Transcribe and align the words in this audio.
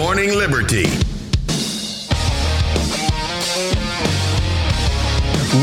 Morning 0.00 0.30
Liberty. 0.30 0.86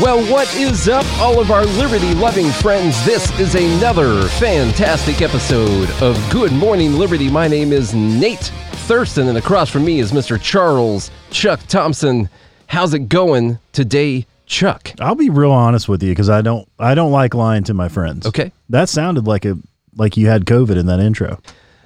Well, 0.00 0.24
what 0.32 0.54
is 0.54 0.88
up, 0.88 1.04
all 1.18 1.40
of 1.40 1.50
our 1.50 1.64
liberty 1.64 2.14
loving 2.14 2.48
friends? 2.52 3.04
This 3.04 3.36
is 3.40 3.56
another 3.56 4.28
fantastic 4.38 5.22
episode 5.22 5.90
of 6.00 6.16
Good 6.30 6.52
Morning 6.52 6.92
Liberty. 6.92 7.28
My 7.28 7.48
name 7.48 7.72
is 7.72 7.94
Nate 7.94 8.52
Thurston, 8.86 9.26
and 9.26 9.38
across 9.38 9.70
from 9.70 9.84
me 9.84 9.98
is 9.98 10.12
Mr. 10.12 10.40
Charles 10.40 11.10
Chuck 11.30 11.58
Thompson. 11.66 12.28
How's 12.68 12.94
it 12.94 13.08
going 13.08 13.58
today, 13.72 14.24
Chuck? 14.46 14.92
I'll 15.00 15.16
be 15.16 15.30
real 15.30 15.50
honest 15.50 15.88
with 15.88 16.00
you 16.00 16.10
because 16.10 16.30
I 16.30 16.42
don't 16.42 16.68
I 16.78 16.94
don't 16.94 17.10
like 17.10 17.34
lying 17.34 17.64
to 17.64 17.74
my 17.74 17.88
friends. 17.88 18.24
Okay. 18.24 18.52
That 18.68 18.88
sounded 18.88 19.26
like 19.26 19.44
a 19.44 19.58
like 19.96 20.16
you 20.16 20.28
had 20.28 20.44
COVID 20.44 20.78
in 20.78 20.86
that 20.86 21.00
intro. 21.00 21.40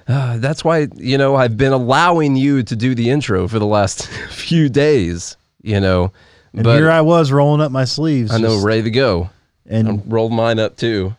Uh, 0.07 0.37
that's 0.37 0.63
why, 0.65 0.87
you 0.95 1.17
know, 1.17 1.35
I've 1.35 1.57
been 1.57 1.71
allowing 1.73 2.35
you 2.35 2.63
to 2.63 2.75
do 2.75 2.93
the 2.95 3.09
intro 3.09 3.47
for 3.47 3.59
the 3.59 3.65
last 3.65 4.07
few 4.29 4.69
days, 4.69 5.37
you 5.61 5.79
know. 5.79 6.11
And 6.53 6.63
but 6.63 6.75
here 6.77 6.91
I 6.91 7.01
was 7.01 7.31
rolling 7.31 7.61
up 7.61 7.71
my 7.71 7.85
sleeves. 7.85 8.31
I 8.31 8.37
know, 8.37 8.49
just- 8.55 8.65
ready 8.65 8.83
to 8.83 8.91
go. 8.91 9.29
and 9.65 9.87
I 9.87 9.91
rolled 10.05 10.33
mine 10.33 10.59
up 10.59 10.75
too, 10.77 11.15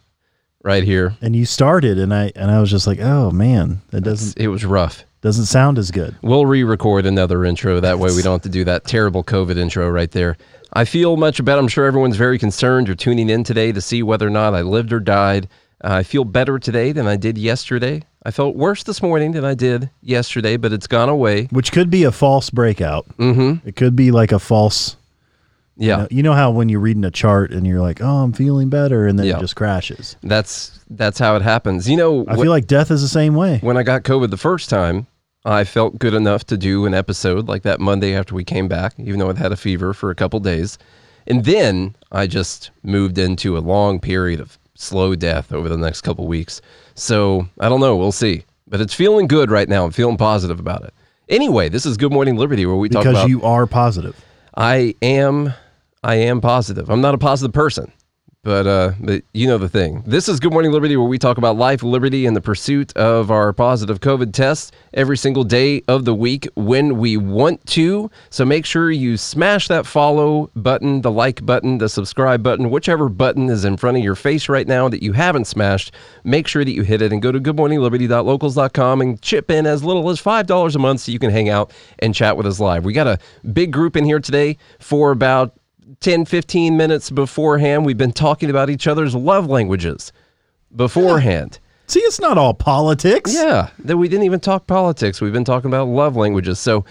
right 0.62 0.84
here. 0.84 1.14
and 1.22 1.34
you 1.34 1.46
started 1.46 1.98
and 1.98 2.12
I 2.14 2.30
and 2.36 2.50
I 2.50 2.60
was 2.60 2.70
just 2.70 2.86
like, 2.86 3.00
oh 3.00 3.30
man, 3.30 3.80
that 3.90 4.02
doesn't 4.02 4.38
It 4.38 4.48
was 4.48 4.64
rough. 4.64 5.04
doesn't 5.22 5.46
sound 5.46 5.78
as 5.78 5.90
good. 5.90 6.14
We'll 6.22 6.46
re-record 6.46 7.06
another 7.06 7.44
intro. 7.44 7.80
That 7.80 7.98
way 7.98 8.10
we 8.14 8.22
don't 8.22 8.34
have 8.34 8.42
to 8.42 8.48
do 8.48 8.64
that 8.64 8.84
terrible 8.84 9.24
COVID 9.24 9.56
intro 9.56 9.88
right 9.90 10.10
there. 10.10 10.36
I 10.74 10.84
feel 10.84 11.16
much 11.16 11.42
better. 11.44 11.58
I'm 11.60 11.68
sure 11.68 11.86
everyone's 11.86 12.16
very 12.16 12.38
concerned. 12.38 12.86
You're 12.88 12.96
tuning 12.96 13.30
in 13.30 13.44
today 13.44 13.72
to 13.72 13.80
see 13.80 14.02
whether 14.02 14.26
or 14.26 14.30
not 14.30 14.54
I 14.54 14.62
lived 14.62 14.92
or 14.92 15.00
died. 15.00 15.48
I 15.84 16.02
feel 16.02 16.24
better 16.24 16.58
today 16.58 16.92
than 16.92 17.06
I 17.06 17.16
did 17.16 17.36
yesterday. 17.36 18.02
I 18.24 18.30
felt 18.30 18.56
worse 18.56 18.82
this 18.84 19.02
morning 19.02 19.32
than 19.32 19.44
I 19.44 19.52
did 19.54 19.90
yesterday, 20.02 20.56
but 20.56 20.72
it's 20.72 20.86
gone 20.86 21.10
away. 21.10 21.44
Which 21.50 21.72
could 21.72 21.90
be 21.90 22.04
a 22.04 22.10
false 22.12 22.48
breakout. 22.48 23.06
Mm-hmm. 23.18 23.68
It 23.68 23.76
could 23.76 23.94
be 23.94 24.10
like 24.10 24.32
a 24.32 24.38
false. 24.38 24.96
Yeah, 25.76 25.96
You 25.96 26.02
know, 26.02 26.08
you 26.10 26.22
know 26.22 26.32
how 26.34 26.50
when 26.52 26.68
you're 26.68 26.80
reading 26.80 27.04
a 27.04 27.10
chart 27.10 27.50
and 27.50 27.66
you're 27.66 27.80
like, 27.80 28.00
oh, 28.00 28.22
I'm 28.22 28.32
feeling 28.32 28.70
better, 28.70 29.06
and 29.06 29.18
then 29.18 29.26
Yeah. 29.26 29.36
it 29.38 29.40
just 29.40 29.56
crashes. 29.56 30.16
that's 30.22 30.78
that's 30.88 31.18
how 31.18 31.34
it 31.36 31.42
happens. 31.42 31.88
You 31.90 31.96
know, 31.96 32.24
I 32.28 32.36
feel 32.36 32.48
like 32.50 32.66
death 32.66 32.90
is 32.92 33.02
the 33.02 33.08
same 33.08 33.34
way. 33.34 33.58
when 33.60 33.76
I 33.76 33.82
got 33.82 34.04
COVID 34.04 34.30
the 34.30 34.36
first 34.36 34.70
time, 34.70 35.06
I 35.44 35.64
felt 35.64 35.98
good 35.98 36.14
enough 36.14 36.44
to 36.46 36.56
do 36.56 36.86
an 36.86 36.94
episode 36.94 37.48
like 37.48 37.62
that 37.64 37.80
Monday 37.80 38.14
after 38.14 38.34
we 38.34 38.44
came 38.44 38.68
back, 38.68 38.94
even 38.98 39.18
though 39.18 39.28
I'd 39.28 39.36
had 39.38 39.52
a 39.52 39.56
fever 39.56 39.92
for 39.92 40.10
a 40.10 40.14
couple 40.14 40.38
days. 40.40 40.78
And 41.26 41.44
then 41.44 41.96
I 42.12 42.26
just 42.28 42.70
moved 42.82 43.18
into 43.18 43.58
a 43.58 43.60
long 43.60 43.98
period 43.98 44.40
of 44.40 44.56
slow 44.74 45.14
death 45.14 45.52
over 45.52 45.68
the 45.68 45.76
next 45.76 46.00
couple 46.02 46.26
weeks. 46.26 46.60
So 46.94 47.48
I 47.60 47.68
don't 47.68 47.80
know. 47.80 47.96
We'll 47.96 48.12
see. 48.12 48.44
But 48.66 48.80
it's 48.80 48.94
feeling 48.94 49.26
good 49.26 49.50
right 49.50 49.68
now. 49.68 49.84
I'm 49.84 49.90
feeling 49.90 50.16
positive 50.16 50.58
about 50.58 50.84
it. 50.84 50.94
Anyway, 51.28 51.68
this 51.68 51.86
is 51.86 51.96
Good 51.96 52.12
Morning 52.12 52.36
Liberty, 52.36 52.66
where 52.66 52.76
we 52.76 52.88
talk 52.88 53.02
Because 53.04 53.16
about. 53.18 53.28
you 53.28 53.42
are 53.42 53.66
positive. 53.66 54.22
I 54.56 54.94
am, 55.02 55.52
I 56.02 56.16
am 56.16 56.40
positive. 56.40 56.90
I'm 56.90 57.00
not 57.00 57.14
a 57.14 57.18
positive 57.18 57.52
person, 57.54 57.92
but 58.44 58.66
uh, 58.66 58.92
but 59.00 59.24
you 59.32 59.48
know 59.48 59.58
the 59.58 59.68
thing. 59.68 60.02
This 60.06 60.28
is 60.28 60.38
Good 60.38 60.52
Morning 60.52 60.70
Liberty, 60.70 60.96
where 60.96 61.08
we 61.08 61.18
talk 61.18 61.38
about 61.38 61.56
life, 61.56 61.82
liberty, 61.82 62.26
and 62.26 62.36
the 62.36 62.42
pursuit 62.42 62.94
of 62.96 63.30
our 63.30 63.52
positive 63.52 64.00
COVID 64.00 64.32
test 64.32 64.74
every 64.92 65.16
single 65.16 65.44
day 65.44 65.82
of 65.88 66.04
the 66.04 66.14
week 66.14 66.46
when 66.54 66.98
we 66.98 67.16
want 67.16 67.66
to. 67.68 68.10
So 68.28 68.44
make 68.44 68.66
sure 68.66 68.90
you 68.90 69.16
smash 69.16 69.66
that 69.68 69.86
follow 69.86 70.50
button, 70.54 71.00
the 71.00 71.10
like 71.10 71.44
button, 71.44 71.78
the 71.78 71.88
subscribe 71.88 72.42
button, 72.42 72.70
whichever 72.70 73.08
button 73.08 73.48
is 73.48 73.64
in 73.64 73.78
front 73.78 73.96
of 73.96 74.04
your 74.04 74.14
face 74.14 74.48
right 74.48 74.68
now 74.68 74.88
that 74.90 75.02
you 75.02 75.12
haven't 75.12 75.46
smashed. 75.46 75.92
Make 76.22 76.46
sure 76.46 76.64
that 76.64 76.72
you 76.72 76.82
hit 76.82 77.00
it 77.00 77.12
and 77.12 77.22
go 77.22 77.32
to 77.32 77.40
goodmorningliberty.locals.com 77.40 79.00
and 79.00 79.20
chip 79.22 79.50
in 79.50 79.66
as 79.66 79.82
little 79.82 80.08
as 80.10 80.20
five 80.20 80.46
dollars 80.46 80.76
a 80.76 80.78
month 80.78 81.00
so 81.00 81.12
you 81.12 81.18
can 81.18 81.30
hang 81.30 81.48
out 81.48 81.72
and 81.98 82.14
chat 82.14 82.36
with 82.36 82.46
us 82.46 82.60
live. 82.60 82.84
We 82.84 82.92
got 82.92 83.06
a 83.06 83.18
big 83.52 83.72
group 83.72 83.96
in 83.96 84.04
here 84.04 84.20
today 84.20 84.58
for 84.78 85.10
about 85.10 85.58
10, 86.00 86.24
15 86.24 86.76
minutes 86.76 87.10
beforehand. 87.10 87.84
We've 87.84 87.98
been 87.98 88.12
talking 88.12 88.50
about 88.50 88.70
each 88.70 88.86
other's 88.86 89.14
love 89.14 89.46
languages 89.46 90.12
beforehand. 90.74 91.58
See, 91.86 92.00
it's 92.00 92.20
not 92.20 92.38
all 92.38 92.54
politics. 92.54 93.34
Yeah, 93.34 93.70
that 93.80 93.96
we 93.96 94.08
didn't 94.08 94.24
even 94.24 94.40
talk 94.40 94.66
politics. 94.66 95.20
We've 95.20 95.32
been 95.32 95.44
talking 95.44 95.68
about 95.70 95.88
love 95.88 96.16
languages. 96.16 96.58
So 96.58 96.84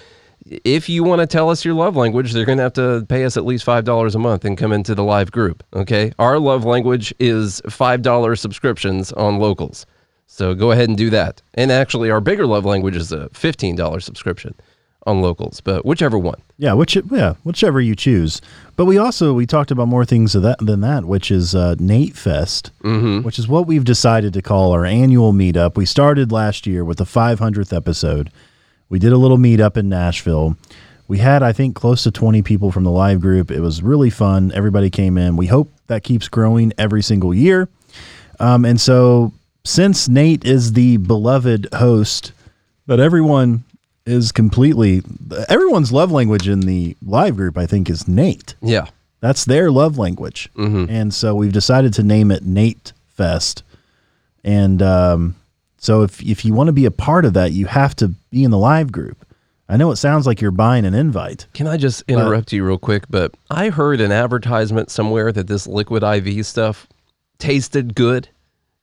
if 0.46 0.90
you 0.90 1.04
want 1.04 1.22
to 1.22 1.28
tell 1.28 1.50
us 1.50 1.66
your 1.66 1.74
love 1.74 1.96
language, 1.96 2.32
they're 2.32 2.46
going 2.46 2.58
to 2.58 2.64
have 2.64 2.74
to 2.74 3.06
pay 3.08 3.26
us 3.26 3.38
at 3.38 3.46
least 3.46 3.66
$5 3.66 4.16
a 4.16 4.20
month 4.20 4.46
and 4.46 4.58
come 4.58 4.72
into 4.72 4.94
the 4.94 5.04
live 5.04 5.32
group. 5.32 5.64
Okay. 5.74 6.14
Our 6.20 6.38
love 6.40 6.66
language 6.66 7.14
is 7.20 7.62
$5 7.62 8.38
subscriptions 8.38 9.12
on 9.14 9.40
locals. 9.40 9.86
So 10.28 10.54
go 10.54 10.72
ahead 10.72 10.90
and 10.90 10.98
do 10.98 11.10
that. 11.12 11.42
And 11.54 11.72
actually, 11.72 12.10
our 12.10 12.22
bigger 12.22 12.46
love 12.46 12.66
language 12.66 12.96
is 12.96 13.12
a 13.12 13.30
$15 13.30 14.02
subscription 14.02 14.56
on 15.06 15.22
locals, 15.22 15.62
but 15.62 15.86
whichever 15.86 16.18
one. 16.18 16.42
Yeah, 16.58 16.74
which 16.74 16.98
yeah, 17.12 17.36
whichever 17.44 17.82
you 17.82 17.96
choose. 17.96 18.42
But 18.76 18.86
we 18.86 18.98
also 18.98 19.34
we 19.34 19.46
talked 19.46 19.72
about 19.72 19.88
more 19.88 20.06
things 20.06 20.36
of 20.36 20.44
that 20.44 20.60
than 20.60 20.82
that, 20.82 21.06
which 21.06 21.32
is 21.32 21.54
uh, 21.54 21.76
Nate 21.80 22.16
Fest, 22.16 22.72
mm-hmm. 22.84 23.22
which 23.24 23.38
is 23.38 23.48
what 23.48 23.68
we've 23.68 23.84
decided 23.84 24.34
to 24.34 24.42
call 24.42 24.72
our 24.72 24.86
annual 24.86 25.34
meetup. 25.34 25.76
We 25.76 25.86
started 25.86 26.32
last 26.32 26.66
year 26.66 26.84
with 26.84 26.98
the 26.98 27.06
500th 27.06 27.76
episode. 27.76 28.32
We 28.90 29.00
did 29.00 29.12
a 29.12 29.18
little 29.18 29.38
meetup 29.38 29.78
in 29.78 29.90
Nashville. 29.90 30.58
We 31.08 31.18
had 31.18 31.44
I 31.44 31.52
think 31.52 31.76
close 31.76 32.04
to 32.04 32.12
20 32.12 32.42
people 32.42 32.72
from 32.72 32.84
the 32.84 32.92
live 32.92 33.20
group. 33.20 33.52
It 33.52 33.60
was 33.60 33.84
really 33.84 34.10
fun. 34.10 34.52
Everybody 34.54 34.90
came 34.90 35.18
in. 35.18 35.36
We 35.36 35.48
hope 35.48 35.70
that 35.88 36.04
keeps 36.04 36.28
growing 36.28 36.72
every 36.78 37.04
single 37.04 37.34
year. 37.34 37.68
Um, 38.40 38.66
and 38.66 38.80
so 38.80 39.34
since 39.64 40.08
Nate 40.08 40.46
is 40.46 40.74
the 40.74 40.98
beloved 40.98 41.68
host 41.74 42.32
that 42.88 43.00
everyone 43.00 43.64
is 44.06 44.32
completely 44.32 45.02
everyone's 45.50 45.92
love 45.92 46.12
language 46.12 46.48
in 46.50 46.62
the 46.62 46.96
live 47.06 47.36
group 47.38 47.58
i 47.58 47.66
think 47.66 47.90
is 47.90 48.08
nate 48.08 48.56
Yeah. 48.62 48.88
that's 49.22 49.46
their 49.46 49.72
love 49.72 49.98
language 49.98 50.50
and 50.56 51.14
so 51.14 51.36
we've 51.36 51.54
decided 51.54 51.94
to 51.94 52.04
name 52.04 52.30
it 52.32 52.44
nate 52.44 52.92
fest 53.08 53.64
and 54.44 54.82
um, 54.82 55.36
so 55.78 56.02
if, 56.04 56.22
if 56.22 56.44
you 56.46 56.54
want 56.54 56.68
to 56.68 56.74
be 56.74 56.86
a 56.86 56.92
part 56.92 57.24
of 57.26 57.34
that 57.34 57.52
you 57.54 57.66
have 57.68 57.96
to 57.98 58.10
be 58.30 58.44
in 58.44 58.52
the 58.52 58.58
live 58.58 58.92
group 58.92 59.26
i 59.70 59.78
know 59.78 59.90
it 59.92 59.96
sounds 59.98 60.28
like 60.28 60.42
you're 60.42 60.52
buying 60.52 60.84
an 60.86 60.94
invite 60.94 61.48
Can 61.54 61.68
I 61.68 61.78
just 61.78 62.04
interrupt 62.10 62.52
you 62.52 62.66
real 62.66 62.78
quick? 62.78 63.04
But 63.10 63.34
I 63.50 63.70
heard 63.70 64.02
an 64.02 64.12
advertisement 64.12 64.92
somewhere 64.92 65.32
that 65.32 65.48
this 65.48 65.66
liquid 65.68 66.04
IV 66.04 66.46
stuff 66.46 66.88
tasted 67.40 67.96
good, 67.96 68.28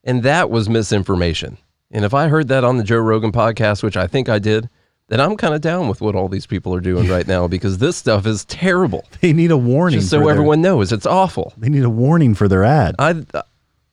and 0.04 0.22
that 0.22 0.50
was 0.50 0.69
misinformation. 0.69 1.56
And 1.91 2.04
if 2.04 2.14
I 2.14 2.28
heard 2.28 2.48
that 2.48 2.64
on 2.64 2.76
the 2.78 2.84
Joe 2.84 2.98
Rogan 2.98 3.32
podcast, 3.32 3.82
which 3.82 3.97
I 3.97 4.06
think 4.06 4.28
I 4.28 4.38
did, 4.38 4.69
then 5.10 5.21
I'm 5.21 5.37
kind 5.37 5.54
of 5.54 5.60
down 5.60 5.88
with 5.88 6.00
what 6.00 6.15
all 6.15 6.28
these 6.28 6.47
people 6.47 6.75
are 6.75 6.81
doing 6.81 7.09
right 7.09 7.26
now 7.26 7.47
because 7.47 7.78
this 7.78 7.97
stuff 7.97 8.26
is 8.26 8.44
terrible. 8.47 9.04
they 9.21 9.32
need 9.32 9.50
a 9.50 9.56
warning 9.59 9.98
Just 10.00 10.10
so 10.10 10.21
their- 10.21 10.31
everyone 10.31 10.62
knows, 10.62 10.93
it's 10.93 11.06
awful. 11.06 11.53
they 11.59 11.69
need 11.69 11.84
a 11.84 11.91
warning 11.91 12.34
for 12.34 12.48
their 12.48 12.65
ad 12.65 12.94
I, 12.98 13.22
uh, 13.34 13.43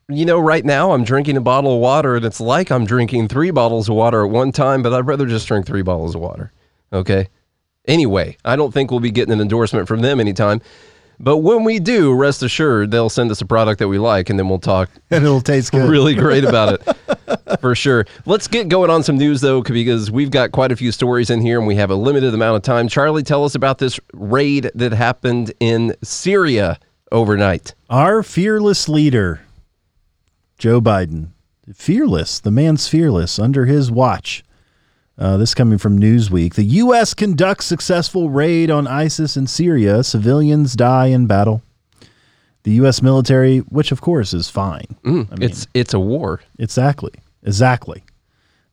you 0.09 0.25
know, 0.25 0.39
right 0.39 0.63
now 0.63 0.93
I'm 0.93 1.03
drinking 1.03 1.35
a 1.35 1.41
bottle 1.41 1.75
of 1.75 1.81
water, 1.81 2.15
and 2.15 2.23
it's 2.23 2.39
like 2.39 2.71
I'm 2.71 2.85
drinking 2.85 3.27
three 3.27 3.51
bottles 3.51 3.89
of 3.89 3.95
water 3.95 4.23
at 4.23 4.31
one 4.31 4.53
time, 4.53 4.81
but 4.81 4.93
I'd 4.93 5.05
rather 5.05 5.25
just 5.25 5.47
drink 5.47 5.65
three 5.65 5.81
bottles 5.81 6.15
of 6.15 6.21
water. 6.21 6.53
Okay. 6.93 7.27
Anyway, 7.85 8.37
I 8.45 8.55
don't 8.55 8.73
think 8.73 8.89
we'll 8.89 9.01
be 9.01 9.11
getting 9.11 9.33
an 9.33 9.41
endorsement 9.41 9.87
from 9.87 9.99
them 10.01 10.19
anytime. 10.21 10.61
But 11.19 11.37
when 11.37 11.63
we 11.63 11.79
do, 11.79 12.13
rest 12.13 12.43
assured, 12.43 12.91
they'll 12.91 13.09
send 13.09 13.31
us 13.31 13.41
a 13.41 13.45
product 13.45 13.79
that 13.79 13.87
we 13.87 13.97
like, 13.97 14.29
and 14.29 14.37
then 14.37 14.49
we'll 14.49 14.59
talk 14.59 14.89
and 15.11 15.23
it'll 15.23 15.41
taste 15.41 15.71
good 15.71 15.89
really 15.89 16.13
great 16.13 16.43
about 16.43 16.73
it 16.79 17.59
for 17.59 17.73
sure. 17.73 18.05
Let's 18.25 18.47
get 18.47 18.69
going 18.69 18.89
on 18.89 19.01
some 19.03 19.17
news 19.17 19.41
though, 19.41 19.61
because 19.61 20.11
we've 20.11 20.29
got 20.29 20.51
quite 20.51 20.71
a 20.71 20.75
few 20.75 20.91
stories 20.91 21.29
in 21.29 21.41
here, 21.41 21.57
and 21.57 21.67
we 21.67 21.75
have 21.75 21.89
a 21.89 21.95
limited 21.95 22.33
amount 22.33 22.57
of 22.57 22.61
time. 22.61 22.87
Charlie, 22.87 23.23
tell 23.23 23.43
us 23.43 23.55
about 23.55 23.79
this 23.79 23.99
raid 24.13 24.69
that 24.75 24.91
happened 24.91 25.53
in 25.59 25.95
Syria 26.03 26.79
overnight. 27.11 27.73
Our 27.89 28.21
fearless 28.21 28.87
leader, 28.87 29.41
Joe 30.59 30.81
Biden, 30.81 31.29
fearless. 31.73 32.39
The 32.39 32.51
man's 32.51 32.87
fearless 32.87 33.39
under 33.39 33.65
his 33.65 33.91
watch. 33.91 34.43
Uh, 35.17 35.35
this 35.37 35.55
coming 35.55 35.79
from 35.79 35.99
Newsweek. 35.99 36.53
The 36.53 36.63
U.S. 36.63 37.15
conducts 37.15 37.65
successful 37.65 38.29
raid 38.29 38.69
on 38.69 38.85
ISIS 38.85 39.35
in 39.35 39.47
Syria. 39.47 40.03
Civilians 40.03 40.75
die 40.75 41.07
in 41.07 41.25
battle. 41.25 41.63
The 42.63 42.71
U.S. 42.73 43.01
military, 43.01 43.59
which 43.59 43.91
of 43.91 43.99
course 43.99 44.33
is 44.33 44.49
fine. 44.49 44.85
it's 45.41 45.65
it's 45.73 45.93
a 45.93 45.99
war. 45.99 46.41
Exactly. 46.59 47.13
Exactly. 47.41 48.03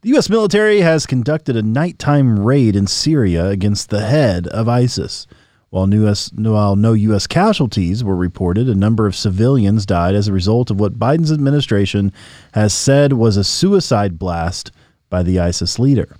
The 0.03 0.11
U.S. 0.11 0.29
military 0.29 0.83
has 0.83 1.07
conducted 1.07 1.57
a 1.57 1.63
nighttime 1.63 2.39
raid 2.39 2.77
in 2.77 2.87
Syria 2.87 3.49
against 3.49 3.89
the 3.89 4.05
head 4.05 4.47
of 4.49 4.69
ISIS. 4.69 5.27
While, 5.71 5.93
US, 5.95 6.31
while 6.35 6.77
no 6.77 6.93
U.S. 6.93 7.27
casualties 7.27 8.05
were 8.05 8.15
reported, 8.15 8.69
a 8.69 8.75
number 8.75 9.07
of 9.07 9.17
civilians 9.17 9.87
died 9.87 10.15
as 10.15 10.29
a 10.29 10.33
result 10.33 10.71
of 10.71 10.79
what 10.79 10.99
Biden's 10.99 11.33
administration 11.33 12.13
has 12.53 12.75
said 12.75 13.15
was 13.15 13.37
a 13.37 13.45
suicide 13.45 14.19
blast 14.19 14.71
by 15.09 15.23
the 15.23 15.41
ISIS 15.41 15.79
leader. 15.79 16.17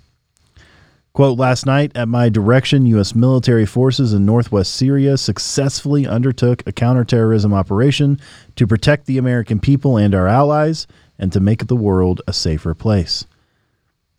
Quote, 1.15 1.39
last 1.39 1.65
night, 1.65 1.93
at 1.95 2.09
my 2.09 2.27
direction, 2.27 2.85
U.S. 2.87 3.15
military 3.15 3.65
forces 3.65 4.11
in 4.11 4.25
northwest 4.25 4.75
Syria 4.75 5.15
successfully 5.15 6.05
undertook 6.05 6.61
a 6.67 6.73
counterterrorism 6.73 7.53
operation 7.53 8.19
to 8.57 8.67
protect 8.67 9.05
the 9.05 9.17
American 9.17 9.61
people 9.61 9.95
and 9.95 10.13
our 10.13 10.27
allies 10.27 10.87
and 11.17 11.31
to 11.31 11.39
make 11.39 11.67
the 11.67 11.75
world 11.77 12.21
a 12.27 12.33
safer 12.33 12.73
place. 12.73 13.25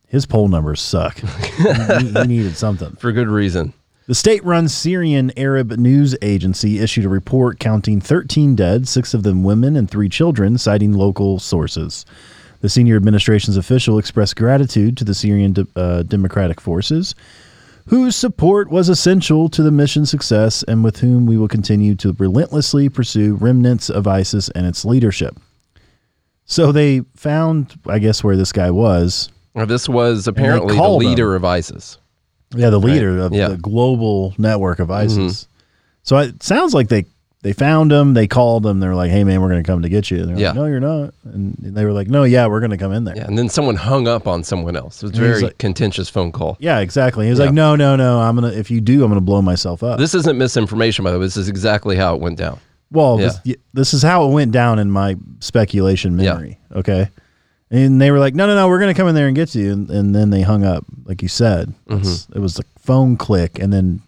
his 0.08 0.24
poll 0.24 0.48
numbers 0.48 0.80
suck. 0.80 1.18
he, 1.58 2.12
he 2.12 2.26
needed 2.26 2.56
something. 2.56 2.96
For 2.96 3.12
good 3.12 3.28
reason. 3.28 3.74
The 4.06 4.14
state 4.14 4.42
run 4.42 4.66
Syrian 4.66 5.32
Arab 5.36 5.72
news 5.72 6.16
agency 6.22 6.78
issued 6.78 7.04
a 7.04 7.10
report 7.10 7.58
counting 7.58 8.00
13 8.00 8.56
dead, 8.56 8.88
six 8.88 9.12
of 9.12 9.22
them 9.22 9.44
women 9.44 9.76
and 9.76 9.90
three 9.90 10.08
children, 10.08 10.56
citing 10.56 10.94
local 10.94 11.40
sources. 11.40 12.06
The 12.66 12.70
senior 12.70 12.96
administration's 12.96 13.56
official 13.56 13.96
expressed 13.96 14.34
gratitude 14.34 14.96
to 14.96 15.04
the 15.04 15.14
Syrian 15.14 15.52
de- 15.52 15.68
uh, 15.76 16.02
Democratic 16.02 16.60
Forces, 16.60 17.14
whose 17.86 18.16
support 18.16 18.70
was 18.70 18.88
essential 18.88 19.48
to 19.50 19.62
the 19.62 19.70
mission's 19.70 20.10
success 20.10 20.64
and 20.64 20.82
with 20.82 20.98
whom 20.98 21.26
we 21.26 21.38
will 21.38 21.46
continue 21.46 21.94
to 21.94 22.12
relentlessly 22.18 22.88
pursue 22.88 23.36
remnants 23.36 23.88
of 23.88 24.08
ISIS 24.08 24.48
and 24.48 24.66
its 24.66 24.84
leadership. 24.84 25.38
So 26.44 26.72
they 26.72 27.02
found, 27.14 27.78
I 27.86 28.00
guess, 28.00 28.24
where 28.24 28.36
this 28.36 28.50
guy 28.50 28.72
was. 28.72 29.28
Well, 29.54 29.66
This 29.66 29.88
was 29.88 30.26
apparently 30.26 30.72
the 30.74 30.80
called 30.80 31.04
him. 31.04 31.10
leader 31.10 31.36
of 31.36 31.44
ISIS. 31.44 31.98
Yeah, 32.56 32.70
the 32.70 32.80
leader 32.80 33.16
of 33.20 33.32
Yeah. 33.32 33.50
the 33.50 33.58
global 33.58 34.34
network 34.38 34.80
of 34.80 34.90
ISIS. 34.90 35.46
So 36.02 36.18
it 36.18 36.42
sounds 36.42 36.74
like 36.74 36.88
they 36.88 37.04
they 37.46 37.52
found 37.52 37.92
him. 37.92 38.14
They 38.14 38.26
called 38.26 38.66
him. 38.66 38.80
They're 38.80 38.96
like, 38.96 39.12
"Hey, 39.12 39.22
man, 39.22 39.40
we're 39.40 39.48
going 39.50 39.62
to 39.62 39.66
come 39.70 39.82
to 39.82 39.88
get 39.88 40.10
you." 40.10 40.18
And 40.18 40.30
they're 40.30 40.38
Yeah. 40.38 40.48
like, 40.48 40.56
"No, 40.56 40.64
you're 40.66 40.80
not." 40.80 41.14
And 41.24 41.54
they 41.60 41.84
were 41.84 41.92
like, 41.92 42.08
"No, 42.08 42.24
yeah, 42.24 42.48
we're 42.48 42.58
going 42.58 42.72
to 42.72 42.76
come 42.76 42.90
in 42.90 43.04
there." 43.04 43.14
Yeah, 43.16 43.26
and 43.28 43.38
then 43.38 43.48
someone 43.48 43.76
hung 43.76 44.08
up 44.08 44.26
on 44.26 44.42
someone 44.42 44.74
else. 44.74 45.00
It 45.00 45.10
was 45.10 45.18
a 45.18 45.22
very 45.22 45.42
like- 45.42 45.58
contentious 45.58 46.08
phone 46.08 46.32
call. 46.32 46.56
Yeah, 46.58 46.80
exactly. 46.80 47.26
He 47.26 47.30
was 47.30 47.38
Yeah. 47.38 47.44
like, 47.44 47.54
"No, 47.54 47.76
no, 47.76 47.94
no. 47.94 48.18
I'm 48.18 48.34
gonna. 48.34 48.48
If 48.48 48.68
you 48.68 48.80
do, 48.80 49.04
I'm 49.04 49.10
gonna 49.10 49.20
blow 49.20 49.42
myself 49.42 49.84
up." 49.84 49.98
This 50.00 50.12
isn't 50.14 50.36
misinformation, 50.36 51.04
by 51.04 51.12
the 51.12 51.18
way. 51.20 51.24
This 51.26 51.36
is 51.36 51.48
exactly 51.48 51.94
how 51.94 52.16
it 52.16 52.20
went 52.20 52.36
down. 52.36 52.58
well, 52.90 53.20
Yeah. 53.20 53.30
this, 53.44 53.56
this 53.74 53.94
is 53.94 54.02
how 54.02 54.28
it 54.28 54.32
went 54.32 54.50
down 54.52 54.78
in 54.80 54.90
my 54.90 55.16
speculation 55.40 56.16
memory. 56.16 56.58
Okay. 56.74 57.08
And 57.70 58.00
they 58.00 58.10
were 58.10 58.18
like, 58.18 58.34
"No, 58.34 58.46
no, 58.48 58.54
no. 58.56 58.66
We're 58.68 58.78
going 58.80 58.92
to 58.92 58.98
come 59.00 59.08
in 59.08 59.14
there 59.14 59.26
and 59.28 59.36
get 59.36 59.54
you." 59.54 59.72
And, 59.72 59.88
and 59.90 60.14
then 60.14 60.30
they 60.30 60.42
hung 60.42 60.64
up, 60.64 60.84
like 61.04 61.22
you 61.22 61.28
said. 61.28 61.74
Mm-hmm. 61.88 62.36
It 62.36 62.40
was 62.40 62.54
the 62.54 62.64
phone 62.78 63.16
click, 63.16 63.58
and 63.60 63.72
then 63.72 64.02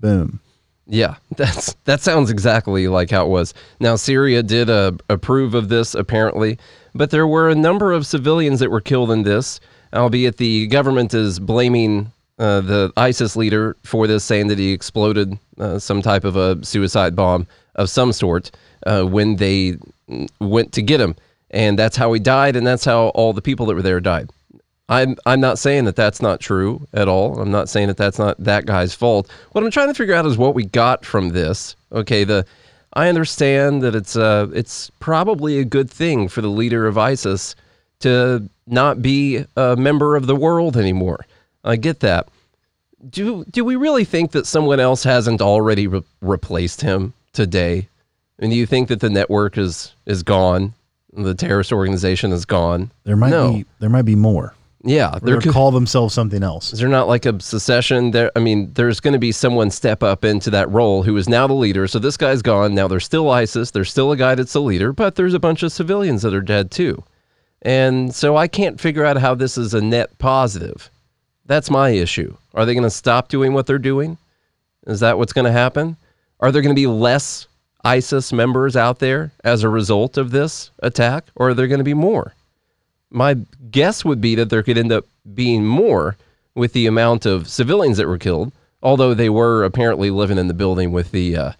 boom. 0.00 0.40
Yeah, 0.86 1.16
that's 1.36 1.74
that 1.84 2.00
sounds 2.00 2.30
exactly 2.30 2.88
like 2.88 3.10
how 3.10 3.26
it 3.26 3.28
was. 3.28 3.54
Now 3.80 3.96
Syria 3.96 4.42
did 4.42 4.70
uh, 4.70 4.92
approve 5.08 5.54
of 5.54 5.68
this 5.68 5.94
apparently, 5.94 6.58
but 6.94 7.10
there 7.10 7.26
were 7.26 7.48
a 7.48 7.54
number 7.54 7.92
of 7.92 8.06
civilians 8.06 8.60
that 8.60 8.70
were 8.70 8.80
killed 8.80 9.10
in 9.10 9.22
this. 9.22 9.60
Albeit 9.94 10.36
the 10.36 10.66
government 10.66 11.14
is 11.14 11.38
blaming 11.38 12.12
uh, 12.38 12.60
the 12.60 12.92
ISIS 12.96 13.36
leader 13.36 13.76
for 13.82 14.06
this, 14.06 14.24
saying 14.24 14.48
that 14.48 14.58
he 14.58 14.72
exploded 14.72 15.38
uh, 15.58 15.78
some 15.78 16.02
type 16.02 16.24
of 16.24 16.36
a 16.36 16.62
suicide 16.64 17.16
bomb 17.16 17.46
of 17.76 17.88
some 17.88 18.12
sort 18.12 18.50
uh, 18.86 19.04
when 19.04 19.36
they 19.36 19.78
mm, 20.10 20.28
went 20.40 20.72
to 20.72 20.82
get 20.82 21.00
him, 21.00 21.14
and 21.50 21.78
that's 21.78 21.96
how 21.96 22.12
he 22.12 22.20
died, 22.20 22.56
and 22.56 22.66
that's 22.66 22.84
how 22.84 23.08
all 23.08 23.32
the 23.32 23.40
people 23.40 23.64
that 23.66 23.74
were 23.74 23.82
there 23.82 24.00
died. 24.00 24.30
I'm 24.88 25.16
I'm 25.26 25.40
not 25.40 25.58
saying 25.58 25.84
that 25.86 25.96
that's 25.96 26.22
not 26.22 26.40
true 26.40 26.86
at 26.92 27.08
all. 27.08 27.40
I'm 27.40 27.50
not 27.50 27.68
saying 27.68 27.88
that 27.88 27.96
that's 27.96 28.18
not 28.18 28.36
that 28.38 28.66
guy's 28.66 28.94
fault. 28.94 29.28
What 29.52 29.64
I'm 29.64 29.70
trying 29.70 29.88
to 29.88 29.94
figure 29.94 30.14
out 30.14 30.26
is 30.26 30.38
what 30.38 30.54
we 30.54 30.64
got 30.64 31.04
from 31.04 31.30
this. 31.30 31.74
Okay, 31.92 32.24
the 32.24 32.46
I 32.92 33.08
understand 33.08 33.82
that 33.82 33.94
it's 33.94 34.16
uh 34.16 34.46
it's 34.52 34.90
probably 35.00 35.58
a 35.58 35.64
good 35.64 35.90
thing 35.90 36.28
for 36.28 36.40
the 36.40 36.48
leader 36.48 36.86
of 36.86 36.96
ISIS 36.96 37.56
to 38.00 38.48
not 38.66 39.02
be 39.02 39.44
a 39.56 39.76
member 39.76 40.16
of 40.16 40.26
the 40.26 40.36
world 40.36 40.76
anymore. 40.76 41.26
I 41.64 41.76
get 41.76 42.00
that. 42.00 42.28
Do 43.10 43.44
do 43.50 43.64
we 43.64 43.74
really 43.74 44.04
think 44.04 44.30
that 44.32 44.46
someone 44.46 44.78
else 44.78 45.02
hasn't 45.02 45.42
already 45.42 45.88
re- 45.88 46.02
replaced 46.20 46.80
him 46.80 47.12
today? 47.32 47.88
And 48.38 48.52
do 48.52 48.56
you 48.56 48.66
think 48.66 48.88
that 48.88 49.00
the 49.00 49.10
network 49.10 49.58
is 49.58 49.94
is 50.06 50.22
gone? 50.22 50.74
The 51.12 51.34
terrorist 51.34 51.72
organization 51.72 52.30
is 52.30 52.44
gone. 52.44 52.92
There 53.04 53.16
might 53.16 53.30
no. 53.30 53.52
be 53.52 53.66
there 53.80 53.90
might 53.90 54.02
be 54.02 54.14
more. 54.14 54.54
Yeah, 54.86 55.10
They're 55.10 55.20
going 55.20 55.40
could, 55.40 55.48
to 55.48 55.52
call 55.52 55.72
themselves 55.72 56.14
something 56.14 56.44
else. 56.44 56.72
is 56.72 56.78
there 56.78 56.88
not 56.88 57.08
like 57.08 57.26
a 57.26 57.40
secession 57.40 58.12
there? 58.12 58.30
I 58.36 58.38
mean, 58.38 58.72
there's 58.74 59.00
going 59.00 59.12
to 59.12 59.18
be 59.18 59.32
someone 59.32 59.70
step 59.72 60.04
up 60.04 60.24
into 60.24 60.48
that 60.50 60.70
role 60.70 61.02
who 61.02 61.16
is 61.16 61.28
now 61.28 61.48
the 61.48 61.54
leader. 61.54 61.88
So 61.88 61.98
this 61.98 62.16
guy's 62.16 62.40
gone. 62.40 62.72
Now 62.72 62.86
there's 62.86 63.04
still 63.04 63.28
ISIS. 63.28 63.72
There's 63.72 63.90
still 63.90 64.12
a 64.12 64.16
guy 64.16 64.36
that's 64.36 64.52
the 64.52 64.60
leader, 64.60 64.92
but 64.92 65.16
there's 65.16 65.34
a 65.34 65.40
bunch 65.40 65.64
of 65.64 65.72
civilians 65.72 66.22
that 66.22 66.34
are 66.34 66.40
dead 66.40 66.70
too. 66.70 67.02
And 67.62 68.14
so 68.14 68.36
I 68.36 68.46
can't 68.46 68.80
figure 68.80 69.04
out 69.04 69.16
how 69.16 69.34
this 69.34 69.58
is 69.58 69.74
a 69.74 69.80
net 69.80 70.16
positive. 70.18 70.88
That's 71.46 71.68
my 71.68 71.90
issue. 71.90 72.36
Are 72.54 72.64
they 72.64 72.74
going 72.74 72.84
to 72.84 72.90
stop 72.90 73.28
doing 73.28 73.54
what 73.54 73.66
they're 73.66 73.78
doing? 73.78 74.18
Is 74.86 75.00
that 75.00 75.18
what's 75.18 75.32
going 75.32 75.46
to 75.46 75.52
happen? 75.52 75.96
Are 76.38 76.52
there 76.52 76.62
going 76.62 76.74
to 76.74 76.80
be 76.80 76.86
less 76.86 77.48
ISIS 77.84 78.32
members 78.32 78.76
out 78.76 79.00
there 79.00 79.32
as 79.42 79.64
a 79.64 79.68
result 79.68 80.16
of 80.16 80.30
this 80.30 80.70
attack, 80.80 81.24
or 81.34 81.48
are 81.50 81.54
there 81.54 81.66
going 81.66 81.78
to 81.78 81.84
be 81.84 81.94
more? 81.94 82.34
My 83.16 83.34
guess 83.70 84.04
would 84.04 84.20
be 84.20 84.34
that 84.34 84.50
there 84.50 84.62
could 84.62 84.76
end 84.76 84.92
up 84.92 85.06
being 85.34 85.64
more 85.64 86.16
with 86.54 86.74
the 86.74 86.86
amount 86.86 87.24
of 87.24 87.48
civilians 87.48 87.96
that 87.96 88.06
were 88.06 88.18
killed, 88.18 88.52
although 88.82 89.14
they 89.14 89.30
were 89.30 89.64
apparently 89.64 90.10
living 90.10 90.36
in 90.36 90.48
the 90.48 90.54
building 90.54 90.92
with 90.92 91.12
the 91.12 91.34
uh, 91.34 91.52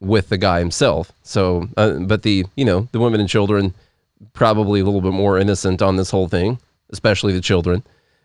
with 0.00 0.28
the 0.28 0.38
guy 0.38 0.58
himself. 0.58 1.12
So, 1.22 1.68
uh, 1.76 2.00
but 2.00 2.22
the 2.22 2.46
you 2.56 2.64
know 2.64 2.88
the 2.90 2.98
women 2.98 3.20
and 3.20 3.28
children 3.28 3.74
probably 4.32 4.80
a 4.80 4.84
little 4.84 5.00
bit 5.00 5.12
more 5.12 5.38
innocent 5.38 5.82
on 5.82 5.94
this 5.94 6.10
whole 6.10 6.26
thing, 6.28 6.58
especially 6.90 7.32
the 7.32 7.40
children, 7.40 7.84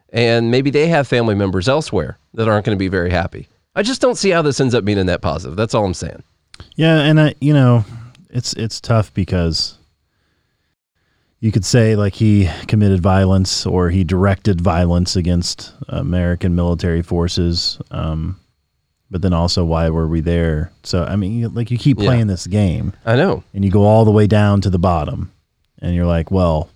and 0.09 0.49
maybe 0.49 0.71
they 0.71 0.87
have 0.87 1.07
family 1.07 1.35
members 1.35 1.69
elsewhere 1.69 2.17
that 2.33 2.47
aren't 2.47 2.65
going 2.65 2.75
to 2.75 2.79
be 2.79 2.87
very 2.87 3.11
happy. 3.11 3.47
I 3.75 3.83
just 3.83 4.01
don't 4.01 4.17
see 4.17 4.31
how 4.31 4.41
this 4.41 4.59
ends 4.59 4.73
up 4.73 4.83
being 4.83 4.97
a 4.97 5.03
net 5.03 5.21
positive. 5.21 5.55
That's 5.55 5.75
all 5.75 5.85
I'm 5.85 5.93
saying. 5.93 6.23
Yeah, 6.75 7.01
and 7.01 7.19
I, 7.19 7.35
you 7.39 7.53
know, 7.53 7.85
it's 8.31 8.53
it's 8.53 8.81
tough 8.81 9.13
because 9.13 9.76
you 11.39 11.51
could 11.51 11.65
say 11.65 11.95
like 11.95 12.13
he 12.15 12.49
committed 12.67 12.99
violence 13.01 13.65
or 13.65 13.89
he 13.89 14.03
directed 14.03 14.59
violence 14.61 15.15
against 15.15 15.73
American 15.87 16.55
military 16.55 17.01
forces. 17.01 17.79
Um, 17.91 18.39
but 19.11 19.21
then 19.21 19.33
also, 19.33 19.63
why 19.63 19.89
were 19.89 20.07
we 20.07 20.19
there? 20.21 20.71
So 20.83 21.03
I 21.03 21.15
mean, 21.15 21.53
like 21.53 21.71
you 21.71 21.77
keep 21.77 21.99
Yeah. 21.99 22.05
playing 22.05 22.27
this 22.27 22.47
game 22.47 22.93
I 23.05 23.15
know. 23.15 23.43
and 23.53 23.63
you 23.63 23.71
go 23.71 23.83
all 23.83 24.03
the 24.03 24.11
way 24.11 24.27
down 24.27 24.61
to 24.61 24.69
the 24.69 24.79
bottom, 24.79 25.31
and 25.81 25.95
you're 25.95 26.05
like, 26.07 26.29
well, 26.31 26.69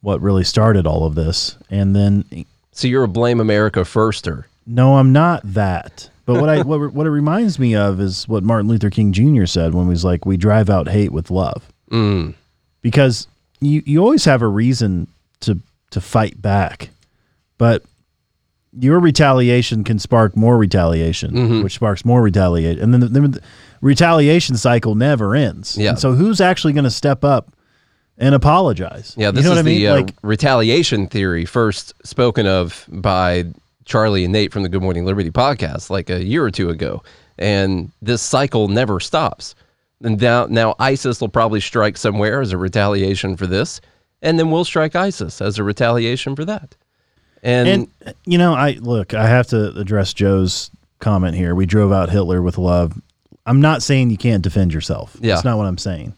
what 0.00 0.20
really 0.20 0.44
started 0.44 0.86
all 0.86 1.04
of 1.06 1.14
this? 1.14 1.56
And 1.70 1.94
then 1.96 2.24
So 2.72 2.86
you're 2.88 3.04
a 3.04 3.08
blame 3.08 3.40
America 3.40 3.80
firster. 3.80 4.44
no, 4.66 4.96
I'm 4.98 5.12
not 5.12 5.40
that. 5.54 6.10
But 6.26 6.40
what 6.40 6.50
I 6.50 6.60
what, 6.62 6.92
what 6.92 7.06
it 7.06 7.10
reminds 7.10 7.58
me 7.58 7.74
of 7.74 7.98
is 8.00 8.28
what 8.28 8.42
Martin 8.44 8.68
Luther 8.68 8.90
King 8.90 9.12
Jr. 9.12 9.46
said 9.46 9.72
when 9.72 9.86
he 9.86 9.90
was 9.90 10.04
like, 10.04 10.26
"We 10.26 10.36
drive 10.36 10.68
out 10.68 10.88
hate 10.88 11.12
with 11.12 11.30
love," 11.30 11.62
Mm. 11.90 12.34
because 12.82 13.26
you 13.60 13.82
you 13.86 14.00
always 14.02 14.24
have 14.24 14.42
a 14.42 14.48
reason 14.48 15.08
to 15.40 15.60
to 15.90 16.00
fight 16.00 16.40
back, 16.40 16.90
but 17.58 17.82
your 18.78 19.00
retaliation 19.00 19.82
can 19.84 19.98
spark 19.98 20.36
more 20.36 20.56
retaliation, 20.58 21.32
Mm-hmm. 21.32 21.62
which 21.62 21.74
sparks 21.74 22.04
more 22.04 22.22
retaliation, 22.22 22.82
and 22.82 22.92
then 22.92 23.00
the, 23.00 23.08
the 23.30 23.40
retaliation 23.80 24.56
cycle 24.56 24.94
never 24.94 25.34
ends. 25.34 25.76
Yeah. 25.78 25.90
And 25.90 25.98
so 25.98 26.12
who's 26.12 26.40
actually 26.40 26.74
going 26.74 26.84
to 26.84 26.90
step 26.90 27.24
up 27.24 27.50
and 28.18 28.34
apologize? 28.34 29.14
Yeah, 29.16 29.30
this 29.30 29.42
you 29.44 29.48
know 29.50 29.52
is 29.52 29.56
what 29.56 29.60
I 29.60 29.70
mean? 29.70 29.80
the 29.80 29.88
uh, 29.88 29.94
like 29.96 30.14
retaliation 30.22 31.06
theory 31.08 31.44
first 31.46 31.94
spoken 32.06 32.46
of 32.46 32.84
by 32.88 33.44
Charlie 33.86 34.24
and 34.24 34.32
Nate 34.32 34.52
from 34.52 34.62
the 34.64 34.68
Good 34.68 34.82
Morning 34.82 35.04
Liberty 35.06 35.30
podcast 35.30 35.88
like 35.90 36.10
a 36.10 36.22
year 36.22 36.44
or 36.44 36.50
two 36.50 36.68
ago. 36.68 37.02
And 37.38 37.90
this 38.02 38.20
cycle 38.20 38.68
never 38.68 39.00
stops. 39.00 39.54
And 40.02 40.20
now, 40.20 40.46
now 40.46 40.74
ISIS 40.78 41.20
will 41.20 41.28
probably 41.28 41.60
strike 41.60 41.96
somewhere 41.96 42.40
as 42.40 42.52
a 42.52 42.56
retaliation 42.56 43.36
for 43.36 43.46
this, 43.46 43.80
and 44.22 44.38
then 44.38 44.50
we'll 44.50 44.64
strike 44.64 44.94
ISIS 44.94 45.40
as 45.40 45.58
a 45.58 45.64
retaliation 45.64 46.36
for 46.36 46.44
that. 46.44 46.76
And, 47.42 47.68
And 48.04 48.14
you 48.24 48.38
know, 48.38 48.54
I 48.54 48.72
look, 48.80 49.14
I 49.14 49.26
have 49.26 49.46
to 49.48 49.76
address 49.76 50.12
Joe's 50.12 50.70
comment 50.98 51.36
here. 51.36 51.54
We 51.54 51.66
drove 51.66 51.92
out 51.92 52.10
Hitler 52.10 52.42
with 52.42 52.58
love. 52.58 53.00
I'm 53.46 53.60
not 53.60 53.82
saying 53.82 54.10
you 54.10 54.16
can't 54.16 54.42
defend 54.42 54.74
yourself. 54.74 55.16
Yeah. 55.20 55.34
That's 55.34 55.44
not 55.44 55.56
what 55.56 55.66
I'm 55.66 55.78
saying. 55.78 56.14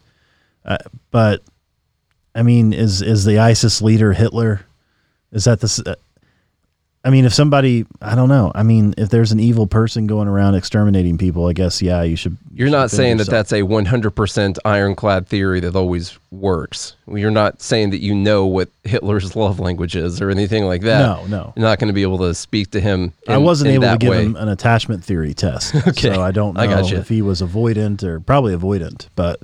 Uh, 0.65 0.77
but 1.11 1.41
I 2.35 2.43
mean, 2.43 2.73
is 2.73 3.01
is 3.01 3.25
the 3.25 3.39
ISIS 3.39 3.81
leader 3.81 4.13
Hitler? 4.13 4.61
Is 5.31 5.45
that 5.45 5.59
the? 5.59 5.97
I 7.03 7.09
mean, 7.09 7.25
if 7.25 7.33
somebody, 7.33 7.85
I 7.99 8.13
don't 8.13 8.29
know. 8.29 8.51
I 8.53 8.61
mean, 8.61 8.93
if 8.95 9.09
there's 9.09 9.31
an 9.31 9.39
evil 9.39 9.65
person 9.65 10.05
going 10.05 10.27
around 10.27 10.53
exterminating 10.53 11.17
people, 11.17 11.47
I 11.47 11.53
guess 11.53 11.81
yeah, 11.81 12.03
you 12.03 12.15
should. 12.15 12.37
you're 12.53 12.67
should 12.67 12.73
not 12.73 12.91
saying 12.91 13.17
that 13.17 13.27
yourself. 13.27 13.49
that's 13.49 13.51
a 13.53 13.61
100% 13.61 14.57
ironclad 14.65 15.27
theory 15.27 15.59
that 15.61 15.75
always 15.75 16.19
works. 16.29 16.95
You're 17.07 17.31
not 17.31 17.59
saying 17.59 17.89
that 17.89 18.01
you 18.01 18.13
know 18.13 18.45
what 18.45 18.69
Hitler's 18.83 19.35
love 19.35 19.59
language 19.59 19.95
is 19.95 20.21
or 20.21 20.29
anything 20.29 20.65
like 20.65 20.81
that. 20.83 20.99
No, 20.99 21.25
no. 21.25 21.53
You're 21.55 21.65
not 21.65 21.79
going 21.79 21.87
to 21.87 21.93
be 21.93 22.03
able 22.03 22.19
to 22.19 22.35
speak 22.35 22.69
to 22.71 22.79
him. 22.79 23.13
I 23.27 23.37
wasn't 23.37 23.69
in 23.71 23.83
able 23.83 23.93
to 23.93 23.97
give 23.97 24.11
way. 24.11 24.23
him 24.23 24.35
an 24.35 24.47
attachment 24.47 25.03
theory 25.03 25.33
test. 25.33 25.73
Okay. 25.91 26.13
So 26.13 26.21
I 26.21 26.31
don't 26.31 26.53
know 26.53 26.61
I 26.61 26.67
gotcha. 26.67 26.97
if 26.97 27.09
he 27.09 27.21
was 27.21 27.41
avoidant 27.41 28.03
or 28.03 28.19
probably 28.19 28.55
avoidant, 28.55 29.07
but 29.15 29.41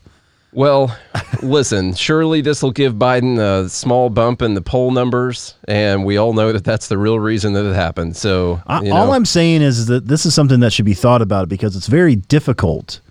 Well, 0.57 0.97
listen, 1.43 1.93
surely 1.93 2.41
this 2.41 2.63
will 2.63 2.71
give 2.71 2.95
Biden 2.95 3.37
a 3.37 3.69
small 3.69 4.09
bump 4.09 4.41
in 4.41 4.55
the 4.55 4.61
poll 4.61 4.89
numbers, 4.89 5.53
and 5.67 6.03
we 6.03 6.17
all 6.17 6.33
know 6.33 6.51
that 6.51 6.63
that's 6.63 6.87
the 6.87 6.97
real 6.97 7.19
reason 7.19 7.53
that 7.53 7.63
it 7.63 7.75
happened. 7.75 8.17
So, 8.17 8.59
I, 8.65 8.89
all 8.89 9.13
I'm 9.13 9.25
saying 9.25 9.61
is 9.61 9.85
that 9.85 10.07
this 10.07 10.25
is 10.25 10.33
something 10.33 10.59
that 10.61 10.73
should 10.73 10.83
be 10.83 10.95
thought 10.95 11.21
about 11.21 11.47
because 11.47 11.75
it's 11.75 11.85
very 11.85 12.15
difficult 12.15 13.01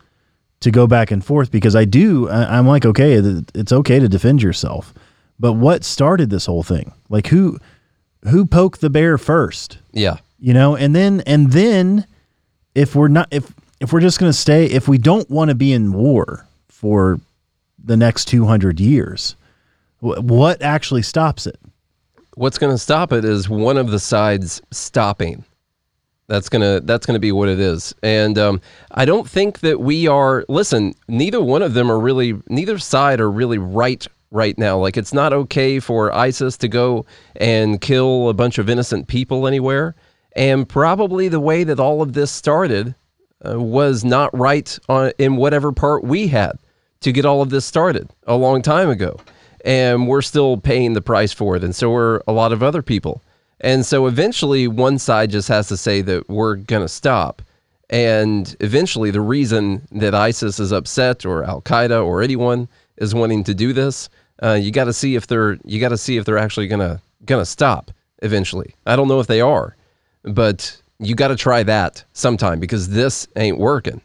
to 0.58 0.72
go 0.72 0.88
back 0.88 1.12
and 1.12 1.24
forth. 1.24 1.52
Because 1.52 1.76
I 1.76 1.84
do, 1.84 2.28
I, 2.28 2.58
I'm 2.58 2.66
like, 2.66 2.84
okay, 2.84 3.12
it's 3.54 3.70
okay 3.70 4.00
to 4.00 4.08
defend 4.08 4.42
yourself, 4.42 4.92
but 5.38 5.52
what 5.52 5.84
started 5.84 6.30
this 6.30 6.46
whole 6.46 6.64
thing? 6.64 6.92
Like 7.08 7.28
who, 7.28 7.60
who 8.28 8.44
poked 8.44 8.80
the 8.80 8.90
bear 8.90 9.18
first? 9.18 9.78
Yeah. 9.92 10.16
You 10.40 10.52
know, 10.52 10.74
and 10.74 10.96
then 10.96 11.22
and 11.28 11.52
then 11.52 12.08
if 12.74 12.96
we're 12.96 13.06
not 13.06 13.28
if 13.30 13.54
if 13.80 13.92
we're 13.92 14.00
just 14.00 14.18
going 14.18 14.30
to 14.30 14.36
stay 14.36 14.66
if 14.66 14.88
we 14.88 14.98
don't 14.98 15.30
want 15.30 15.50
to 15.50 15.54
be 15.54 15.72
in 15.72 15.92
war 15.92 16.44
for 16.66 17.20
the 17.86 17.96
next 17.96 18.26
200 18.26 18.80
years, 18.80 19.36
what 20.00 20.60
actually 20.60 21.02
stops 21.02 21.46
it? 21.46 21.58
What's 22.34 22.58
going 22.58 22.72
to 22.72 22.78
stop 22.78 23.12
it 23.12 23.24
is 23.24 23.48
one 23.48 23.78
of 23.78 23.90
the 23.90 24.00
sides 24.00 24.60
stopping. 24.70 25.44
That's 26.28 26.48
gonna 26.48 26.80
that's 26.80 27.06
gonna 27.06 27.20
be 27.20 27.30
what 27.30 27.48
it 27.48 27.60
is, 27.60 27.94
and 28.02 28.36
um, 28.36 28.60
I 28.90 29.04
don't 29.04 29.30
think 29.30 29.60
that 29.60 29.78
we 29.78 30.08
are. 30.08 30.44
Listen, 30.48 30.92
neither 31.06 31.40
one 31.40 31.62
of 31.62 31.74
them 31.74 31.88
are 31.88 32.00
really. 32.00 32.34
Neither 32.48 32.78
side 32.78 33.20
are 33.20 33.30
really 33.30 33.58
right 33.58 34.04
right 34.32 34.58
now. 34.58 34.76
Like 34.76 34.96
it's 34.96 35.12
not 35.12 35.32
okay 35.32 35.78
for 35.78 36.12
ISIS 36.12 36.56
to 36.56 36.68
go 36.68 37.06
and 37.36 37.80
kill 37.80 38.28
a 38.28 38.34
bunch 38.34 38.58
of 38.58 38.68
innocent 38.68 39.06
people 39.06 39.46
anywhere, 39.46 39.94
and 40.34 40.68
probably 40.68 41.28
the 41.28 41.38
way 41.38 41.62
that 41.62 41.78
all 41.78 42.02
of 42.02 42.14
this 42.14 42.32
started 42.32 42.96
uh, 43.48 43.60
was 43.60 44.04
not 44.04 44.36
right 44.36 44.76
on 44.88 45.12
in 45.18 45.36
whatever 45.36 45.70
part 45.70 46.02
we 46.02 46.26
had 46.26 46.58
to 47.00 47.12
get 47.12 47.24
all 47.24 47.42
of 47.42 47.50
this 47.50 47.64
started 47.64 48.10
a 48.26 48.36
long 48.36 48.62
time 48.62 48.88
ago, 48.88 49.18
and 49.64 50.08
we're 50.08 50.22
still 50.22 50.56
paying 50.56 50.92
the 50.92 51.02
price 51.02 51.32
for 51.32 51.56
it, 51.56 51.64
and 51.64 51.74
so 51.74 51.94
are 51.94 52.22
a 52.26 52.32
lot 52.32 52.52
of 52.52 52.62
other 52.62 52.82
people. 52.82 53.22
And 53.60 53.86
so 53.86 54.06
eventually, 54.06 54.68
one 54.68 54.98
side 54.98 55.30
just 55.30 55.48
has 55.48 55.68
to 55.68 55.76
say 55.76 56.02
that 56.02 56.28
we're 56.28 56.56
going 56.56 56.82
to 56.82 56.88
stop. 56.88 57.42
And 57.88 58.54
eventually, 58.60 59.10
the 59.10 59.20
reason 59.20 59.86
that 59.92 60.14
ISIS 60.14 60.60
is 60.60 60.72
upset 60.72 61.24
or 61.24 61.44
Al 61.44 61.62
Qaeda 61.62 62.04
or 62.04 62.22
anyone 62.22 62.68
is 62.96 63.14
wanting 63.14 63.44
to 63.44 63.54
do 63.54 63.72
this, 63.72 64.08
uh, 64.42 64.54
you 64.54 64.70
got 64.70 64.84
to 64.84 64.92
see 64.92 65.14
if 65.14 65.26
they're 65.26 65.58
you 65.64 65.80
got 65.80 65.90
to 65.90 65.96
see 65.96 66.16
if 66.16 66.24
they're 66.24 66.38
actually 66.38 66.66
gonna 66.66 67.00
gonna 67.24 67.46
stop 67.46 67.90
eventually. 68.22 68.74
I 68.86 68.96
don't 68.96 69.08
know 69.08 69.20
if 69.20 69.26
they 69.26 69.40
are, 69.40 69.76
but 70.24 70.80
you 70.98 71.14
got 71.14 71.28
to 71.28 71.36
try 71.36 71.62
that 71.62 72.04
sometime 72.12 72.60
because 72.60 72.88
this 72.88 73.26
ain't 73.36 73.58
working. 73.58 74.00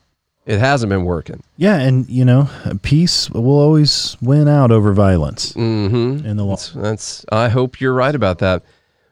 It 0.46 0.60
hasn't 0.60 0.90
been 0.90 1.06
working. 1.06 1.44
Yeah, 1.58 1.78
and 1.78 2.10
you 2.10 2.26
know, 2.26 2.50
peace 2.82 3.30
will 3.30 3.60
always 3.60 4.18
win 4.22 4.48
out 4.48 4.72
over 4.72 4.94
violence. 4.94 5.54
Mm-hmm. 5.54 6.26
In 6.26 6.38
the 6.38 6.44
long. 6.44 6.58
That's. 6.76 7.26
I 7.32 7.50
hope 7.50 7.80
you're 7.80 7.94
right 7.94 8.16
about 8.16 8.40
that. 8.40 8.64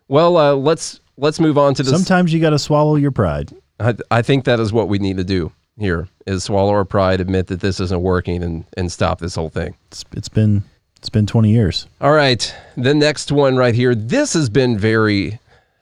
Well, 0.07 0.37
uh, 0.37 0.53
let's 0.53 0.99
let's 1.17 1.39
move 1.39 1.57
on 1.57 1.75
to 1.75 1.83
this. 1.83 1.91
Sometimes 1.91 2.33
you 2.33 2.39
got 2.39 2.49
to 2.51 2.59
swallow 2.59 2.95
your 2.95 3.11
pride. 3.11 3.53
I, 3.79 3.95
I 4.09 4.21
think 4.21 4.45
that 4.45 4.59
is 4.59 4.73
what 4.73 4.89
we 4.89 4.97
need 4.97 5.17
to 5.17 5.23
do 5.23 5.51
here: 5.77 6.07
is 6.25 6.43
swallow 6.43 6.71
our 6.71 6.85
pride, 6.85 7.21
admit 7.21 7.47
that 7.47 7.61
this 7.61 7.79
isn't 7.79 8.01
working, 8.01 8.41
and 8.43 8.65
and 8.75 8.91
stop 8.91 9.19
this 9.19 9.35
whole 9.35 9.49
thing. 9.49 9.75
It's, 9.91 10.03
it's 10.13 10.29
been 10.29 10.63
it's 10.99 11.09
been 11.09 11.25
20 11.25 11.49
years. 11.49 11.87
All 12.01 12.11
right, 12.11 12.53
the 12.75 12.93
next 12.93 13.31
one 13.31 13.55
right 13.55 13.73
here. 13.73 13.95
This 13.95 14.33
has 14.33 14.49
been 14.49 14.77
very, 14.77 15.39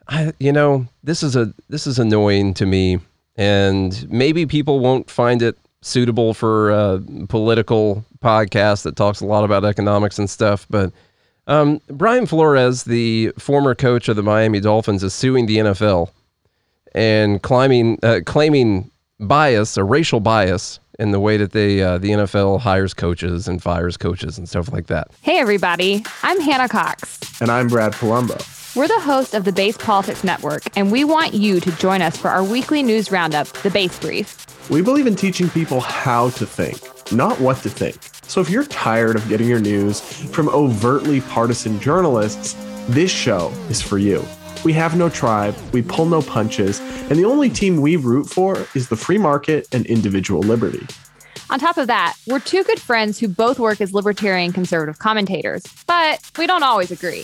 I, 0.08 0.34
you 0.40 0.52
know, 0.52 0.88
this 1.04 1.24
is 1.24 1.36
a 1.36 1.54
this 1.70 1.88
is 1.88 1.98
annoying 1.98 2.54
to 2.56 2.66
me, 2.66 3.00
and 3.38 4.10
maybe 4.12 4.46
people 4.46 4.80
won't 4.80 5.10
find 5.10 5.42
it 5.42 5.58
suitable 5.82 6.34
for 6.34 6.72
a 6.72 7.02
political 7.30 8.04
podcast 8.20 8.84
that 8.84 8.96
talks 8.96 9.22
a 9.22 9.26
lot 9.26 9.44
about 9.44 9.66
economics 9.66 10.20
and 10.20 10.30
stuff, 10.30 10.66
but. 10.70 10.92
Um, 11.50 11.80
Brian 11.88 12.26
Flores, 12.26 12.84
the 12.84 13.32
former 13.40 13.74
coach 13.74 14.10
of 14.10 14.18
the 14.18 14.22
Miami 14.22 14.60
Dolphins, 14.60 15.02
is 15.02 15.14
suing 15.14 15.46
the 15.46 15.60
NFL 15.60 16.12
and 16.94 17.42
climbing, 17.42 17.98
uh, 18.04 18.20
claiming 18.26 18.92
bias, 19.22 19.78
a 19.78 19.86
racial 19.86 20.20
bias, 20.20 20.82
in 21.00 21.12
the 21.12 21.20
way 21.20 21.38
that 21.38 21.52
they 21.52 21.82
uh, 21.82 21.98
the 21.98 22.10
NFL 22.10 22.60
hires 22.60 22.94
coaches 22.94 23.48
and 23.48 23.62
fires 23.62 23.98
coaches 23.98 24.38
and 24.38 24.50
stuff 24.50 24.72
like 24.72 24.88
that. 24.88 25.10
Hey, 25.22 25.40
everybody. 25.40 26.04
I'm 26.24 26.40
Hannah 26.42 26.70
Cox. 26.70 27.20
And 27.42 27.52
I'm 27.52 27.68
Brad 27.68 27.94
Polumbo. 27.94 28.57
We're 28.78 28.88
the 28.88 29.00
host 29.00 29.34
of 29.34 29.44
the 29.44 29.52
Based 29.52 29.80
Politics 29.80 30.24
Network, 30.24 30.62
and 30.78 30.92
we 30.92 31.04
want 31.04 31.34
you 31.34 31.60
to 31.60 31.72
join 31.78 32.04
us 32.04 32.16
for 32.16 32.28
our 32.28 32.44
weekly 32.44 32.84
news 32.84 33.12
roundup, 33.12 33.48
The 33.48 33.72
Base 33.72 33.98
Brief. 33.98 34.46
We 34.70 34.84
believe 34.84 35.08
in 35.08 35.16
teaching 35.16 35.50
people 35.50 35.80
how 35.80 36.30
to 36.30 36.46
think, 36.46 36.78
not 37.12 37.42
what 37.42 37.58
to 37.64 37.72
think. 37.72 37.98
So 38.28 38.40
if 38.40 38.52
you're 38.52 38.66
tired 38.66 39.16
of 39.16 39.28
getting 39.30 39.48
your 39.48 39.60
news 39.60 40.00
from 40.00 40.48
overtly 40.50 41.22
partisan 41.22 41.80
journalists, 41.80 42.56
this 42.88 43.10
show 43.10 43.52
is 43.72 43.82
for 43.82 43.98
you. 43.98 44.24
We 44.64 44.74
have 44.74 44.96
no 44.96 45.10
tribe, 45.10 45.56
we 45.74 45.82
pull 45.82 46.06
no 46.06 46.22
punches, 46.22 46.80
and 46.80 47.18
the 47.18 47.26
only 47.26 47.50
team 47.50 47.82
we 47.82 47.96
root 47.96 48.30
for 48.30 48.68
is 48.76 48.90
the 48.90 48.96
free 48.96 49.18
market 49.18 49.68
and 49.72 49.88
individual 49.88 50.42
liberty. 50.42 50.86
On 51.50 51.58
top 51.58 51.80
of 51.80 51.88
that, 51.88 52.16
we're 52.28 52.42
two 52.42 52.64
good 52.64 52.80
friends 52.80 53.18
who 53.18 53.28
both 53.28 53.58
work 53.58 53.82
as 53.82 53.92
libertarian 53.92 54.54
conservative 54.54 55.00
commentators, 55.00 55.64
but 55.88 56.22
we 56.38 56.46
don't 56.46 56.62
always 56.62 56.92
agree. 56.92 57.24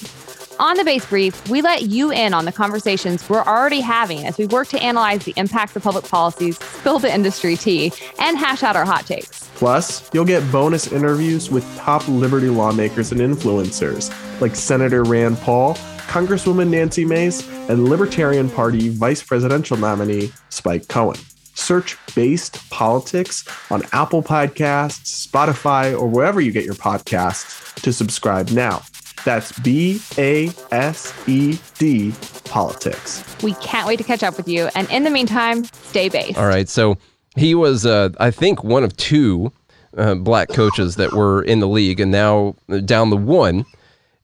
On 0.59 0.77
the 0.77 0.83
base 0.83 1.05
brief, 1.05 1.49
we 1.49 1.61
let 1.61 1.83
you 1.83 2.11
in 2.11 2.33
on 2.33 2.45
the 2.45 2.51
conversations 2.51 3.27
we're 3.27 3.43
already 3.43 3.81
having 3.81 4.25
as 4.25 4.37
we 4.37 4.45
work 4.45 4.67
to 4.67 4.81
analyze 4.81 5.25
the 5.25 5.33
impacts 5.35 5.75
of 5.75 5.81
public 5.81 6.05
policies, 6.05 6.59
spill 6.59 6.99
the 6.99 7.13
industry 7.13 7.55
tea, 7.55 7.91
and 8.19 8.37
hash 8.37 8.61
out 8.61 8.75
our 8.75 8.85
hot 8.85 9.05
takes. 9.07 9.49
Plus, 9.55 10.09
you'll 10.13 10.25
get 10.25 10.49
bonus 10.51 10.91
interviews 10.91 11.49
with 11.49 11.65
top 11.77 12.07
liberty 12.07 12.49
lawmakers 12.49 13.11
and 13.11 13.19
influencers 13.19 14.11
like 14.41 14.55
Senator 14.55 15.03
Rand 15.03 15.37
Paul, 15.39 15.73
Congresswoman 16.07 16.69
Nancy 16.69 17.03
Mace, 17.03 17.47
and 17.67 17.89
Libertarian 17.89 18.49
Party 18.49 18.89
Vice 18.89 19.23
Presidential 19.23 19.77
nominee 19.77 20.31
Spike 20.49 20.87
Cohen. 20.87 21.19
Search 21.55 21.97
Based 22.13 22.69
Politics 22.69 23.47
on 23.71 23.83
Apple 23.91 24.21
Podcasts, 24.21 25.27
Spotify, 25.27 25.97
or 25.97 26.07
wherever 26.07 26.41
you 26.41 26.51
get 26.51 26.65
your 26.65 26.75
podcasts 26.75 27.73
to 27.81 27.91
subscribe 27.93 28.49
now. 28.49 28.83
That's 29.23 29.57
B 29.59 30.01
A 30.17 30.49
S 30.71 31.13
E 31.27 31.57
D 31.77 32.13
Politics. 32.45 33.23
We 33.41 33.53
can't 33.55 33.87
wait 33.87 33.97
to 33.97 34.03
catch 34.03 34.23
up 34.23 34.37
with 34.37 34.47
you. 34.47 34.69
And 34.75 34.89
in 34.91 35.03
the 35.03 35.09
meantime, 35.09 35.63
stay 35.63 36.09
based. 36.09 36.37
All 36.37 36.47
right. 36.47 36.67
So 36.67 36.97
he 37.35 37.55
was, 37.55 37.85
uh, 37.85 38.09
I 38.19 38.31
think, 38.31 38.63
one 38.63 38.83
of 38.83 38.95
two 38.97 39.51
uh, 39.97 40.15
black 40.15 40.49
coaches 40.49 40.95
that 40.95 41.13
were 41.13 41.41
in 41.43 41.59
the 41.59 41.67
league, 41.67 41.99
and 41.99 42.11
now 42.11 42.55
down 42.85 43.09
the 43.09 43.17
one. 43.17 43.65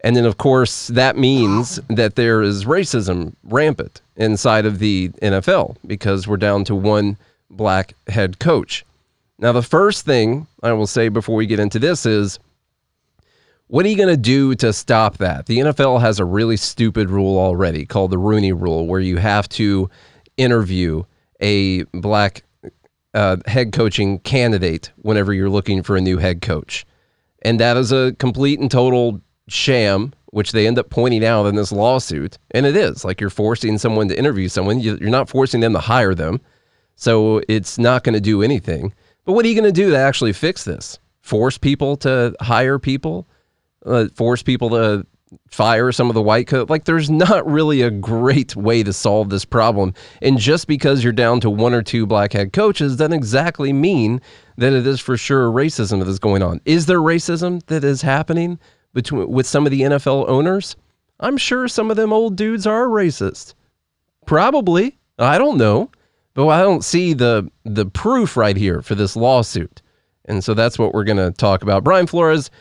And 0.02 0.16
then, 0.16 0.26
of 0.26 0.38
course, 0.38 0.88
that 0.88 1.18
means 1.18 1.80
that 1.90 2.16
there 2.16 2.42
is 2.42 2.64
racism 2.64 3.34
rampant 3.44 4.02
inside 4.16 4.66
of 4.66 4.80
the 4.80 5.10
NFL 5.22 5.76
because 5.86 6.26
we're 6.26 6.38
down 6.38 6.64
to 6.66 6.76
one 6.76 7.18
black 7.50 7.94
head 8.08 8.40
coach. 8.40 8.86
Now, 9.40 9.52
the 9.52 9.62
first 9.62 10.06
thing 10.06 10.48
I 10.64 10.72
will 10.74 10.88
say 10.88 11.10
before 11.10 11.36
we 11.36 11.46
get 11.46 11.60
into 11.60 11.80
this 11.80 12.06
is 12.06 12.40
what 13.70 13.86
are 13.86 13.90
you 13.90 13.96
going 13.96 14.10
to 14.10 14.18
do 14.18 14.56
to 14.56 14.74
stop 14.74 15.18
that? 15.18 15.46
The 15.46 15.60
NFL 15.60 16.02
has 16.02 16.20
a 16.20 16.26
really 16.26 16.58
stupid 16.58 17.08
rule 17.12 17.38
already 17.38 17.86
called 17.86 18.10
the 18.10 18.18
Rooney 18.18 18.52
Rule, 18.52 18.88
where 18.88 19.00
you 19.00 19.18
have 19.18 19.48
to 19.50 19.92
interview 20.38 21.04
a 21.40 21.84
black 21.94 22.44
uh, 23.14 23.38
head 23.46 23.72
coaching 23.72 24.20
candidate 24.20 24.92
whenever 24.98 25.34
you're 25.34 25.52
looking 25.52 25.84
for 25.84 25.96
a 25.96 26.02
new 26.02 26.18
head 26.18 26.42
coach. 26.42 26.84
And 27.44 27.60
that 27.60 27.78
is 27.78 27.92
a 27.92 28.16
complete 28.18 28.60
and 28.60 28.72
total 28.72 29.22
sham, 29.48 30.14
which 30.32 30.52
they 30.52 30.66
end 30.66 30.80
up 30.80 30.90
pointing 30.90 31.24
out 31.24 31.46
in 31.46 31.54
this 31.54 31.72
lawsuit. 31.72 32.40
And 32.50 32.66
it 32.66 32.76
is 32.76 33.06
like 33.06 33.22
you're 33.22 33.30
forcing 33.30 33.78
someone 33.78 34.08
to 34.08 34.18
interview 34.18 34.50
someone, 34.50 34.80
you're 34.80 34.98
not 34.98 35.30
forcing 35.30 35.62
them 35.62 35.74
to 35.74 35.80
hire 35.80 36.16
them. 36.16 36.42
So 36.96 37.44
it's 37.48 37.78
not 37.78 38.04
going 38.04 38.16
to 38.16 38.20
do 38.20 38.42
anything. 38.42 38.96
But 39.26 39.34
what 39.34 39.46
are 39.46 39.48
you 39.48 39.56
going 39.56 39.72
to 39.72 39.72
do 39.72 39.92
to 39.92 39.98
actually 39.98 40.34
fix 40.34 40.64
this? 40.64 40.98
Force 41.22 41.60
people 41.60 41.98
to 41.98 42.36
hire 42.42 42.80
people? 42.80 43.28
Uh, 43.86 44.08
force 44.14 44.44
people 44.44 44.70
to 44.70 45.06
fire 45.50 45.92
some 45.92 46.10
of 46.10 46.14
the 46.14 46.22
white 46.22 46.48
coat. 46.48 46.70
Like, 46.70 46.86
there's 46.86 47.10
not 47.10 47.50
really 47.50 47.82
a 47.82 47.92
great 47.92 48.56
way 48.56 48.84
to 48.84 48.94
solve 48.94 49.30
this 49.30 49.46
problem. 49.46 49.94
And 50.22 50.38
just 50.38 50.68
because 50.68 51.04
you're 51.04 51.14
down 51.14 51.40
to 51.42 51.50
one 51.50 51.74
or 51.74 51.82
two 51.82 52.06
black 52.06 52.34
head 52.34 52.54
coaches 52.54 52.96
doesn't 52.98 53.14
exactly 53.14 53.74
mean 53.74 54.22
that 54.58 54.74
it 54.74 54.86
is 54.86 55.00
for 55.00 55.18
sure 55.18 55.50
racism 55.50 56.00
that 56.00 56.08
is 56.08 56.20
going 56.20 56.44
on. 56.44 56.62
Is 56.66 56.86
there 56.86 57.00
racism 57.00 57.66
that 57.68 57.84
is 57.84 58.02
happening 58.02 58.60
between 58.94 59.30
with 59.30 59.48
some 59.48 59.66
of 59.66 59.72
the 59.72 59.82
NFL 59.82 60.28
owners? 60.28 60.76
I'm 61.20 61.38
sure 61.38 61.68
some 61.68 61.92
of 61.92 61.98
them 61.98 62.14
old 62.14 62.36
dudes 62.36 62.66
are 62.66 62.88
racist. 62.88 63.54
Probably. 64.26 64.98
I 65.18 65.38
don't 65.38 65.58
know. 65.58 65.92
But 66.34 66.48
I 66.48 66.62
don't 66.62 66.84
see 66.84 67.14
the 67.14 67.50
the 67.66 67.86
proof 67.86 68.38
right 68.38 68.56
here 68.56 68.82
for 68.82 68.96
this 68.96 69.16
lawsuit. 69.16 69.82
And 70.26 70.44
so 70.44 70.54
that's 70.54 70.78
what 70.78 70.94
we're 70.94 71.04
going 71.04 71.18
to 71.18 71.32
talk 71.32 71.64
about. 71.64 71.84
Brian 71.84 72.08
Flores 72.08 72.52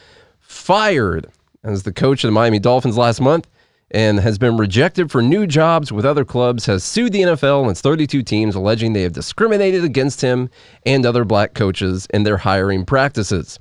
fired 0.49 1.31
as 1.63 1.83
the 1.83 1.93
coach 1.93 2.25
of 2.25 2.29
the 2.29 2.33
Miami 2.33 2.59
Dolphins 2.59 2.97
last 2.97 3.21
month 3.21 3.47
and 3.91 4.19
has 4.19 4.39
been 4.39 4.57
rejected 4.57 5.11
for 5.11 5.21
new 5.21 5.47
jobs 5.47 5.93
with 5.93 6.07
other 6.07 6.25
clubs, 6.25 6.65
has 6.67 6.83
sued 6.83 7.13
the 7.13 7.21
NFL 7.21 7.63
and 7.63 7.71
its 7.71 7.83
32 7.83 8.23
teams, 8.23 8.55
alleging 8.55 8.93
they 8.93 9.03
have 9.03 9.13
discriminated 9.13 9.85
against 9.85 10.23
him 10.23 10.49
and 10.87 11.05
other 11.05 11.25
black 11.25 11.53
coaches 11.53 12.07
in 12.15 12.23
their 12.23 12.39
hiring 12.39 12.87
practices. 12.87 13.59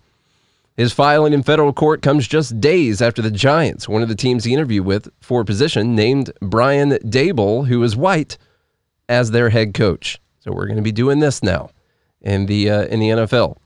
His 0.77 0.93
filing 0.93 1.33
in 1.33 1.43
federal 1.43 1.73
court 1.73 2.01
comes 2.01 2.27
just 2.27 2.59
days 2.61 3.01
after 3.01 3.21
the 3.21 3.31
Giants, 3.31 3.89
one 3.89 4.01
of 4.01 4.09
the 4.09 4.15
teams 4.15 4.43
he 4.43 4.53
interviewed 4.53 4.85
with 4.85 5.09
for 5.19 5.41
a 5.41 5.45
position, 5.45 5.95
named 5.95 6.31
Brian 6.39 6.91
Daboll, 6.91 7.67
who 7.67 7.83
is 7.83 7.95
white, 7.97 8.37
as 9.09 9.31
their 9.31 9.49
head 9.49 9.73
coach. 9.73 10.21
So 10.39 10.51
we're 10.51 10.67
going 10.67 10.77
to 10.77 10.83
be 10.83 10.91
doing 10.91 11.19
this 11.19 11.43
now 11.43 11.71
in 12.21 12.45
the 12.45 12.69
uh, 12.69 12.83
in 12.83 12.99
the 12.99 13.09
NFL. 13.09 13.57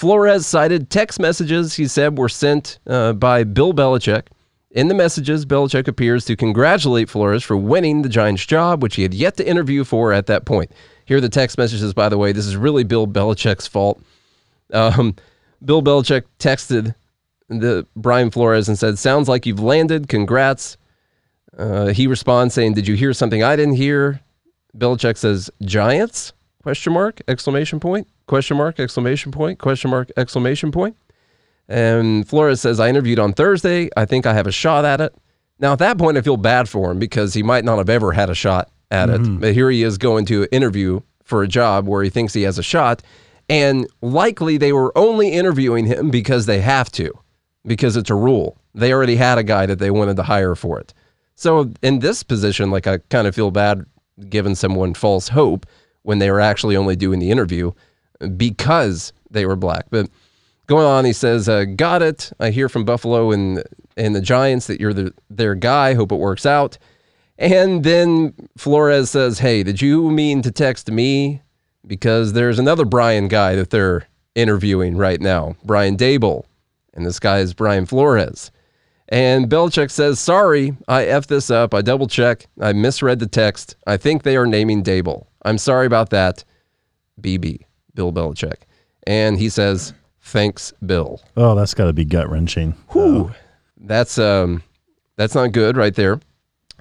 Flores 0.00 0.46
cited 0.46 0.88
text 0.88 1.20
messages 1.20 1.74
he 1.74 1.86
said 1.86 2.16
were 2.16 2.30
sent 2.30 2.78
uh, 2.86 3.12
by 3.12 3.44
Bill 3.44 3.74
Belichick 3.74 4.28
In 4.70 4.88
the 4.88 4.94
messages, 4.94 5.44
Belichick 5.44 5.88
appears 5.88 6.24
to 6.24 6.36
congratulate 6.36 7.10
Flores 7.10 7.42
for 7.42 7.54
winning 7.54 8.00
the 8.00 8.08
Giants 8.08 8.46
job, 8.46 8.82
which 8.82 8.96
he 8.96 9.02
had 9.02 9.12
yet 9.12 9.36
to 9.36 9.46
interview 9.46 9.84
for 9.84 10.14
at 10.14 10.24
that 10.24 10.46
point. 10.46 10.72
Here 11.04 11.18
are 11.18 11.20
the 11.20 11.28
text 11.28 11.58
messages, 11.58 11.92
by 11.92 12.08
the 12.08 12.16
way. 12.16 12.32
This 12.32 12.46
is 12.46 12.56
really 12.56 12.82
Bill 12.82 13.06
Belichick's 13.06 13.66
fault. 13.66 14.02
Um, 14.72 15.16
Bill 15.62 15.82
Belichick 15.82 16.22
texted 16.38 16.94
the 17.50 17.86
Brian 17.94 18.30
Flores 18.30 18.68
and 18.68 18.78
said, 18.78 18.98
"Sounds 18.98 19.28
like 19.28 19.44
you've 19.44 19.60
landed. 19.60 20.08
Congrats." 20.08 20.78
Uh, 21.58 21.88
he 21.88 22.06
responds 22.06 22.54
saying, 22.54 22.72
"Did 22.72 22.88
you 22.88 22.94
hear 22.94 23.12
something 23.12 23.42
I 23.42 23.54
didn't 23.54 23.74
hear?" 23.74 24.22
Belichick 24.74 25.18
says, 25.18 25.50
"Giants?" 25.60 26.32
Question 26.62 26.92
mark! 26.92 27.20
Exclamation 27.26 27.80
point! 27.80 28.06
Question 28.26 28.56
mark! 28.56 28.78
Exclamation 28.78 29.32
point! 29.32 29.58
Question 29.58 29.90
mark! 29.90 30.10
Exclamation 30.16 30.70
point! 30.70 30.96
And 31.68 32.28
Flores 32.28 32.60
says, 32.60 32.80
"I 32.80 32.88
interviewed 32.88 33.18
on 33.18 33.32
Thursday. 33.32 33.88
I 33.96 34.04
think 34.04 34.26
I 34.26 34.34
have 34.34 34.46
a 34.46 34.52
shot 34.52 34.84
at 34.84 35.00
it." 35.00 35.14
Now, 35.58 35.72
at 35.72 35.78
that 35.78 35.98
point, 35.98 36.16
I 36.16 36.22
feel 36.22 36.36
bad 36.36 36.68
for 36.68 36.90
him 36.90 36.98
because 36.98 37.34
he 37.34 37.42
might 37.42 37.64
not 37.64 37.78
have 37.78 37.88
ever 37.88 38.12
had 38.12 38.30
a 38.30 38.34
shot 38.34 38.70
at 38.90 39.08
it. 39.08 39.20
Mm-hmm. 39.20 39.38
But 39.38 39.54
here 39.54 39.70
he 39.70 39.82
is 39.82 39.98
going 39.98 40.24
to 40.26 40.46
interview 40.50 41.00
for 41.22 41.42
a 41.42 41.48
job 41.48 41.86
where 41.86 42.02
he 42.02 42.10
thinks 42.10 42.34
he 42.34 42.42
has 42.42 42.58
a 42.58 42.62
shot. 42.62 43.02
And 43.48 43.86
likely 44.00 44.56
they 44.56 44.72
were 44.72 44.96
only 44.96 45.30
interviewing 45.30 45.86
him 45.86 46.10
because 46.10 46.46
they 46.46 46.60
have 46.60 46.90
to, 46.92 47.12
because 47.64 47.96
it's 47.96 48.10
a 48.10 48.14
rule. 48.14 48.56
They 48.74 48.92
already 48.92 49.16
had 49.16 49.38
a 49.38 49.42
guy 49.42 49.66
that 49.66 49.78
they 49.78 49.90
wanted 49.90 50.16
to 50.16 50.22
hire 50.22 50.54
for 50.54 50.78
it. 50.78 50.94
So 51.34 51.70
in 51.82 51.98
this 51.98 52.22
position, 52.22 52.70
like 52.70 52.86
I 52.86 52.98
kind 53.08 53.26
of 53.26 53.34
feel 53.34 53.50
bad 53.50 53.86
giving 54.28 54.54
someone 54.54 54.94
false 54.94 55.28
hope 55.28 55.66
when 56.02 56.18
they 56.18 56.30
were 56.30 56.40
actually 56.40 56.76
only 56.76 56.96
doing 56.96 57.18
the 57.20 57.30
interview 57.30 57.72
because 58.36 59.12
they 59.30 59.46
were 59.46 59.56
black. 59.56 59.86
But 59.90 60.08
going 60.66 60.86
on, 60.86 61.04
he 61.04 61.12
says, 61.12 61.48
uh, 61.48 61.64
"Got 61.64 62.02
it. 62.02 62.32
I 62.38 62.50
hear 62.50 62.68
from 62.68 62.84
Buffalo 62.84 63.32
and 63.32 63.62
and 63.96 64.14
the 64.14 64.20
Giants 64.20 64.66
that 64.68 64.80
you're 64.80 64.92
the, 64.94 65.12
their 65.28 65.54
guy. 65.54 65.94
Hope 65.94 66.12
it 66.12 66.16
works 66.16 66.46
out." 66.46 66.78
And 67.38 67.84
then 67.84 68.34
Flores 68.56 69.10
says, 69.10 69.38
"Hey, 69.38 69.62
did 69.62 69.80
you 69.80 70.10
mean 70.10 70.42
to 70.42 70.50
text 70.50 70.90
me? 70.90 71.42
Because 71.86 72.34
there's 72.34 72.58
another 72.58 72.84
Brian 72.84 73.28
guy 73.28 73.56
that 73.56 73.70
they're 73.70 74.06
interviewing 74.34 74.96
right 74.96 75.20
now, 75.20 75.56
Brian 75.64 75.96
Daboll, 75.96 76.44
and 76.94 77.04
this 77.04 77.18
guy 77.18 77.38
is 77.38 77.54
Brian 77.54 77.86
Flores." 77.86 78.50
And 79.08 79.50
Belichick 79.50 79.90
says, 79.90 80.20
"Sorry, 80.20 80.76
I 80.86 81.04
f 81.06 81.26
this 81.26 81.50
up. 81.50 81.74
I 81.74 81.82
double 81.82 82.06
check. 82.06 82.46
I 82.60 82.72
misread 82.72 83.18
the 83.18 83.26
text. 83.26 83.74
I 83.86 83.96
think 83.96 84.22
they 84.22 84.36
are 84.36 84.46
naming 84.46 84.84
Daboll. 84.84 85.26
I'm 85.42 85.58
sorry 85.58 85.86
about 85.86 86.10
that. 86.10 86.44
BB, 87.20 87.60
Bill 87.94 88.12
Belichick." 88.12 88.62
And 89.06 89.38
he 89.38 89.48
says, 89.48 89.94
"Thanks, 90.20 90.72
Bill." 90.84 91.20
Oh, 91.36 91.54
that's 91.54 91.74
got 91.74 91.86
to 91.86 91.92
be 91.92 92.04
gut 92.04 92.30
wrenching. 92.30 92.72
Whew. 92.90 93.32
That's 93.78 94.18
um, 94.18 94.62
that's 95.16 95.34
not 95.34 95.52
good 95.52 95.76
right 95.76 95.94
there. 95.94 96.20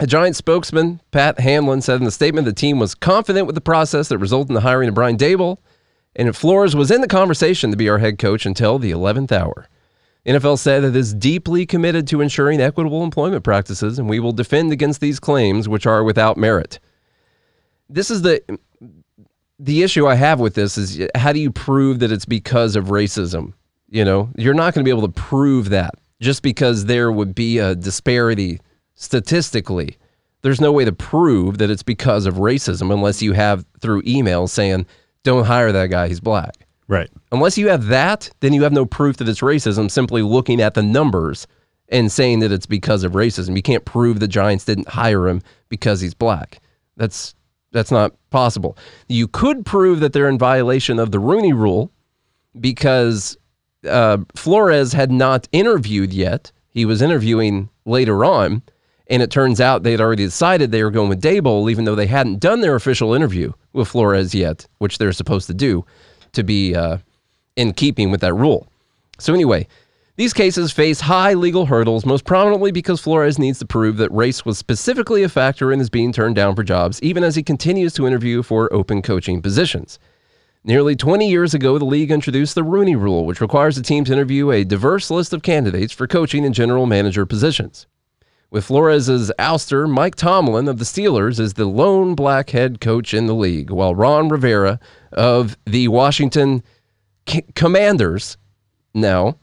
A 0.02 0.08
Giants 0.08 0.38
spokesman, 0.38 1.02
Pat 1.12 1.40
Hanlon, 1.42 1.82
said 1.82 2.00
in 2.00 2.06
the 2.06 2.12
statement 2.12 2.46
the 2.46 2.54
team 2.54 2.80
was 2.80 2.96
confident 2.96 3.48
with 3.48 3.56
the 3.56 3.62
process 3.62 4.08
that 4.08 4.18
resulted 4.18 4.52
in 4.52 4.56
the 4.56 4.62
hiring 4.62 4.88
of 4.88 4.96
Brian 4.96 5.18
Daboll, 5.18 5.58
and 6.16 6.34
Flores 6.36 6.74
was 6.74 6.90
in 6.90 7.02
the 7.02 7.08
conversation 7.08 7.70
to 7.72 7.78
be 7.78 7.90
our 7.90 7.98
head 7.98 8.18
coach 8.18 8.46
until 8.46 8.80
the 8.80 8.92
11th 8.92 9.34
hour. 9.34 9.68
NFL 10.26 10.58
said 10.58 10.84
it 10.84 10.96
is 10.96 11.14
deeply 11.14 11.66
committed 11.66 12.08
to 12.08 12.22
ensuring 12.22 12.62
equitable 12.62 13.04
employment 13.04 13.44
practices, 13.44 14.00
and 14.00 14.08
we 14.08 14.20
will 14.20 14.32
defend 14.32 14.72
against 14.72 15.02
these 15.02 15.20
claims, 15.20 15.68
which 15.68 15.86
are 15.86 16.04
without 16.04 16.38
merit. 16.38 16.80
This 17.90 18.12
is 18.12 18.22
the 18.22 18.42
the 19.60 19.84
issue 19.84 20.08
I 20.08 20.16
have 20.16 20.40
with 20.40 20.54
this 20.56 20.78
is 20.78 21.06
how 21.16 21.34
do 21.34 21.40
you 21.40 21.52
prove 21.52 22.00
that 22.00 22.12
it's 22.12 22.26
because 22.26 22.76
of 22.76 22.86
racism? 22.86 23.54
You 23.90 24.06
know, 24.06 24.30
you're 24.38 24.54
not 24.54 24.74
going 24.74 24.86
to 24.86 24.88
be 24.88 24.96
able 24.98 25.08
to 25.08 25.14
prove 25.14 25.70
that 25.70 25.96
just 26.22 26.44
because 26.44 26.86
there 26.86 27.12
would 27.12 27.36
be 27.36 27.58
a 27.58 27.76
disparity 27.76 28.60
statistically. 28.96 29.98
There's 30.42 30.62
no 30.62 30.72
way 30.72 30.86
to 30.86 30.92
prove 30.92 31.58
that 31.58 31.70
it's 31.70 31.84
because 31.84 32.26
of 32.26 32.36
racism 32.36 32.94
unless 32.94 33.22
you 33.22 33.34
have 33.34 33.66
through 33.82 34.04
email 34.06 34.48
saying, 34.48 34.86
don't 35.24 35.46
hire 35.46 35.72
that 35.72 35.88
guy, 35.88 36.08
he's 36.08 36.20
black. 36.22 36.66
Right. 36.88 37.10
Unless 37.32 37.58
you 37.58 37.68
have 37.70 37.88
that, 37.88 38.30
then 38.40 38.54
you 38.54 38.64
have 38.64 38.72
no 38.74 38.86
proof 38.86 39.18
that 39.18 39.28
it's 39.30 39.42
racism 39.42 39.92
simply 39.92 40.22
looking 40.22 40.62
at 40.62 40.74
the 40.74 40.84
numbers 40.84 41.46
and 41.90 42.12
saying 42.12 42.40
that 42.40 42.52
it's 42.52 42.66
because 42.66 43.04
of 43.04 43.14
racism. 43.14 43.56
You 43.56 43.62
can't 43.62 43.86
prove 43.86 44.20
the 44.20 44.28
Giants 44.28 44.66
didn't 44.66 44.88
hire 44.88 45.28
him 45.28 45.42
because 45.68 46.02
he's 46.02 46.14
black. 46.14 46.60
That's 46.98 47.36
that's 47.72 47.92
not 47.92 48.14
possible. 48.30 48.78
You 49.08 49.28
could 49.28 49.66
prove 49.66 50.00
that 50.00 50.14
they're 50.14 50.30
in 50.30 50.38
violation 50.38 51.00
of 51.00 51.12
the 51.12 51.20
Rooney 51.20 51.54
rule 51.54 51.92
because 52.60 53.38
uh, 53.88 54.18
Flores 54.36 54.94
had 54.94 55.12
not 55.12 55.48
interviewed 55.52 56.14
yet. 56.14 56.52
He 56.70 56.86
was 56.86 57.02
interviewing 57.02 57.70
later 57.86 58.26
on, 58.26 58.62
and 59.08 59.22
it 59.22 59.32
turns 59.32 59.60
out 59.60 59.84
they 59.84 59.92
had 59.92 60.02
already 60.02 60.26
decided 60.26 60.72
they 60.72 60.84
were 60.84 60.92
going 60.92 61.10
with 61.10 61.22
Daboll, 61.22 61.70
even 61.70 61.86
though 61.86 61.96
they 61.96 62.08
hadn't 62.08 62.40
done 62.40 62.62
their 62.62 62.76
official 62.76 63.14
interview 63.14 63.52
with 63.74 63.88
Flores 63.88 64.34
yet, 64.36 64.68
which 64.78 64.98
they're 64.98 65.12
supposed 65.12 65.48
to 65.48 65.54
do 65.54 65.86
to 66.34 66.44
be 66.44 66.76
uh, 66.76 66.98
in 67.56 67.74
keeping 67.74 68.12
with 68.12 68.22
that 68.22 68.34
rule. 68.34 68.68
So, 69.20 69.34
anyway, 69.34 69.68
these 70.20 70.34
cases 70.34 70.74
face 70.74 71.00
high 71.00 71.34
legal 71.34 71.68
hurdles, 71.68 72.06
most 72.06 72.26
prominently 72.26 72.74
because 72.74 73.00
Flores 73.00 73.40
needs 73.40 73.58
to 73.60 73.66
prove 73.66 73.96
that 73.96 74.12
race 74.12 74.44
was 74.44 74.58
specifically 74.58 75.24
a 75.24 75.30
factor 75.30 75.72
in 75.72 75.80
his 75.80 75.90
being 75.90 76.12
turned 76.12 76.36
down 76.36 76.58
for 76.58 76.64
jobs, 76.64 77.02
even 77.02 77.24
as 77.24 77.38
he 77.38 77.42
continues 77.42 77.94
to 77.94 78.06
interview 78.06 78.44
for 78.44 78.72
open 78.74 79.02
coaching 79.02 79.42
positions. 79.42 79.98
Nearly 80.66 80.94
20 80.94 81.30
years 81.30 81.54
ago, 81.54 81.78
the 81.78 81.86
league 81.86 82.12
introduced 82.12 82.54
the 82.54 82.66
Rooney 82.66 82.98
Rule, 82.98 83.26
which 83.26 83.40
requires 83.40 83.78
a 83.78 83.82
team 83.82 84.04
to 84.04 84.12
interview 84.12 84.52
a 84.52 84.66
diverse 84.66 85.10
list 85.10 85.32
of 85.32 85.42
candidates 85.42 85.94
for 85.94 86.06
coaching 86.06 86.44
and 86.44 86.54
general 86.54 86.86
manager 86.86 87.26
positions. 87.26 87.88
With 88.52 88.66
Flores's 88.66 89.32
ouster, 89.40 89.90
Mike 89.90 90.16
Tomlin 90.16 90.68
of 90.68 90.80
the 90.80 90.84
Steelers 90.84 91.40
is 91.40 91.54
the 91.54 91.64
lone 91.64 92.14
black 92.14 92.50
head 92.50 92.82
coach 92.82 93.14
in 93.14 93.28
the 93.28 93.34
league, 93.34 93.70
while 93.70 93.96
Ron 93.96 94.28
Rivera 94.28 94.82
of 95.14 95.56
the 95.64 95.88
Washington 95.88 96.62
C- 97.26 97.46
Commanders 97.56 98.36
now 98.94 99.38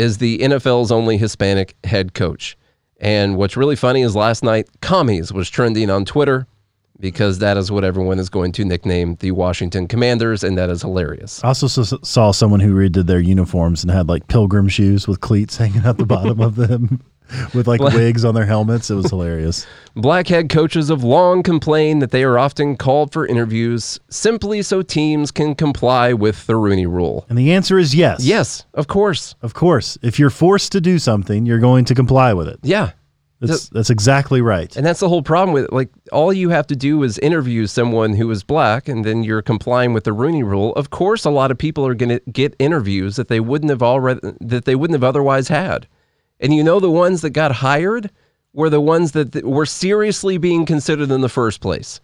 is 0.00 0.16
the 0.16 0.38
NFL's 0.38 0.90
only 0.90 1.18
Hispanic 1.18 1.76
head 1.84 2.14
coach. 2.14 2.56
And 3.02 3.36
what's 3.36 3.56
really 3.56 3.76
funny 3.76 4.00
is 4.00 4.16
last 4.16 4.42
night, 4.42 4.66
commies 4.80 5.30
was 5.30 5.50
trending 5.50 5.90
on 5.90 6.06
Twitter 6.06 6.46
because 6.98 7.38
that 7.38 7.58
is 7.58 7.70
what 7.70 7.84
everyone 7.84 8.18
is 8.18 8.30
going 8.30 8.52
to 8.52 8.64
nickname 8.64 9.16
the 9.16 9.30
Washington 9.32 9.86
Commanders, 9.86 10.42
and 10.42 10.56
that 10.56 10.70
is 10.70 10.82
hilarious. 10.82 11.42
I 11.44 11.48
also 11.48 11.66
saw 11.66 12.30
someone 12.30 12.60
who 12.60 12.74
redid 12.74 13.06
their 13.06 13.20
uniforms 13.20 13.82
and 13.82 13.90
had 13.90 14.08
like 14.08 14.26
pilgrim 14.28 14.68
shoes 14.68 15.06
with 15.06 15.20
cleats 15.20 15.56
hanging 15.56 15.84
out 15.84 15.98
the 15.98 16.06
bottom 16.06 16.40
of 16.40 16.56
them 16.56 17.02
with 17.54 17.66
like 17.66 17.80
wigs 17.80 18.24
on 18.24 18.34
their 18.34 18.46
helmets. 18.46 18.90
It 18.90 18.94
was 18.94 19.10
hilarious. 19.10 19.66
Black 19.96 20.28
head 20.28 20.48
coaches 20.48 20.88
have 20.88 21.02
long 21.02 21.42
complained 21.42 22.00
that 22.02 22.10
they 22.10 22.22
are 22.22 22.38
often 22.38 22.76
called 22.76 23.12
for 23.12 23.26
interviews 23.26 23.98
simply 24.08 24.62
so 24.62 24.82
teams 24.82 25.30
can 25.30 25.54
comply 25.54 26.12
with 26.12 26.46
the 26.46 26.56
Rooney 26.56 26.86
Rule. 26.86 27.26
And 27.28 27.36
the 27.36 27.52
answer 27.52 27.78
is 27.78 27.94
yes. 27.94 28.24
Yes, 28.24 28.64
of 28.74 28.86
course. 28.86 29.34
Of 29.42 29.54
course. 29.54 29.98
If 30.02 30.18
you're 30.18 30.30
forced 30.30 30.72
to 30.72 30.80
do 30.80 30.98
something, 30.98 31.46
you're 31.46 31.58
going 31.58 31.84
to 31.86 31.94
comply 31.94 32.32
with 32.32 32.48
it. 32.48 32.60
Yeah. 32.62 32.92
That's, 33.40 33.70
that's 33.70 33.90
exactly 33.90 34.42
right. 34.42 34.74
And 34.76 34.84
that's 34.84 35.00
the 35.00 35.08
whole 35.08 35.22
problem 35.22 35.54
with 35.54 35.64
it. 35.64 35.72
Like 35.72 35.88
all 36.12 36.32
you 36.32 36.50
have 36.50 36.66
to 36.68 36.76
do 36.76 37.02
is 37.02 37.18
interview 37.18 37.66
someone 37.66 38.12
who 38.12 38.30
is 38.30 38.42
black 38.42 38.86
and 38.86 39.04
then 39.04 39.24
you're 39.24 39.40
complying 39.40 39.94
with 39.94 40.04
the 40.04 40.12
Rooney 40.12 40.42
rule. 40.42 40.74
Of 40.74 40.90
course 40.90 41.24
a 41.24 41.30
lot 41.30 41.50
of 41.50 41.56
people 41.56 41.86
are 41.86 41.94
going 41.94 42.10
to 42.10 42.30
get 42.30 42.54
interviews 42.58 43.16
that 43.16 43.28
they 43.28 43.40
wouldn't 43.40 43.70
have 43.70 43.82
already 43.82 44.20
that 44.40 44.66
they 44.66 44.74
wouldn't 44.74 44.94
have 44.94 45.04
otherwise 45.04 45.48
had. 45.48 45.88
And 46.40 46.54
you 46.54 46.64
know 46.64 46.80
the 46.80 46.90
ones 46.90 47.20
that 47.20 47.30
got 47.30 47.52
hired 47.52 48.10
were 48.52 48.70
the 48.70 48.80
ones 48.80 49.12
that 49.12 49.32
th- 49.32 49.44
were 49.44 49.66
seriously 49.66 50.38
being 50.38 50.66
considered 50.66 51.10
in 51.10 51.20
the 51.20 51.28
first 51.28 51.60
place. 51.60 52.00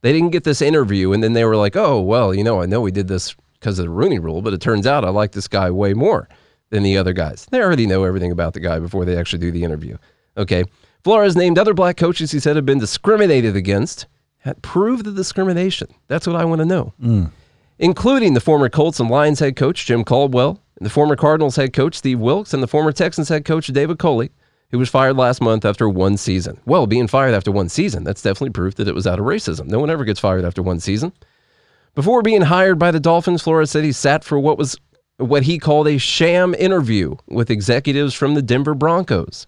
They 0.00 0.12
didn't 0.12 0.30
get 0.30 0.44
this 0.44 0.60
interview 0.62 1.12
and 1.12 1.22
then 1.22 1.34
they 1.34 1.44
were 1.44 1.56
like, 1.56 1.76
"Oh, 1.76 2.00
well, 2.00 2.34
you 2.34 2.42
know, 2.42 2.60
I 2.60 2.66
know 2.66 2.80
we 2.80 2.90
did 2.90 3.08
this 3.08 3.34
because 3.60 3.78
of 3.78 3.84
the 3.84 3.90
Rooney 3.90 4.18
rule, 4.18 4.42
but 4.42 4.52
it 4.52 4.60
turns 4.60 4.86
out 4.86 5.04
I 5.04 5.10
like 5.10 5.32
this 5.32 5.48
guy 5.48 5.70
way 5.70 5.94
more 5.94 6.28
than 6.70 6.82
the 6.82 6.96
other 6.96 7.12
guys." 7.12 7.46
They 7.50 7.60
already 7.60 7.86
know 7.86 8.04
everything 8.04 8.32
about 8.32 8.54
the 8.54 8.60
guy 8.60 8.78
before 8.78 9.04
they 9.04 9.16
actually 9.16 9.38
do 9.40 9.52
the 9.52 9.64
interview. 9.64 9.96
Okay. 10.36 10.64
Flores 11.04 11.36
named 11.36 11.58
other 11.58 11.74
black 11.74 11.96
coaches 11.96 12.32
he 12.32 12.40
said 12.40 12.56
have 12.56 12.66
been 12.66 12.78
discriminated 12.78 13.54
against. 13.56 14.06
Prove 14.62 15.04
the 15.04 15.12
discrimination. 15.12 15.88
That's 16.08 16.26
what 16.26 16.36
I 16.36 16.44
want 16.44 16.60
to 16.60 16.66
know. 16.66 16.92
Hmm. 17.00 17.24
Including 17.78 18.34
the 18.34 18.40
former 18.40 18.68
Colts 18.68 19.00
and 19.00 19.08
Lions 19.10 19.40
head 19.40 19.56
coach 19.56 19.86
Jim 19.86 20.04
Caldwell, 20.04 20.60
the 20.80 20.90
former 20.90 21.16
Cardinals 21.16 21.56
head 21.56 21.72
coach 21.72 21.94
Steve 21.94 22.18
Wilks, 22.18 22.52
and 22.52 22.62
the 22.62 22.68
former 22.68 22.92
Texans 22.92 23.28
head 23.28 23.44
coach 23.44 23.68
David 23.68 23.98
Culley, 23.98 24.30
who 24.70 24.78
was 24.78 24.88
fired 24.88 25.16
last 25.16 25.40
month 25.40 25.64
after 25.64 25.88
one 25.88 26.16
season. 26.16 26.58
Well, 26.66 26.86
being 26.86 27.06
fired 27.06 27.34
after 27.34 27.52
one 27.52 27.68
season, 27.68 28.02
that's 28.04 28.22
definitely 28.22 28.50
proof 28.50 28.74
that 28.74 28.88
it 28.88 28.94
was 28.94 29.06
out 29.06 29.20
of 29.20 29.26
racism. 29.26 29.66
No 29.66 29.78
one 29.78 29.90
ever 29.90 30.04
gets 30.04 30.20
fired 30.20 30.44
after 30.44 30.62
one 30.62 30.80
season. 30.80 31.12
Before 31.94 32.22
being 32.22 32.42
hired 32.42 32.78
by 32.78 32.90
the 32.90 32.98
Dolphins, 32.98 33.42
Flores 33.42 33.70
said 33.70 33.84
he 33.84 33.92
sat 33.92 34.24
for 34.24 34.38
what 34.38 34.58
was 34.58 34.76
what 35.18 35.44
he 35.44 35.60
called 35.60 35.86
a 35.86 35.96
sham 35.96 36.54
interview 36.54 37.14
with 37.28 37.50
executives 37.50 38.14
from 38.14 38.34
the 38.34 38.42
Denver 38.42 38.74
Broncos. 38.74 39.46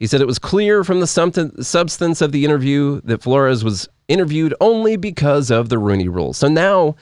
He 0.00 0.08
said 0.08 0.20
it 0.20 0.26
was 0.26 0.40
clear 0.40 0.82
from 0.82 0.98
the 0.98 1.06
substance 1.06 2.20
of 2.20 2.32
the 2.32 2.44
interview 2.44 3.00
that 3.04 3.22
Flores 3.22 3.62
was 3.62 3.88
interviewed 4.08 4.52
only 4.60 4.96
because 4.96 5.52
of 5.52 5.68
the 5.68 5.78
Rooney 5.78 6.08
rule. 6.08 6.32
So 6.32 6.48
now, 6.48 6.96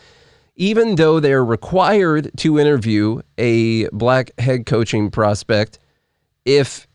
even 0.56 0.96
though 0.96 1.20
they're 1.20 1.44
required 1.44 2.30
to 2.38 2.58
interview 2.58 3.20
a 3.38 3.88
black 3.88 4.38
head 4.38 4.66
coaching 4.66 5.10
prospect, 5.10 5.78
if 6.44 6.86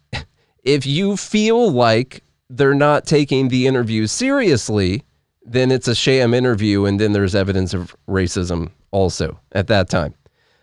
If 0.67 0.85
you 0.85 1.15
feel 1.15 1.71
like 1.71 2.25
they're 2.49 2.75
not 2.75 3.05
taking 3.05 3.47
the 3.47 3.67
interview 3.67 4.05
seriously, 4.05 5.05
then 5.45 5.71
it's 5.71 5.87
a 5.87 5.95
sham 5.95 6.33
interview, 6.33 6.83
and 6.83 6.99
then 6.99 7.13
there's 7.13 7.35
evidence 7.35 7.73
of 7.73 7.95
racism 8.05 8.71
also 8.91 9.39
at 9.53 9.67
that 9.67 9.89
time. 9.89 10.13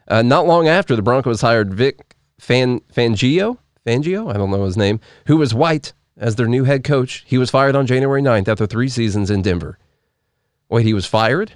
Uh, 0.06 0.20
not 0.20 0.46
long 0.46 0.68
after, 0.68 0.94
the 0.94 1.00
Broncos 1.00 1.40
hired 1.40 1.72
Vic 1.72 2.16
Fan, 2.38 2.80
Fangio, 2.94 3.56
Fangio, 3.86 4.28
I 4.28 4.36
don't 4.36 4.50
know 4.50 4.66
his 4.66 4.76
name, 4.76 5.00
who 5.26 5.38
was 5.38 5.54
white 5.54 5.94
as 6.18 6.36
their 6.36 6.48
new 6.48 6.64
head 6.64 6.84
coach. 6.84 7.24
He 7.26 7.38
was 7.38 7.48
fired 7.48 7.74
on 7.74 7.86
January 7.86 8.20
9th 8.20 8.48
after 8.48 8.66
three 8.66 8.90
seasons 8.90 9.30
in 9.30 9.40
Denver. 9.40 9.78
Wait, 10.68 10.84
he 10.84 10.92
was 10.92 11.06
fired? 11.06 11.54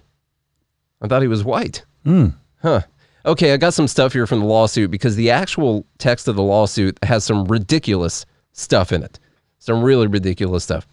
I 1.00 1.08
thought 1.08 1.22
he 1.22 1.28
was 1.28 1.44
white. 1.44 1.84
Hmm. 2.04 2.28
Huh. 2.62 2.82
Okay, 3.24 3.52
I 3.52 3.56
got 3.56 3.74
some 3.74 3.88
stuff 3.88 4.12
here 4.12 4.26
from 4.26 4.40
the 4.40 4.46
lawsuit 4.46 4.90
because 4.90 5.16
the 5.16 5.30
actual 5.30 5.86
text 5.98 6.28
of 6.28 6.36
the 6.36 6.42
lawsuit 6.42 6.98
has 7.02 7.24
some 7.24 7.44
ridiculous 7.44 8.24
stuff 8.52 8.92
in 8.92 9.02
it. 9.02 9.18
Some 9.58 9.82
really 9.82 10.06
ridiculous 10.06 10.64
stuff. 10.64 10.86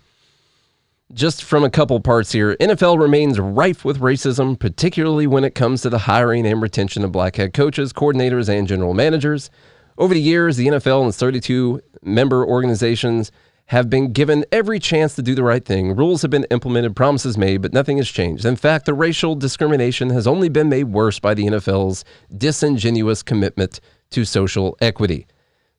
Just 1.14 1.44
from 1.44 1.64
a 1.64 1.70
couple 1.70 2.00
parts 2.00 2.32
here, 2.32 2.56
NFL 2.60 3.00
remains 3.00 3.40
rife 3.40 3.86
with 3.86 4.00
racism, 4.00 4.60
particularly 4.60 5.28
when 5.28 5.44
it 5.44 5.54
comes 5.54 5.84
to 5.84 5.90
the 5.90 6.00
hiring 6.00 6.48
and 6.48 6.62
retention 6.62 7.04
of 7.04 7.12
black 7.12 7.36
head 7.36 7.54
coaches, 7.54 7.94
coordinators, 7.94 8.50
and 8.50 8.68
general 8.68 8.96
managers. 8.96 9.52
Over 9.98 10.14
the 10.14 10.22
years, 10.22 10.58
the 10.58 10.68
NFL 10.68 11.02
and 11.02 11.10
its 11.10 11.18
32 11.18 11.80
member 12.02 12.46
organizations 12.46 13.32
have 13.68 13.90
been 13.90 14.14
given 14.14 14.46
every 14.52 14.80
chance 14.80 15.16
to 15.16 15.22
do 15.24 15.34
the 15.34 15.44
right 15.44 15.66
thing. 15.66 15.96
Rules 15.96 16.22
have 16.22 16.30
been 16.30 16.46
implemented, 16.52 16.96
promises 16.96 17.38
made, 17.38 17.62
but 17.62 17.74
nothing 17.74 17.98
has 17.98 18.10
changed. 18.10 18.46
In 18.46 18.56
fact, 18.56 18.86
the 18.86 18.94
racial 18.94 19.36
discrimination 19.36 20.12
has 20.12 20.28
only 20.28 20.50
been 20.50 20.70
made 20.70 20.86
worse 20.86 21.20
by 21.20 21.34
the 21.34 21.46
NFL's 21.46 22.06
disingenuous 22.38 23.24
commitment 23.24 23.80
to 24.12 24.24
social 24.24 24.78
equity. 24.82 25.26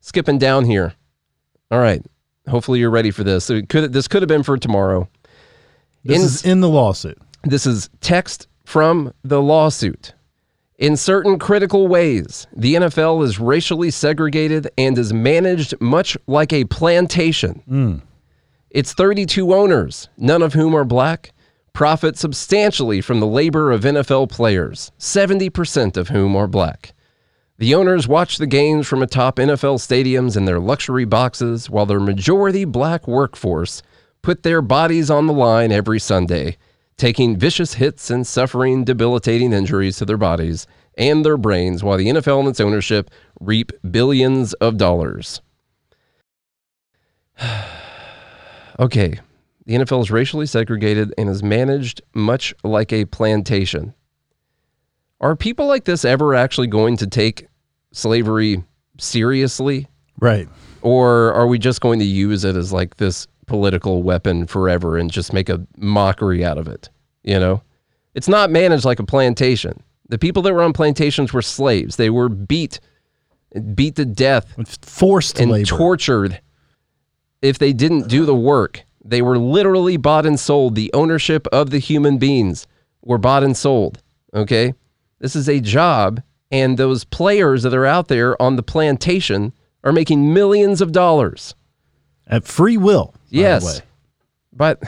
Skipping 0.01 0.37
down 0.37 0.65
here. 0.65 0.93
All 1.71 1.79
right. 1.79 2.05
Hopefully 2.49 2.79
you're 2.79 2.89
ready 2.89 3.11
for 3.11 3.23
this. 3.23 3.45
So 3.45 3.55
it 3.55 3.69
could 3.69 3.93
this 3.93 4.07
could 4.07 4.21
have 4.21 4.29
been 4.29 4.43
for 4.43 4.57
tomorrow. 4.57 5.09
This 6.03 6.19
In- 6.19 6.25
is 6.25 6.45
in 6.45 6.61
the 6.61 6.69
lawsuit. 6.69 7.17
This 7.43 7.65
is 7.65 7.89
text 8.01 8.47
from 8.65 9.13
the 9.23 9.41
lawsuit. 9.41 10.13
In 10.77 10.95
certain 10.95 11.39
critical 11.39 11.87
ways, 11.87 12.45
the 12.55 12.75
NFL 12.75 13.23
is 13.23 13.39
racially 13.39 13.89
segregated 13.89 14.69
and 14.77 14.95
is 14.95 15.11
managed 15.11 15.73
much 15.81 16.15
like 16.27 16.53
a 16.53 16.65
plantation. 16.65 17.63
Hmm. 17.67 17.95
Its 18.69 18.93
32 18.93 19.55
owners, 19.55 20.07
none 20.17 20.43
of 20.43 20.53
whom 20.53 20.75
are 20.75 20.83
black, 20.85 21.31
profit 21.73 22.15
substantially 22.15 23.01
from 23.01 23.19
the 23.19 23.25
labor 23.25 23.71
of 23.71 23.81
NFL 23.81 24.29
players, 24.29 24.91
70% 24.99 25.97
of 25.97 26.09
whom 26.09 26.35
are 26.35 26.47
black. 26.47 26.93
The 27.57 27.73
owners 27.73 28.07
watch 28.07 28.37
the 28.37 28.45
games 28.45 28.85
from 28.85 29.01
atop 29.01 29.37
NFL 29.37 29.79
stadiums 29.79 30.37
in 30.37 30.45
their 30.45 30.59
luxury 30.59 31.05
boxes, 31.05 31.71
while 31.71 31.87
their 31.87 31.99
majority 31.99 32.65
black 32.65 33.07
workforce 33.07 33.81
put 34.21 34.43
their 34.43 34.61
bodies 34.61 35.09
on 35.09 35.25
the 35.25 35.33
line 35.33 35.71
every 35.71 35.99
Sunday, 35.99 36.57
taking 36.97 37.37
vicious 37.37 37.75
hits 37.75 38.09
and 38.09 38.25
suffering 38.25 38.83
debilitating 38.83 39.53
injuries 39.53 39.97
to 39.97 40.05
their 40.05 40.17
bodies 40.17 40.67
and 40.97 41.23
their 41.23 41.37
brains, 41.37 41.83
while 41.83 41.97
the 41.97 42.07
NFL 42.07 42.39
and 42.39 42.49
its 42.49 42.59
ownership 42.59 43.11
reap 43.39 43.71
billions 43.91 44.53
of 44.53 44.77
dollars. 44.77 45.41
okay, 48.79 49.19
the 49.65 49.75
NFL 49.75 50.01
is 50.01 50.11
racially 50.11 50.45
segregated 50.45 51.13
and 51.17 51.29
is 51.29 51.43
managed 51.43 52.01
much 52.13 52.55
like 52.63 52.91
a 52.91 53.05
plantation. 53.05 53.93
Are 55.19 55.35
people 55.35 55.67
like 55.67 55.85
this 55.85 56.05
ever 56.05 56.35
actually 56.35 56.67
going 56.67 56.97
to 56.97 57.07
take 57.07 57.47
slavery 57.91 58.63
seriously? 58.97 59.87
Right. 60.19 60.47
Or 60.81 61.33
are 61.33 61.47
we 61.47 61.59
just 61.59 61.81
going 61.81 61.99
to 61.99 62.05
use 62.05 62.43
it 62.43 62.55
as 62.55 62.71
like 62.71 62.97
this 62.97 63.27
political 63.47 64.03
weapon 64.03 64.45
forever 64.45 64.97
and 64.97 65.09
just 65.09 65.33
make 65.33 65.49
a 65.49 65.65
mockery 65.77 66.45
out 66.45 66.57
of 66.57 66.67
it? 66.67 66.89
You 67.23 67.39
know? 67.39 67.63
It's 68.13 68.27
not 68.27 68.51
managed 68.51 68.85
like 68.85 68.99
a 68.99 69.05
plantation. 69.05 69.83
The 70.09 70.17
people 70.17 70.41
that 70.43 70.53
were 70.53 70.61
on 70.61 70.73
plantations 70.73 71.33
were 71.33 71.41
slaves. 71.41 71.95
They 71.95 72.09
were 72.09 72.29
beat, 72.29 72.79
beat 73.73 73.95
to 73.95 74.05
death, 74.05 74.55
forced 74.81 75.39
and 75.39 75.51
labor. 75.51 75.65
tortured 75.65 76.41
if 77.41 77.59
they 77.59 77.73
didn't 77.73 78.07
do 78.07 78.25
the 78.25 78.35
work. 78.35 78.83
They 79.03 79.21
were 79.21 79.37
literally 79.37 79.97
bought 79.97 80.25
and 80.25 80.39
sold. 80.39 80.75
The 80.75 80.91
ownership 80.93 81.47
of 81.51 81.69
the 81.69 81.79
human 81.79 82.17
beings 82.17 82.67
were 83.01 83.17
bought 83.17 83.43
and 83.43 83.55
sold. 83.55 84.01
Okay? 84.33 84.73
This 85.19 85.35
is 85.35 85.47
a 85.47 85.59
job, 85.59 86.21
and 86.51 86.77
those 86.77 87.03
players 87.03 87.63
that 87.63 87.73
are 87.73 87.85
out 87.85 88.07
there 88.07 88.39
on 88.41 88.55
the 88.55 88.63
plantation 88.63 89.53
are 89.83 89.91
making 89.91 90.33
millions 90.33 90.81
of 90.81 90.91
dollars. 90.91 91.55
At 92.27 92.45
free 92.45 92.77
will. 92.77 93.13
Yes. 93.29 93.81
But 94.53 94.81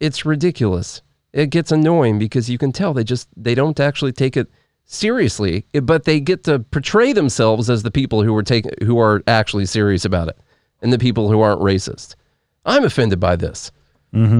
it's 0.00 0.24
ridiculous. 0.24 1.02
It 1.32 1.50
gets 1.50 1.72
annoying 1.72 2.18
because 2.18 2.48
you 2.48 2.58
can 2.58 2.72
tell 2.72 2.94
they 2.94 3.04
just 3.04 3.28
they 3.36 3.54
don't 3.54 3.78
actually 3.78 4.12
take 4.12 4.36
it 4.36 4.48
seriously, 4.86 5.66
but 5.82 6.04
they 6.04 6.20
get 6.20 6.44
to 6.44 6.60
portray 6.60 7.12
themselves 7.12 7.68
as 7.68 7.82
the 7.82 7.90
people 7.90 8.22
who 8.22 8.34
are 8.34 8.42
taking 8.42 8.72
who 8.82 8.98
are 8.98 9.22
actually 9.26 9.66
serious 9.66 10.04
about 10.04 10.28
it 10.28 10.38
and 10.80 10.92
the 10.92 10.98
people 10.98 11.30
who 11.30 11.40
aren't 11.40 11.60
racist. 11.60 12.14
I'm 12.64 12.84
offended 12.84 13.20
by 13.20 13.36
this. 13.36 13.70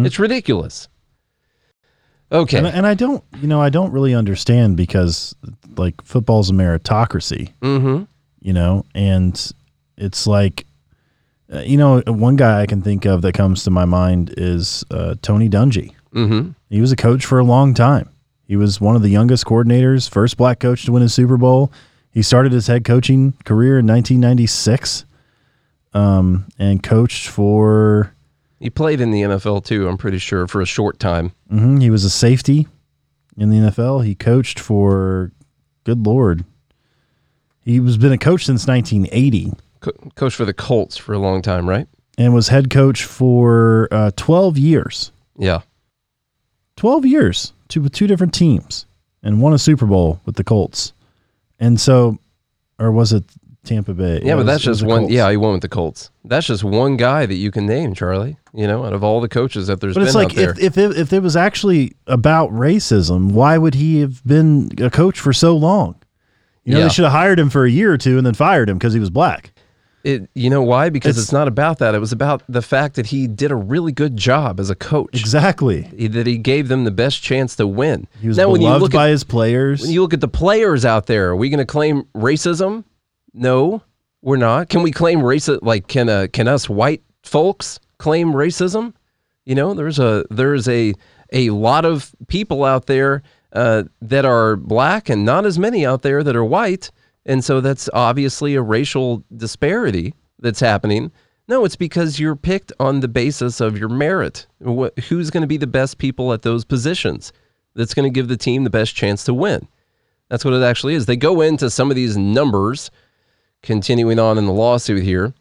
It's 0.07 0.19
ridiculous. 0.19 0.89
Okay. 2.31 2.59
And, 2.59 2.67
and 2.67 2.87
I 2.87 2.95
don't, 2.95 3.25
you 3.41 3.49
know, 3.49 3.61
I 3.61 3.71
don't 3.71 3.91
really 3.91 4.15
understand 4.15 4.77
because 4.77 5.35
like 5.77 6.03
football's 6.03 6.51
a 6.51 6.53
meritocracy, 6.53 7.53
mm-hmm. 7.61 8.05
you 8.41 8.53
know, 8.53 8.85
and 8.95 9.53
it's 9.97 10.27
like, 10.27 10.67
uh, 11.53 11.61
you 11.61 11.77
know, 11.77 12.03
one 12.07 12.37
guy 12.37 12.61
I 12.61 12.67
can 12.67 12.83
think 12.83 13.05
of 13.07 13.23
that 13.23 13.33
comes 13.35 13.65
to 13.65 13.71
my 13.71 13.85
mind 13.85 14.35
is 14.37 14.85
uh, 14.91 15.15
Tony 15.23 15.49
Dungy. 15.49 15.95
Mm-hmm. 16.15 16.51
He 16.71 16.81
was 16.81 16.93
a 16.93 16.97
coach 16.97 17.25
for 17.25 17.39
a 17.39 17.45
long 17.45 17.75
time. 17.75 18.09
He 18.47 18.57
was 18.57 18.81
one 18.81 18.97
of 18.97 19.03
the 19.03 19.09
youngest 19.11 19.45
coordinators, 19.45 20.09
first 20.09 20.37
black 20.37 20.59
coach 20.59 20.85
to 20.87 20.93
win 20.93 21.03
a 21.03 21.09
Super 21.09 21.37
Bowl. 21.37 21.71
He 22.11 22.23
started 22.23 22.53
his 22.53 22.67
head 22.67 22.85
coaching 22.85 23.35
career 23.45 23.79
in 23.79 23.87
1996 23.87 25.05
um, 25.95 26.47
and 26.59 26.83
coached 26.83 27.29
for, 27.29 28.15
He 28.59 28.71
played 28.71 29.01
in 29.01 29.11
the 29.11 29.23
NFL 29.23 29.65
too, 29.65 29.87
I'm 29.89 29.99
pretty 29.99 30.19
sure, 30.19 30.47
for 30.47 30.61
a 30.61 30.67
short 30.67 30.99
time. 30.99 31.33
mhm, 31.51 31.81
he 31.81 31.91
was 31.91 32.05
a 32.05 32.11
safety 32.11 32.67
in 33.37 33.51
the 33.51 33.71
NFL. 33.71 34.05
He 34.05 34.15
coached 34.15 34.59
for, 34.59 35.33
good 35.85 36.05
Lord, 36.07 36.45
he 37.65 37.81
was 37.81 37.99
been 37.99 38.13
a 38.13 38.19
coach 38.19 38.47
since 38.47 38.67
1980 38.67 39.53
Co- 39.81 39.93
coached 40.17 40.37
for 40.37 40.45
the 40.45 40.53
Colts 40.55 40.97
for 40.97 41.13
a 41.15 41.19
long 41.19 41.43
time, 41.43 41.69
right? 41.69 41.87
and 42.21 42.35
was 42.35 42.49
head 42.49 42.69
coach 42.69 43.05
for 43.05 43.87
uh, 43.93 44.11
12 44.17 44.59
years. 44.59 45.13
Yeah. 45.39 45.61
12 46.77 47.07
years 47.07 47.53
to 47.69 47.81
with 47.81 47.93
two 47.93 48.07
different 48.09 48.35
teams 48.35 48.87
and 49.23 49.41
won 49.41 49.53
a 49.53 49.59
Super 49.59 49.87
Bowl 49.87 50.21
with 50.27 50.35
the 50.37 50.43
Colts. 50.45 50.93
And 51.61 51.81
so, 51.81 52.19
or 52.79 52.91
was 52.91 53.13
it 53.13 53.23
Tampa 53.65 53.95
Bay? 53.95 54.21
Yeah, 54.25 54.35
It 54.35 54.37
but 54.39 54.47
that's 54.47 54.63
just 54.65 54.83
one. 54.83 55.03
Colts. 55.03 55.13
Yeah, 55.13 55.31
he 55.31 55.37
won 55.37 55.53
with 55.53 55.63
the 55.63 55.69
Colts. 55.69 56.11
That's 56.25 56.47
just 56.49 56.65
one 56.65 56.97
guy 56.97 57.27
that 57.27 57.35
you 57.37 57.51
can 57.53 57.67
name, 57.67 57.95
Charlie. 57.95 58.37
You 58.53 58.67
know, 58.67 58.85
out 58.85 58.93
of 58.95 59.05
all 59.05 59.21
the 59.21 59.29
coaches 59.29 59.67
that 59.69 59.81
there's 59.81 59.95
But 59.95 60.01
been 60.01 60.07
it's 60.09 60.15
like 60.17 60.37
if 60.37 60.59
if 60.59 60.77
it, 60.79 60.97
if 60.97 61.13
it 61.13 61.23
was 61.23 61.37
actually 61.37 61.95
about 62.09 62.51
racism, 62.51 63.31
why 63.33 63.59
would 63.59 63.75
he 63.75 64.01
have 64.01 64.25
been 64.25 64.71
a 64.79 64.91
coach 64.91 65.21
for 65.21 65.33
so 65.33 65.57
long? 65.57 65.95
You 66.65 66.73
know, 66.75 66.79
Yeah. 66.81 66.85
they 66.87 66.91
should 66.95 67.05
have 67.05 67.13
hired 67.13 67.39
him 67.39 67.49
for 67.51 67.65
a 67.65 67.71
year 67.71 67.93
or 67.93 67.99
two 67.99 68.17
and 68.19 68.27
then 68.27 68.35
fired 68.35 68.69
him 68.69 68.77
because 68.79 68.93
he 68.93 69.01
was 69.01 69.11
black. 69.11 69.53
It, 70.09 70.31
you 70.35 70.49
know 70.49 70.63
why? 70.63 70.89
Because 70.89 71.11
It's- 71.17 71.25
it's, 71.25 71.33
not 71.33 71.49
about 71.49 71.79
that. 71.81 71.95
It 71.95 71.99
was 71.99 72.13
about 72.13 72.43
the 72.49 72.63
fact 72.63 72.95
that 72.97 73.07
he 73.07 73.27
did 73.27 73.51
a 73.51 73.57
really 73.57 73.93
good 73.93 74.17
job 74.17 74.59
as 74.59 74.71
a 74.71 74.75
coach. 74.75 75.11
Exactly. 75.21 75.83
He- 75.97 76.07
That 76.09 76.27
he 76.27 76.39
gave 76.39 76.69
them 76.69 76.85
the 76.85 76.91
best 76.91 77.23
chance 77.23 77.55
to 77.57 77.67
win. 77.67 78.07
He 78.21 78.29
was 78.29 78.37
now, 78.39 78.49
when 78.49 78.61
you 78.63 78.69
beloved 78.69 78.83
look 78.83 78.93
by 78.93 79.09
at 79.09 79.11
his 79.11 79.25
players. 79.25 79.83
when 79.83 79.91
you 79.91 80.01
look 80.01 80.15
at 80.15 80.21
the 80.21 80.29
players 80.29 80.85
out 80.85 81.07
there, 81.07 81.29
are 81.29 81.37
we 81.37 81.51
going 81.51 81.59
to 81.59 81.67
claim 81.67 82.05
racism? 82.17 82.85
No, 83.35 83.83
we're 84.23 84.37
not. 84.39 84.69
Can 84.71 84.83
we 84.83 84.91
claim 84.91 85.21
racism? 85.21 85.59
Like, 85.63 85.87
can 85.89 86.09
uh, 86.09 86.27
can 86.33 86.49
us 86.49 86.69
white 86.69 87.03
folks 87.23 87.79
claim 87.99 88.33
racism? 88.33 88.95
You 89.45 89.55
know, 89.55 89.75
there's 89.75 89.99
a 89.99 90.25
there's 90.31 90.69
a 90.69 90.95
a 91.33 91.51
lot 91.51 91.85
of 91.85 92.13
people 92.29 92.65
out 92.65 92.87
there 92.87 93.23
uh, 93.53 93.83
that 94.01 94.25
are 94.25 94.57
black, 94.57 95.09
and 95.11 95.25
not 95.25 95.45
as 95.45 95.59
many 95.59 95.85
out 95.85 96.03
there 96.03 96.23
that 96.23 96.35
are 96.35 96.45
white, 96.45 96.91
and 97.29 97.45
so 97.45 97.61
that's 97.61 97.89
obviously 97.93 98.55
a 98.55 98.63
racial 98.63 99.23
disparity 99.37 100.15
that's 100.41 100.61
happening. 100.61 101.13
No, 101.47 101.65
it's 101.65 101.77
because 101.77 102.19
you're 102.19 102.35
picked 102.35 102.73
on 102.81 103.01
the 103.01 103.09
basis 103.09 103.61
of 103.61 103.79
your 103.79 103.91
merit. 103.91 104.47
Wh- 104.67 104.99
who's 105.09 105.31
going 105.31 105.43
to 105.43 105.47
be 105.47 105.59
the 105.59 105.67
best 105.67 105.99
people 105.99 106.33
at 106.33 106.43
those 106.43 106.65
positions? 106.65 107.33
That's 107.75 107.95
going 107.95 108.11
to 108.11 108.15
give 108.15 108.29
the 108.29 108.37
team 108.37 108.65
the 108.65 108.71
best 108.71 108.95
chance 108.95 109.25
to 109.25 109.35
win. 109.35 109.69
That's 110.31 110.45
what 110.45 110.55
it 110.55 110.63
actually 110.63 110.95
is. 110.95 111.07
They 111.07 111.17
go 111.17 111.43
into 111.43 111.71
some 111.71 111.91
of 111.91 111.97
these 111.97 112.17
numbers, 112.17 112.91
continuing 113.63 114.19
on 114.19 114.39
in 114.39 114.47
the 114.47 114.53
lawsuit 114.53 115.03
here. 115.05 115.35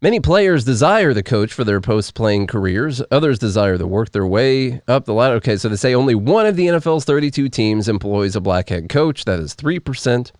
Many 0.00 0.18
players 0.18 0.64
desire 0.64 1.14
the 1.14 1.22
coach 1.22 1.52
for 1.52 1.62
their 1.62 1.80
post 1.80 2.14
playing 2.14 2.46
careers. 2.48 3.02
Others 3.10 3.38
desire 3.38 3.78
to 3.78 3.86
work 3.86 4.10
their 4.10 4.26
way 4.26 4.80
up 4.88 5.04
the 5.04 5.14
ladder. 5.14 5.36
Okay, 5.36 5.56
so 5.56 5.68
they 5.68 5.76
say 5.76 5.94
only 5.94 6.14
one 6.14 6.46
of 6.46 6.56
the 6.56 6.66
NFL's 6.66 7.04
32 7.04 7.48
teams 7.48 7.88
employs 7.88 8.34
a 8.34 8.40
black 8.40 8.70
head 8.70 8.88
coach. 8.88 9.24
That 9.26 9.38
is 9.38 9.54
3%. 9.54 10.32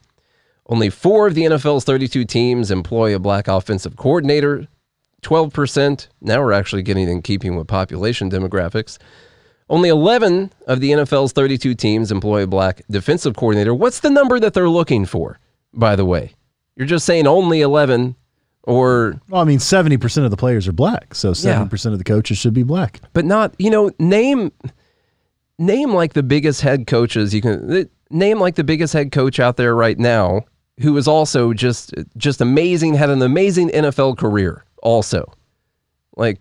Only 0.66 0.90
four 0.90 1.26
of 1.26 1.34
the 1.34 1.42
NFL's 1.42 1.84
32 1.84 2.24
teams 2.24 2.70
employ 2.70 3.14
a 3.14 3.18
black 3.18 3.48
offensive 3.48 3.96
coordinator. 3.96 4.68
12%. 5.22 6.08
Now 6.20 6.40
we're 6.40 6.52
actually 6.52 6.82
getting 6.82 7.08
in 7.08 7.22
keeping 7.22 7.56
with 7.56 7.68
population 7.68 8.30
demographics. 8.30 8.98
Only 9.68 9.88
11 9.88 10.52
of 10.66 10.80
the 10.80 10.90
NFL's 10.90 11.32
32 11.32 11.74
teams 11.74 12.12
employ 12.12 12.42
a 12.42 12.46
black 12.46 12.82
defensive 12.90 13.36
coordinator. 13.36 13.74
What's 13.74 14.00
the 14.00 14.10
number 14.10 14.38
that 14.40 14.54
they're 14.54 14.68
looking 14.68 15.06
for, 15.06 15.38
by 15.72 15.96
the 15.96 16.04
way? 16.04 16.32
You're 16.76 16.86
just 16.86 17.06
saying 17.06 17.26
only 17.26 17.60
11 17.60 18.16
or 18.64 19.20
Well, 19.28 19.40
I 19.40 19.44
mean, 19.44 19.58
70% 19.58 20.24
of 20.24 20.30
the 20.30 20.36
players 20.36 20.68
are 20.68 20.72
black, 20.72 21.14
so 21.14 21.32
70% 21.32 21.92
of 21.92 21.98
the 21.98 22.04
coaches 22.04 22.38
should 22.38 22.54
be 22.54 22.62
black. 22.62 23.00
but 23.12 23.24
not, 23.24 23.54
you 23.58 23.70
know, 23.70 23.90
name 23.98 24.52
name 25.58 25.92
like 25.92 26.14
the 26.14 26.22
biggest 26.22 26.60
head 26.60 26.86
coaches 26.86 27.32
you 27.32 27.40
can 27.40 27.88
name 28.10 28.40
like 28.40 28.56
the 28.56 28.64
biggest 28.64 28.92
head 28.92 29.12
coach 29.12 29.38
out 29.38 29.56
there 29.56 29.76
right 29.76 29.98
now 29.98 30.40
who 30.82 30.96
is 30.96 31.08
also 31.08 31.52
just 31.52 31.94
just 32.16 32.40
amazing, 32.40 32.94
had 32.94 33.10
an 33.10 33.22
amazing 33.22 33.70
NFL 33.70 34.18
career 34.18 34.64
also. 34.82 35.32
Like 36.16 36.40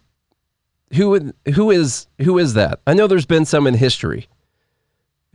who 0.94 1.34
who 1.54 1.72
is 1.72 2.08
who 2.20 2.38
is 2.38 2.54
that? 2.56 2.80
I 2.86 2.94
know 2.94 3.08
there's 3.08 3.26
been 3.26 3.46
some 3.46 3.68
in 3.68 3.76
history. 3.76 4.28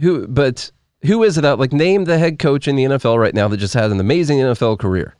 Who 0.01 0.27
but 0.27 0.71
who 1.03 1.23
is 1.23 1.39
out 1.39 1.59
like 1.59 1.73
name 1.73 2.05
the 2.05 2.19
head 2.19 2.39
coach 2.39 2.69
in 2.69 2.77
the 2.77 2.85
NFL 2.85 3.19
right 3.19 3.35
now 3.35 3.49
that 3.49 3.57
just 3.59 3.75
had 3.75 3.91
an 3.91 4.01
amazing 4.01 4.39
NFL 4.39 4.79
career 4.79 5.15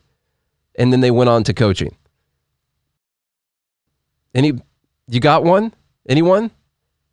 and 0.77 0.93
then 0.93 1.01
they 1.01 1.11
went 1.11 1.31
on 1.31 1.45
to 1.45 1.55
coaching. 1.55 1.97
Any 4.35 4.53
you 5.09 5.21
got 5.21 5.45
one? 5.45 5.73
Anyone? 6.09 6.51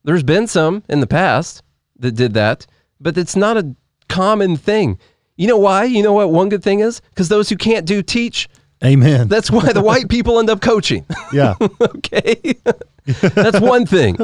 There's 0.03 0.23
been 0.23 0.47
some 0.47 0.83
in 0.89 0.99
the 0.99 1.07
past 1.07 1.63
that 1.99 2.11
did 2.15 2.33
that, 2.33 2.67
but 2.99 3.17
it's 3.17 3.35
not 3.35 3.57
a 3.57 3.75
common 4.09 4.57
thing. 4.57 4.99
You 5.35 5.47
know 5.47 5.57
why? 5.57 5.85
You 5.85 6.03
know 6.03 6.13
what 6.13 6.31
one 6.31 6.49
good 6.49 6.63
thing 6.63 6.79
is? 6.79 7.01
Because 7.09 7.29
those 7.29 7.49
who 7.49 7.55
can't 7.57 7.85
do 7.85 8.01
teach. 8.03 8.47
Amen. 8.83 9.27
That's 9.29 9.49
why 9.49 9.71
the 9.73 9.81
white 9.81 10.09
people 10.15 10.39
end 10.39 10.49
up 10.49 10.61
coaching. 10.61 11.05
yeah. 11.31 11.55
okay. 11.81 12.35
That's 13.05 13.59
one 13.59 13.85
thing. 13.85 14.15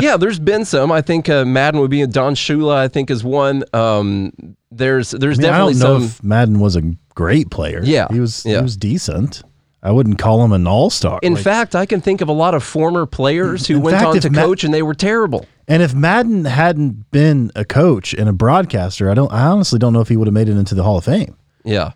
Yeah, 0.00 0.16
there's 0.16 0.38
been 0.38 0.64
some. 0.64 0.90
I 0.90 1.02
think 1.02 1.28
uh, 1.28 1.44
Madden 1.44 1.80
would 1.80 1.90
be 1.90 2.02
a 2.02 2.06
Don 2.06 2.34
Shula. 2.34 2.74
I 2.76 2.88
think 2.88 3.10
is 3.10 3.22
one. 3.22 3.62
Um, 3.72 4.32
there's 4.70 5.10
there's 5.12 5.38
I, 5.38 5.42
mean, 5.42 5.50
I 5.50 5.58
definitely 5.58 5.72
don't 5.74 5.80
know 5.80 5.98
some. 6.00 6.02
if 6.04 6.22
Madden 6.24 6.58
was 6.60 6.76
a 6.76 6.82
great 7.14 7.50
player. 7.50 7.80
Yeah, 7.84 8.08
He 8.10 8.18
was 8.20 8.44
yeah. 8.44 8.56
he 8.56 8.62
was 8.62 8.76
decent. 8.76 9.42
I 9.82 9.92
wouldn't 9.92 10.18
call 10.18 10.42
him 10.44 10.50
an 10.50 10.66
all-star. 10.66 11.20
in 11.22 11.34
Like, 11.34 11.44
fact, 11.44 11.76
I 11.76 11.86
can 11.86 12.00
think 12.00 12.20
of 12.20 12.28
a 12.28 12.32
lot 12.32 12.54
of 12.54 12.64
former 12.64 13.06
players 13.06 13.68
who 13.68 13.78
went 13.78 13.96
fact, 13.96 14.06
on 14.08 14.20
to 14.20 14.30
Ma- 14.30 14.42
coach 14.42 14.64
and 14.64 14.74
they 14.74 14.82
were 14.82 14.94
terrible. 14.94 15.46
And 15.68 15.82
if 15.82 15.94
Madden 15.94 16.44
hadn't 16.44 17.10
been 17.10 17.50
a 17.54 17.64
coach 17.64 18.14
and 18.14 18.28
a 18.28 18.32
broadcaster, 18.32 19.10
I 19.10 19.14
don't 19.14 19.32
I 19.32 19.46
honestly 19.46 19.78
don't 19.78 19.92
know 19.92 20.00
if 20.00 20.08
he 20.08 20.16
would 20.16 20.26
have 20.26 20.34
made 20.34 20.48
it 20.48 20.56
into 20.56 20.74
the 20.74 20.82
Hall 20.82 20.98
of 20.98 21.04
Fame. 21.04 21.36
Yeah, 21.64 21.92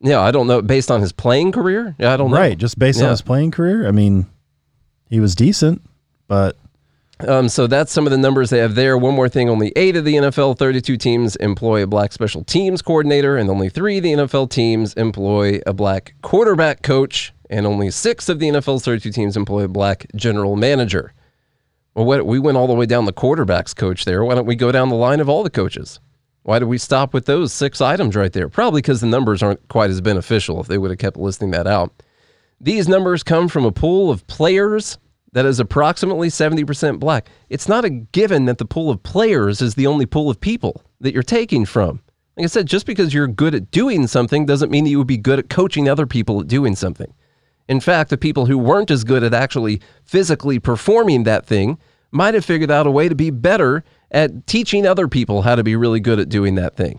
yeah. 0.00 0.20
I 0.20 0.30
don't 0.30 0.46
know. 0.46 0.62
Based 0.62 0.90
on 0.90 1.00
his 1.00 1.12
playing 1.12 1.52
career, 1.52 1.94
yeah, 1.98 2.12
I 2.12 2.16
don't 2.16 2.30
know. 2.30 2.36
Right, 2.38 2.56
just 2.56 2.78
based 2.78 3.02
on 3.02 3.10
his 3.10 3.22
playing 3.22 3.50
career. 3.50 3.86
I 3.86 3.90
mean, 3.90 4.26
he 5.10 5.20
was 5.20 5.34
decent, 5.34 5.82
but 6.26 6.56
Um, 7.26 7.48
so 7.48 7.66
that's 7.66 7.90
some 7.92 8.06
of 8.06 8.12
the 8.12 8.18
numbers 8.18 8.50
they 8.50 8.58
have 8.58 8.74
there. 8.76 8.96
One 8.96 9.14
more 9.14 9.28
thing 9.28 9.48
only 9.48 9.72
eight 9.74 9.96
of 9.96 10.04
the 10.04 10.14
NFL 10.14 10.56
32 10.56 10.96
teams 10.96 11.34
employ 11.36 11.82
a 11.82 11.86
black 11.86 12.12
special 12.12 12.44
teams 12.44 12.80
coordinator, 12.80 13.36
and 13.36 13.50
only 13.50 13.68
three 13.68 13.98
of 13.98 14.04
the 14.04 14.12
NFL 14.12 14.50
teams 14.50 14.94
employ 14.94 15.60
a 15.66 15.72
black 15.74 16.14
quarterback 16.22 16.82
coach, 16.82 17.32
and 17.50 17.66
only 17.66 17.90
six 17.90 18.28
of 18.28 18.38
the 18.38 18.48
NFL's 18.48 18.84
32 18.84 19.10
teams 19.10 19.36
employ 19.36 19.64
a 19.64 19.68
black 19.68 20.06
general 20.14 20.54
manager. 20.56 21.12
Well, 21.98 22.06
what, 22.06 22.26
we 22.26 22.38
went 22.38 22.56
all 22.56 22.68
the 22.68 22.74
way 22.74 22.86
down 22.86 23.06
the 23.06 23.12
quarterbacks 23.12 23.74
coach 23.74 24.04
there. 24.04 24.24
Why 24.24 24.36
don't 24.36 24.46
we 24.46 24.54
go 24.54 24.70
down 24.70 24.88
the 24.88 24.94
line 24.94 25.18
of 25.18 25.28
all 25.28 25.42
the 25.42 25.50
coaches? 25.50 25.98
Why 26.44 26.60
did 26.60 26.66
we 26.66 26.78
stop 26.78 27.12
with 27.12 27.26
those 27.26 27.52
six 27.52 27.80
items 27.80 28.14
right 28.14 28.32
there? 28.32 28.48
Probably 28.48 28.82
because 28.82 29.00
the 29.00 29.08
numbers 29.08 29.42
aren't 29.42 29.66
quite 29.66 29.90
as 29.90 30.00
beneficial 30.00 30.60
if 30.60 30.68
they 30.68 30.78
would 30.78 30.92
have 30.92 31.00
kept 31.00 31.16
listing 31.16 31.50
that 31.50 31.66
out. 31.66 32.04
These 32.60 32.86
numbers 32.86 33.24
come 33.24 33.48
from 33.48 33.64
a 33.64 33.72
pool 33.72 34.12
of 34.12 34.24
players 34.28 34.96
that 35.32 35.44
is 35.44 35.58
approximately 35.58 36.28
70% 36.28 37.00
black. 37.00 37.30
It's 37.48 37.68
not 37.68 37.84
a 37.84 37.90
given 37.90 38.44
that 38.44 38.58
the 38.58 38.64
pool 38.64 38.90
of 38.90 39.02
players 39.02 39.60
is 39.60 39.74
the 39.74 39.88
only 39.88 40.06
pool 40.06 40.30
of 40.30 40.40
people 40.40 40.84
that 41.00 41.12
you're 41.12 41.24
taking 41.24 41.66
from. 41.66 42.00
Like 42.36 42.44
I 42.44 42.46
said, 42.46 42.66
just 42.66 42.86
because 42.86 43.12
you're 43.12 43.26
good 43.26 43.56
at 43.56 43.72
doing 43.72 44.06
something 44.06 44.46
doesn't 44.46 44.70
mean 44.70 44.84
that 44.84 44.90
you 44.90 44.98
would 44.98 45.08
be 45.08 45.16
good 45.16 45.40
at 45.40 45.50
coaching 45.50 45.88
other 45.88 46.06
people 46.06 46.42
at 46.42 46.46
doing 46.46 46.76
something. 46.76 47.12
In 47.68 47.80
fact, 47.80 48.10
the 48.10 48.16
people 48.16 48.46
who 48.46 48.56
weren't 48.58 48.90
as 48.90 49.04
good 49.04 49.22
at 49.22 49.34
actually 49.34 49.80
physically 50.04 50.58
performing 50.58 51.24
that 51.24 51.46
thing 51.46 51.78
might 52.10 52.34
have 52.34 52.44
figured 52.44 52.70
out 52.70 52.86
a 52.86 52.90
way 52.90 53.08
to 53.08 53.14
be 53.14 53.30
better 53.30 53.84
at 54.10 54.46
teaching 54.46 54.86
other 54.86 55.06
people 55.08 55.42
how 55.42 55.54
to 55.54 55.62
be 55.62 55.76
really 55.76 56.00
good 56.00 56.18
at 56.18 56.28
doing 56.30 56.54
that 56.54 56.76
thing. 56.76 56.98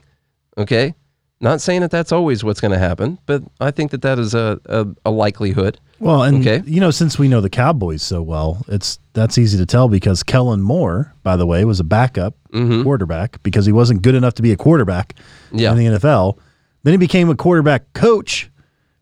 Okay? 0.58 0.94
Not 1.42 1.62
saying 1.62 1.82
that 1.82 1.90
that's 1.90 2.12
always 2.12 2.44
what's 2.44 2.60
going 2.62 2.74
to 2.74 2.78
happen, 2.78 3.18
but 3.26 3.42
I 3.62 3.72
think 3.72 3.92
that 3.92 4.02
that 4.02 4.20
is 4.20 4.34
a, 4.36 4.60
a, 4.66 4.86
a 5.06 5.10
likelihood. 5.10 5.80
well, 6.00 6.22
and 6.24 6.46
Okay. 6.46 6.62
you 6.70 6.82
know, 6.82 6.92
since 6.92 7.18
we 7.18 7.30
know 7.30 7.40
the 7.42 7.50
Cowboys 7.50 8.04
so 8.04 8.22
well, 8.22 8.64
it's 8.68 9.00
that's 9.14 9.38
easy 9.38 9.58
to 9.58 9.66
tell 9.66 9.88
because 9.88 10.22
Kellen 10.22 10.62
Moore, 10.62 11.16
by 11.24 11.36
the 11.38 11.46
way, 11.48 11.64
was 11.66 11.80
a 11.80 11.84
backup 11.86 12.36
mm-hmm. 12.54 12.84
quarterback 12.84 13.42
because 13.42 13.66
he 13.66 13.72
wasn't 13.72 14.02
good 14.02 14.16
enough 14.16 14.34
to 14.36 14.42
be 14.42 14.52
a 14.52 14.58
quarterback 14.58 15.16
Yeah. 15.54 15.72
in 15.72 15.78
the 15.78 15.86
NFL. 15.98 16.38
Then 16.84 16.94
he 16.94 16.98
became 16.98 17.30
a 17.30 17.36
quarterback 17.36 17.94
coach 17.94 18.52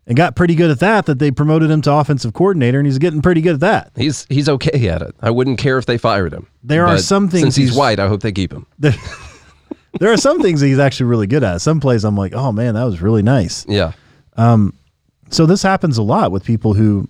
and 0.07 0.15
got 0.17 0.35
pretty 0.35 0.55
good 0.55 0.71
at 0.71 0.79
that. 0.79 1.05
That 1.05 1.19
they 1.19 1.29
promoted 1.29 1.69
him 1.69 1.81
to 1.83 1.93
offensive 1.93 2.33
coordinator, 2.33 2.79
and 2.79 2.87
he's 2.87 2.97
getting 2.97 3.21
pretty 3.21 3.41
good 3.41 3.55
at 3.55 3.59
that. 3.59 3.91
He's 3.95 4.25
he's 4.29 4.49
okay 4.49 4.87
at 4.89 5.01
it. 5.01 5.13
I 5.21 5.29
wouldn't 5.29 5.59
care 5.59 5.77
if 5.77 5.85
they 5.85 5.97
fired 5.97 6.33
him. 6.33 6.47
There 6.63 6.87
are 6.87 6.97
some 6.97 7.29
things 7.29 7.43
Since 7.43 7.55
he's, 7.57 7.69
he's- 7.69 7.77
white, 7.77 7.99
I 7.99 8.07
hope 8.07 8.21
they 8.21 8.31
keep 8.31 8.51
him. 8.51 8.65
There, 8.79 8.93
there 9.99 10.13
are 10.13 10.17
some 10.17 10.41
things 10.41 10.59
that 10.61 10.67
he's 10.67 10.77
actually 10.79 11.07
really 11.07 11.25
good 11.27 11.43
at. 11.43 11.59
Some 11.61 11.79
plays 11.79 12.03
I'm 12.03 12.15
like, 12.15 12.33
oh 12.33 12.51
man, 12.51 12.75
that 12.75 12.83
was 12.83 13.01
really 13.01 13.23
nice. 13.23 13.65
Yeah. 13.67 13.93
Um 14.35 14.73
So 15.29 15.45
this 15.47 15.63
happens 15.63 15.97
a 15.97 16.03
lot 16.03 16.31
with 16.31 16.43
people 16.43 16.73
who 16.75 17.07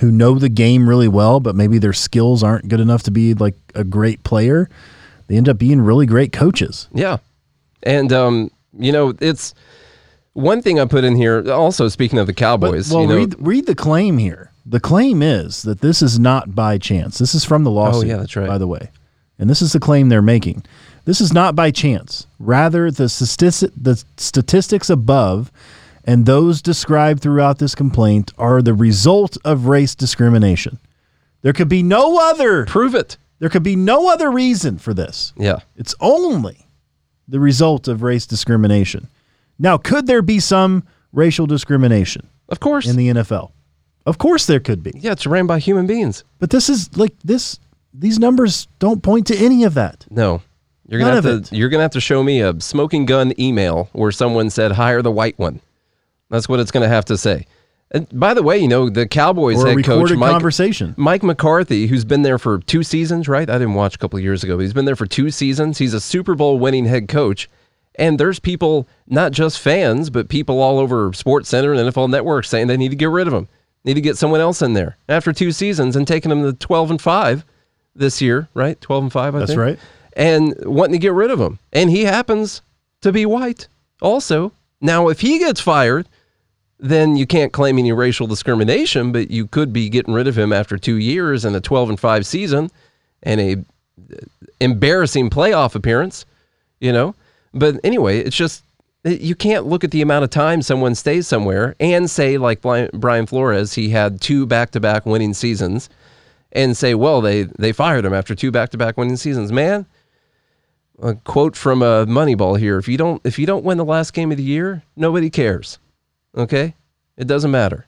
who 0.00 0.10
know 0.10 0.36
the 0.38 0.48
game 0.48 0.88
really 0.88 1.06
well, 1.06 1.38
but 1.38 1.54
maybe 1.54 1.78
their 1.78 1.92
skills 1.92 2.42
aren't 2.42 2.66
good 2.68 2.80
enough 2.80 3.02
to 3.04 3.10
be 3.10 3.34
like 3.34 3.54
a 3.74 3.84
great 3.84 4.24
player. 4.24 4.68
They 5.28 5.36
end 5.36 5.48
up 5.48 5.58
being 5.58 5.80
really 5.80 6.06
great 6.06 6.32
coaches. 6.32 6.88
Yeah. 6.92 7.18
And 7.84 8.12
um, 8.12 8.50
you 8.76 8.90
know, 8.90 9.14
it's 9.20 9.54
one 10.34 10.62
thing 10.62 10.80
I 10.80 10.84
put 10.84 11.04
in 11.04 11.16
here. 11.16 11.50
Also, 11.50 11.88
speaking 11.88 12.18
of 12.18 12.26
the 12.26 12.32
But, 12.32 12.38
Cowboys, 12.38 12.90
well, 12.92 13.02
you 13.02 13.08
know, 13.08 13.16
read 13.16 13.34
read 13.38 13.66
the 13.66 13.74
claim 13.74 14.18
here. 14.18 14.50
The 14.64 14.80
claim 14.80 15.22
is 15.22 15.62
that 15.62 15.80
this 15.80 16.02
is 16.02 16.18
not 16.18 16.54
by 16.54 16.78
chance. 16.78 17.18
This 17.18 17.34
is 17.34 17.44
from 17.44 17.64
the 17.64 17.70
lawsuit. 17.70 18.04
Oh, 18.04 18.06
yeah, 18.08 18.16
that's 18.16 18.36
right. 18.36 18.46
By 18.46 18.58
the 18.58 18.66
way, 18.66 18.90
and 19.38 19.50
this 19.50 19.60
is 19.62 19.72
the 19.72 19.80
claim 19.80 20.08
they're 20.08 20.22
making. 20.22 20.64
This 21.04 21.20
is 21.20 21.32
not 21.32 21.56
by 21.56 21.72
chance. 21.72 22.26
Rather, 22.38 22.90
the 22.90 23.08
statistic, 23.08 23.72
the 23.76 24.02
statistics 24.16 24.88
above 24.88 25.50
and 26.04 26.26
those 26.26 26.62
described 26.62 27.22
throughout 27.22 27.58
this 27.58 27.74
complaint 27.74 28.32
are 28.38 28.62
the 28.62 28.74
result 28.74 29.36
of 29.44 29.66
race 29.66 29.94
discrimination. 29.94 30.78
There 31.42 31.52
could 31.52 31.68
be 31.68 31.82
no 31.82 32.18
other. 32.30 32.66
prove 32.66 32.94
it. 32.94 33.16
There 33.38 33.48
could 33.48 33.62
be 33.64 33.76
no 33.76 34.08
other 34.08 34.30
reason 34.30 34.78
for 34.78 34.94
this. 34.94 35.32
Yeah. 35.36 35.58
It's 35.76 35.94
only 36.00 36.66
the 37.26 37.40
result 37.40 37.88
of 37.88 38.02
race 38.02 38.26
discrimination. 38.26 39.08
Now, 39.58 39.76
could 39.78 40.06
there 40.06 40.22
be 40.22 40.40
some 40.40 40.84
racial 41.12 41.46
discrimination 41.46 42.28
Of 42.48 42.60
course. 42.60 42.86
in 42.86 42.96
the 42.96 43.08
NFL? 43.08 43.52
Of 44.04 44.18
course 44.18 44.46
there 44.46 44.60
could 44.60 44.82
be. 44.82 44.92
yeah, 44.96 45.12
it's 45.12 45.26
ran 45.26 45.46
by 45.46 45.58
human 45.60 45.86
beings. 45.86 46.24
But 46.40 46.50
this 46.50 46.68
is 46.68 46.96
like 46.96 47.14
this 47.24 47.58
these 47.94 48.18
numbers 48.18 48.66
don't 48.78 49.02
point 49.02 49.26
to 49.28 49.36
any 49.36 49.64
of 49.64 49.74
that. 49.74 50.06
No. 50.10 50.42
You're 50.88 50.98
gonna 50.98 51.14
None 51.14 51.22
have 51.24 51.48
to 51.48 51.54
it. 51.54 51.56
you're 51.58 51.68
gonna 51.68 51.82
have 51.84 51.92
to 51.92 52.00
show 52.00 52.22
me 52.22 52.40
a 52.40 52.60
smoking 52.60 53.06
gun 53.06 53.32
email 53.38 53.88
where 53.92 54.10
someone 54.10 54.50
said 54.50 54.72
hire 54.72 55.02
the 55.02 55.10
white 55.12 55.38
one. 55.38 55.60
That's 56.30 56.48
what 56.48 56.58
it's 56.60 56.70
gonna 56.72 56.88
have 56.88 57.04
to 57.06 57.16
say. 57.16 57.46
And 57.92 58.08
by 58.18 58.32
the 58.34 58.42
way, 58.42 58.58
you 58.58 58.66
know 58.68 58.88
the 58.90 59.06
Cowboys 59.06 59.62
head 59.62 59.84
coach 59.84 60.10
Mike 60.12 60.32
conversation. 60.32 60.94
Mike 60.96 61.22
McCarthy, 61.22 61.86
who's 61.86 62.04
been 62.06 62.22
there 62.22 62.38
for 62.38 62.58
two 62.58 62.82
seasons, 62.82 63.28
right? 63.28 63.48
I 63.48 63.52
didn't 63.58 63.74
watch 63.74 63.94
a 63.94 63.98
couple 63.98 64.16
of 64.16 64.22
years 64.24 64.42
ago, 64.42 64.56
but 64.56 64.62
he's 64.62 64.72
been 64.72 64.86
there 64.86 64.96
for 64.96 65.06
two 65.06 65.30
seasons. 65.30 65.76
He's 65.78 65.92
a 65.94 66.00
Super 66.00 66.34
Bowl 66.34 66.58
winning 66.58 66.86
head 66.86 67.06
coach. 67.06 67.48
And 67.96 68.18
there's 68.18 68.38
people, 68.38 68.88
not 69.06 69.32
just 69.32 69.58
fans, 69.58 70.08
but 70.10 70.28
people 70.28 70.60
all 70.60 70.78
over 70.78 71.12
Sports 71.12 71.48
Center 71.50 71.72
and 71.72 71.80
NFL 71.80 72.10
Network 72.10 72.44
saying 72.44 72.66
they 72.66 72.76
need 72.76 72.90
to 72.90 72.96
get 72.96 73.10
rid 73.10 73.26
of 73.26 73.34
him. 73.34 73.48
Need 73.84 73.94
to 73.94 74.00
get 74.00 74.16
someone 74.16 74.40
else 74.40 74.62
in 74.62 74.74
there 74.74 74.96
after 75.08 75.32
two 75.32 75.52
seasons 75.52 75.96
and 75.96 76.06
taking 76.06 76.30
him 76.30 76.42
to 76.42 76.52
12 76.52 76.92
and 76.92 77.02
5 77.02 77.44
this 77.94 78.22
year, 78.22 78.48
right? 78.54 78.80
12 78.80 79.04
and 79.04 79.12
5, 79.12 79.22
I 79.22 79.30
think. 79.30 79.40
That's 79.40 79.50
think. 79.50 79.60
right. 79.60 79.78
And 80.14 80.54
wanting 80.64 80.92
to 80.92 80.98
get 80.98 81.12
rid 81.12 81.30
of 81.30 81.40
him. 81.40 81.58
And 81.72 81.90
he 81.90 82.04
happens 82.04 82.62
to 83.00 83.12
be 83.12 83.26
white 83.26 83.68
also. 84.00 84.52
Now, 84.80 85.08
if 85.08 85.20
he 85.20 85.38
gets 85.38 85.60
fired, 85.60 86.08
then 86.78 87.16
you 87.16 87.26
can't 87.26 87.52
claim 87.52 87.78
any 87.78 87.92
racial 87.92 88.26
discrimination, 88.26 89.12
but 89.12 89.30
you 89.30 89.46
could 89.46 89.72
be 89.72 89.88
getting 89.88 90.14
rid 90.14 90.26
of 90.26 90.36
him 90.36 90.52
after 90.52 90.76
two 90.76 90.96
years 90.96 91.44
and 91.44 91.54
a 91.54 91.60
12 91.60 91.90
and 91.90 92.00
5 92.00 92.26
season 92.26 92.70
and 93.22 93.40
a 93.40 93.52
uh, 93.52 94.16
embarrassing 94.60 95.30
playoff 95.30 95.74
appearance, 95.74 96.26
you 96.80 96.92
know? 96.92 97.14
But 97.54 97.80
anyway, 97.84 98.20
it's 98.20 98.36
just 98.36 98.64
eh, 99.04 99.18
you 99.20 99.34
can't 99.34 99.66
look 99.66 99.84
at 99.84 99.90
the 99.90 100.02
amount 100.02 100.24
of 100.24 100.30
time 100.30 100.62
someone 100.62 100.94
stays 100.94 101.26
somewhere 101.26 101.74
and 101.80 102.10
say, 102.10 102.38
like 102.38 102.60
Brian 102.60 103.26
Flores, 103.26 103.74
he 103.74 103.90
had 103.90 104.20
two 104.20 104.46
back 104.46 104.70
to 104.72 104.80
back 104.80 105.06
winning 105.06 105.34
seasons 105.34 105.88
and 106.52 106.76
say, 106.76 106.94
well, 106.94 107.20
they, 107.20 107.44
they 107.44 107.72
fired 107.72 108.04
him 108.04 108.12
after 108.12 108.34
two 108.34 108.50
back 108.50 108.70
to 108.70 108.78
back 108.78 108.96
winning 108.96 109.16
seasons. 109.16 109.52
Man, 109.52 109.86
a 111.02 111.14
quote 111.14 111.56
from 111.56 111.82
a 111.82 112.06
Moneyball 112.06 112.58
here: 112.58 112.78
If 112.78 112.88
you 112.88 112.96
don't 112.96 113.20
if 113.24 113.38
you 113.38 113.46
don't 113.46 113.64
win 113.64 113.78
the 113.78 113.84
last 113.84 114.12
game 114.12 114.30
of 114.30 114.36
the 114.36 114.42
year, 114.42 114.82
nobody 114.96 115.30
cares. 115.30 115.78
Okay, 116.36 116.74
it 117.16 117.26
doesn't 117.26 117.50
matter. 117.50 117.86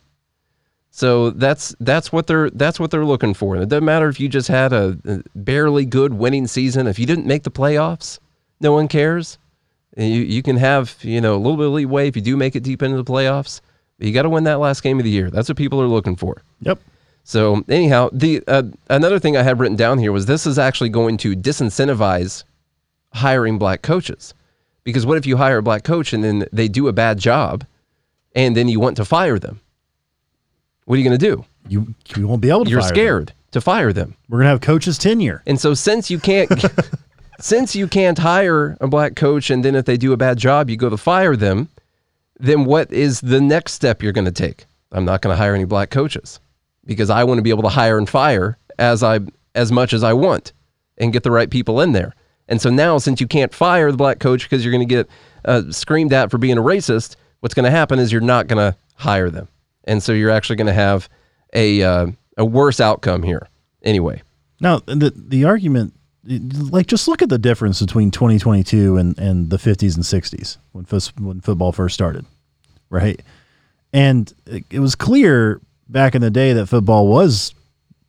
So 0.90 1.30
that's 1.30 1.74
that's 1.80 2.12
what 2.12 2.26
they're 2.26 2.50
that's 2.50 2.78
what 2.78 2.90
they're 2.90 3.04
looking 3.04 3.34
for. 3.34 3.56
It 3.56 3.68
doesn't 3.68 3.84
matter 3.84 4.08
if 4.08 4.20
you 4.20 4.28
just 4.28 4.48
had 4.48 4.72
a 4.72 4.98
barely 5.34 5.84
good 5.84 6.14
winning 6.14 6.46
season. 6.46 6.86
If 6.86 6.98
you 6.98 7.06
didn't 7.06 7.26
make 7.26 7.42
the 7.42 7.50
playoffs, 7.50 8.18
no 8.60 8.72
one 8.72 8.88
cares. 8.88 9.38
You 9.96 10.06
you 10.22 10.42
can 10.42 10.56
have 10.56 10.96
you 11.02 11.20
know 11.20 11.34
a 11.36 11.38
little 11.38 11.56
bit 11.56 11.66
of 11.66 11.72
leeway 11.72 12.08
if 12.08 12.16
you 12.16 12.22
do 12.22 12.36
make 12.36 12.56
it 12.56 12.62
deep 12.62 12.82
into 12.82 12.96
the 12.96 13.04
playoffs. 13.04 13.60
But 13.98 14.08
you 14.08 14.12
got 14.12 14.22
to 14.22 14.30
win 14.30 14.44
that 14.44 14.58
last 14.58 14.82
game 14.82 14.98
of 14.98 15.04
the 15.04 15.10
year. 15.10 15.30
That's 15.30 15.48
what 15.48 15.56
people 15.56 15.80
are 15.80 15.86
looking 15.86 16.16
for. 16.16 16.42
Yep. 16.62 16.80
So 17.22 17.62
anyhow, 17.68 18.10
the 18.12 18.42
uh, 18.48 18.64
another 18.90 19.18
thing 19.20 19.36
I 19.36 19.42
had 19.42 19.58
written 19.60 19.76
down 19.76 19.98
here 19.98 20.10
was 20.12 20.26
this 20.26 20.46
is 20.46 20.58
actually 20.58 20.90
going 20.90 21.16
to 21.18 21.36
disincentivize 21.36 22.42
hiring 23.12 23.56
black 23.58 23.82
coaches, 23.82 24.34
because 24.82 25.06
what 25.06 25.16
if 25.16 25.26
you 25.26 25.36
hire 25.36 25.58
a 25.58 25.62
black 25.62 25.84
coach 25.84 26.12
and 26.12 26.24
then 26.24 26.46
they 26.52 26.66
do 26.68 26.88
a 26.88 26.92
bad 26.92 27.18
job, 27.18 27.64
and 28.34 28.56
then 28.56 28.66
you 28.68 28.80
want 28.80 28.96
to 28.96 29.04
fire 29.04 29.38
them? 29.38 29.60
What 30.86 30.96
are 30.96 30.98
you 30.98 31.04
going 31.08 31.18
to 31.18 31.26
do? 31.26 31.44
You 31.68 31.94
you 32.16 32.26
won't 32.26 32.42
be 32.42 32.50
able 32.50 32.64
to. 32.64 32.70
You're 32.70 32.80
fire 32.80 32.88
them. 32.90 32.96
scared 32.96 33.32
to 33.52 33.60
fire 33.60 33.92
them, 33.92 34.16
We're 34.28 34.38
gonna 34.40 34.50
have 34.50 34.60
coaches 34.60 34.98
tenure. 34.98 35.40
and 35.46 35.58
so 35.60 35.72
since 35.74 36.10
you 36.10 36.18
can't. 36.18 36.50
Since 37.40 37.74
you 37.74 37.88
can't 37.88 38.18
hire 38.18 38.76
a 38.80 38.86
black 38.86 39.16
coach 39.16 39.50
and 39.50 39.64
then 39.64 39.74
if 39.74 39.84
they 39.84 39.96
do 39.96 40.12
a 40.12 40.16
bad 40.16 40.38
job, 40.38 40.70
you 40.70 40.76
go 40.76 40.90
to 40.90 40.96
fire 40.96 41.36
them, 41.36 41.68
then 42.38 42.64
what 42.64 42.92
is 42.92 43.20
the 43.20 43.40
next 43.40 43.72
step 43.72 44.02
you're 44.02 44.12
going 44.12 44.24
to 44.24 44.32
take? 44.32 44.66
I'm 44.92 45.04
not 45.04 45.20
going 45.22 45.32
to 45.32 45.36
hire 45.36 45.54
any 45.54 45.64
black 45.64 45.90
coaches 45.90 46.40
because 46.84 47.10
I 47.10 47.24
want 47.24 47.38
to 47.38 47.42
be 47.42 47.50
able 47.50 47.62
to 47.64 47.68
hire 47.68 47.98
and 47.98 48.08
fire 48.08 48.58
as 48.78 49.02
I 49.02 49.20
as 49.54 49.70
much 49.72 49.92
as 49.92 50.02
I 50.02 50.12
want 50.12 50.52
and 50.98 51.12
get 51.12 51.22
the 51.22 51.30
right 51.30 51.50
people 51.50 51.80
in 51.80 51.92
there. 51.92 52.14
And 52.48 52.60
so 52.60 52.70
now, 52.70 52.98
since 52.98 53.20
you 53.20 53.26
can't 53.26 53.54
fire 53.54 53.90
the 53.90 53.96
black 53.96 54.18
coach 54.18 54.44
because 54.44 54.64
you're 54.64 54.72
going 54.72 54.86
to 54.86 54.94
get 54.94 55.08
uh, 55.44 55.62
screamed 55.70 56.12
at 56.12 56.30
for 56.30 56.38
being 56.38 56.58
a 56.58 56.62
racist, 56.62 57.16
what's 57.40 57.54
going 57.54 57.64
to 57.64 57.70
happen 57.70 57.98
is 57.98 58.12
you're 58.12 58.20
not 58.20 58.48
going 58.48 58.58
to 58.72 58.76
hire 58.96 59.30
them, 59.30 59.48
and 59.84 60.02
so 60.02 60.12
you're 60.12 60.30
actually 60.30 60.56
going 60.56 60.66
to 60.66 60.72
have 60.72 61.08
a 61.54 61.82
uh, 61.82 62.06
a 62.36 62.44
worse 62.44 62.80
outcome 62.80 63.22
here. 63.22 63.48
Anyway, 63.82 64.22
Now, 64.60 64.80
the 64.86 65.12
the 65.14 65.44
argument, 65.44 65.94
like, 66.26 66.86
just 66.86 67.08
look 67.08 67.22
at 67.22 67.28
the 67.28 67.38
difference 67.38 67.80
between 67.80 68.10
2022 68.10 68.96
and, 68.96 69.18
and 69.18 69.50
the 69.50 69.56
50s 69.56 69.94
and 69.94 70.04
60s 70.04 70.56
when 70.72 70.84
fos- 70.84 71.12
when 71.18 71.40
football 71.40 71.72
first 71.72 71.94
started, 71.94 72.24
right? 72.90 73.20
And 73.92 74.32
it, 74.46 74.64
it 74.70 74.80
was 74.80 74.94
clear 74.94 75.60
back 75.88 76.14
in 76.14 76.22
the 76.22 76.30
day 76.30 76.52
that 76.54 76.66
football 76.66 77.06
was 77.08 77.54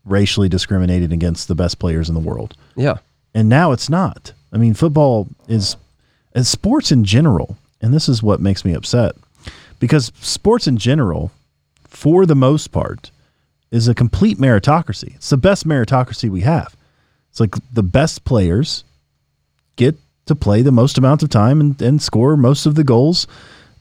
racially 0.06 0.48
discriminated 0.50 1.12
against 1.12 1.48
the 1.48 1.56
best 1.56 1.80
players 1.80 2.10
in 2.10 2.16
the 2.16 2.22
world, 2.22 2.56
yeah, 2.76 2.98
and 3.34 3.50
now 3.50 3.72
it's 3.72 3.90
not. 3.90 4.34
I 4.54 4.58
mean, 4.58 4.74
football 4.74 5.28
is, 5.48 5.76
as 6.34 6.48
sports 6.48 6.92
in 6.92 7.04
general, 7.04 7.58
and 7.82 7.94
this 7.94 8.08
is 8.08 8.24
what 8.24 8.40
makes 8.40 8.64
me 8.64 8.74
upset, 8.74 9.16
because 9.80 10.12
sports 10.22 10.68
in 10.68 10.78
general, 10.78 11.32
for 11.88 12.26
the 12.26 12.36
most 12.36 12.72
part, 12.72 13.12
is 13.72 13.88
a 13.88 13.96
complete 13.96 14.38
meritocracy. 14.38 15.16
It's 15.16 15.30
the 15.30 15.38
best 15.38 15.68
meritocracy 15.68 16.30
we 16.30 16.42
have. 16.42 16.76
It's 17.36 17.40
like 17.42 17.56
the 17.74 17.84
best 17.84 18.24
players 18.24 18.86
get 19.76 19.98
to 20.26 20.36
play 20.36 20.62
the 20.62 20.72
most 20.72 20.98
amount 20.98 21.22
of 21.22 21.30
time 21.30 21.60
and, 21.60 21.82
and 21.82 22.02
score 22.02 22.38
most 22.38 22.66
of 22.66 22.76
the 22.76 22.84
goals 22.86 23.28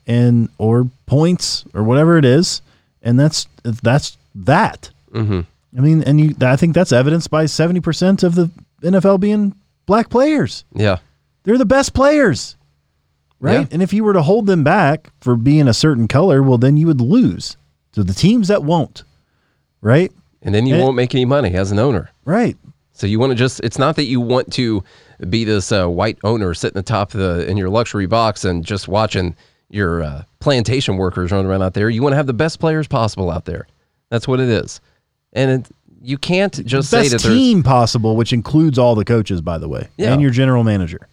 and 0.09 0.49
or 0.59 0.88
points 1.07 1.64
or 1.73 1.85
whatever 1.85 2.19
it 2.19 2.25
is, 2.25 2.62
and 3.01 3.17
that's 3.19 3.47
that's 3.62 4.19
that. 4.35 4.90
Mm-hmm. 5.12 5.43
I 5.79 5.81
mean, 5.81 6.03
and 6.03 6.21
you, 6.21 6.35
I 6.40 6.57
think 6.57 6.75
that's 6.75 6.90
evidenced 6.90 7.31
by 7.31 7.47
seventy 7.47 7.79
percent 7.79 8.25
of 8.25 8.35
the 8.35 8.51
NFL 8.83 9.21
being 9.21 9.55
black 9.87 10.11
players. 10.11 10.64
yeah, 10.75 10.99
They're 11.45 11.57
the 11.57 11.64
best 11.64 11.95
players, 11.95 12.57
right? 13.38 13.61
Yeah. 13.61 13.67
And 13.71 13.83
if 13.85 13.93
you 13.93 14.03
were 14.03 14.14
to 14.14 14.23
hold 14.23 14.47
them 14.47 14.64
back 14.64 15.11
for 15.21 15.37
being 15.37 15.69
a 15.69 15.75
certain 15.75 16.09
color, 16.09 16.43
well, 16.43 16.59
then 16.59 16.77
you 16.77 16.88
would 16.88 17.01
lose 17.01 17.57
to 17.93 18.03
the 18.03 18.14
teams 18.14 18.49
that 18.49 18.64
won't, 18.64 19.05
right? 19.81 20.11
and 20.43 20.53
then 20.55 20.67
you 20.67 20.75
Eh. 20.75 20.81
won't 20.83 20.97
make 20.97 21.14
any 21.14 21.25
money 21.25 21.55
as 21.55 21.71
an 21.71 21.79
owner. 21.79 22.11
Right. 22.25 22.57
So 22.95 23.07
you 23.07 23.19
want 23.19 23.31
to 23.31 23.35
just 23.37 23.61
it's 23.61 23.79
not 23.79 23.97
that 23.97 24.05
you 24.05 24.21
want 24.21 24.53
to 24.55 24.83
be 25.29 25.45
this 25.45 25.71
uh, 25.73 25.87
white 25.89 26.19
owner 26.25 26.55
sitting 26.55 26.79
at 26.79 26.87
the 26.87 26.91
top 26.93 27.13
of 27.13 27.21
the 27.21 27.49
in 27.49 27.57
your 27.57 27.69
luxury 27.69 28.07
box 28.07 28.45
and 28.45 28.65
just 28.65 28.89
watching 28.89 29.37
your 29.69 30.03
uh, 30.03 30.23
plantation 30.41 30.97
workers 30.97 31.33
run 31.33 31.45
around 31.45 31.63
out 31.63 31.75
there. 31.75 31.91
You 31.91 32.03
want 32.03 32.13
to 32.13 32.17
have 32.17 32.27
the 32.27 32.33
best 32.33 32.61
players 32.61 32.87
possible 32.89 33.31
out 33.31 33.45
there. 33.45 33.67
That's 34.11 34.29
what 34.29 34.39
it 34.41 34.49
is. 34.49 34.81
And 35.33 35.51
it, 35.51 35.69
you 36.03 36.19
can't 36.19 36.65
just 36.65 36.89
say 36.91 37.09
Best 37.09 37.25
that 37.25 37.29
team 37.35 37.63
possible, 37.65 38.15
which 38.15 38.33
includes 38.33 38.79
all 38.79 38.95
the 38.95 39.05
coaches, 39.05 39.41
by 39.41 39.59
the 39.59 39.69
way, 39.69 39.89
Yeah. 39.97 40.13
and 40.13 40.23
your 40.23 40.31
general 40.31 40.63
manager. 40.63 41.09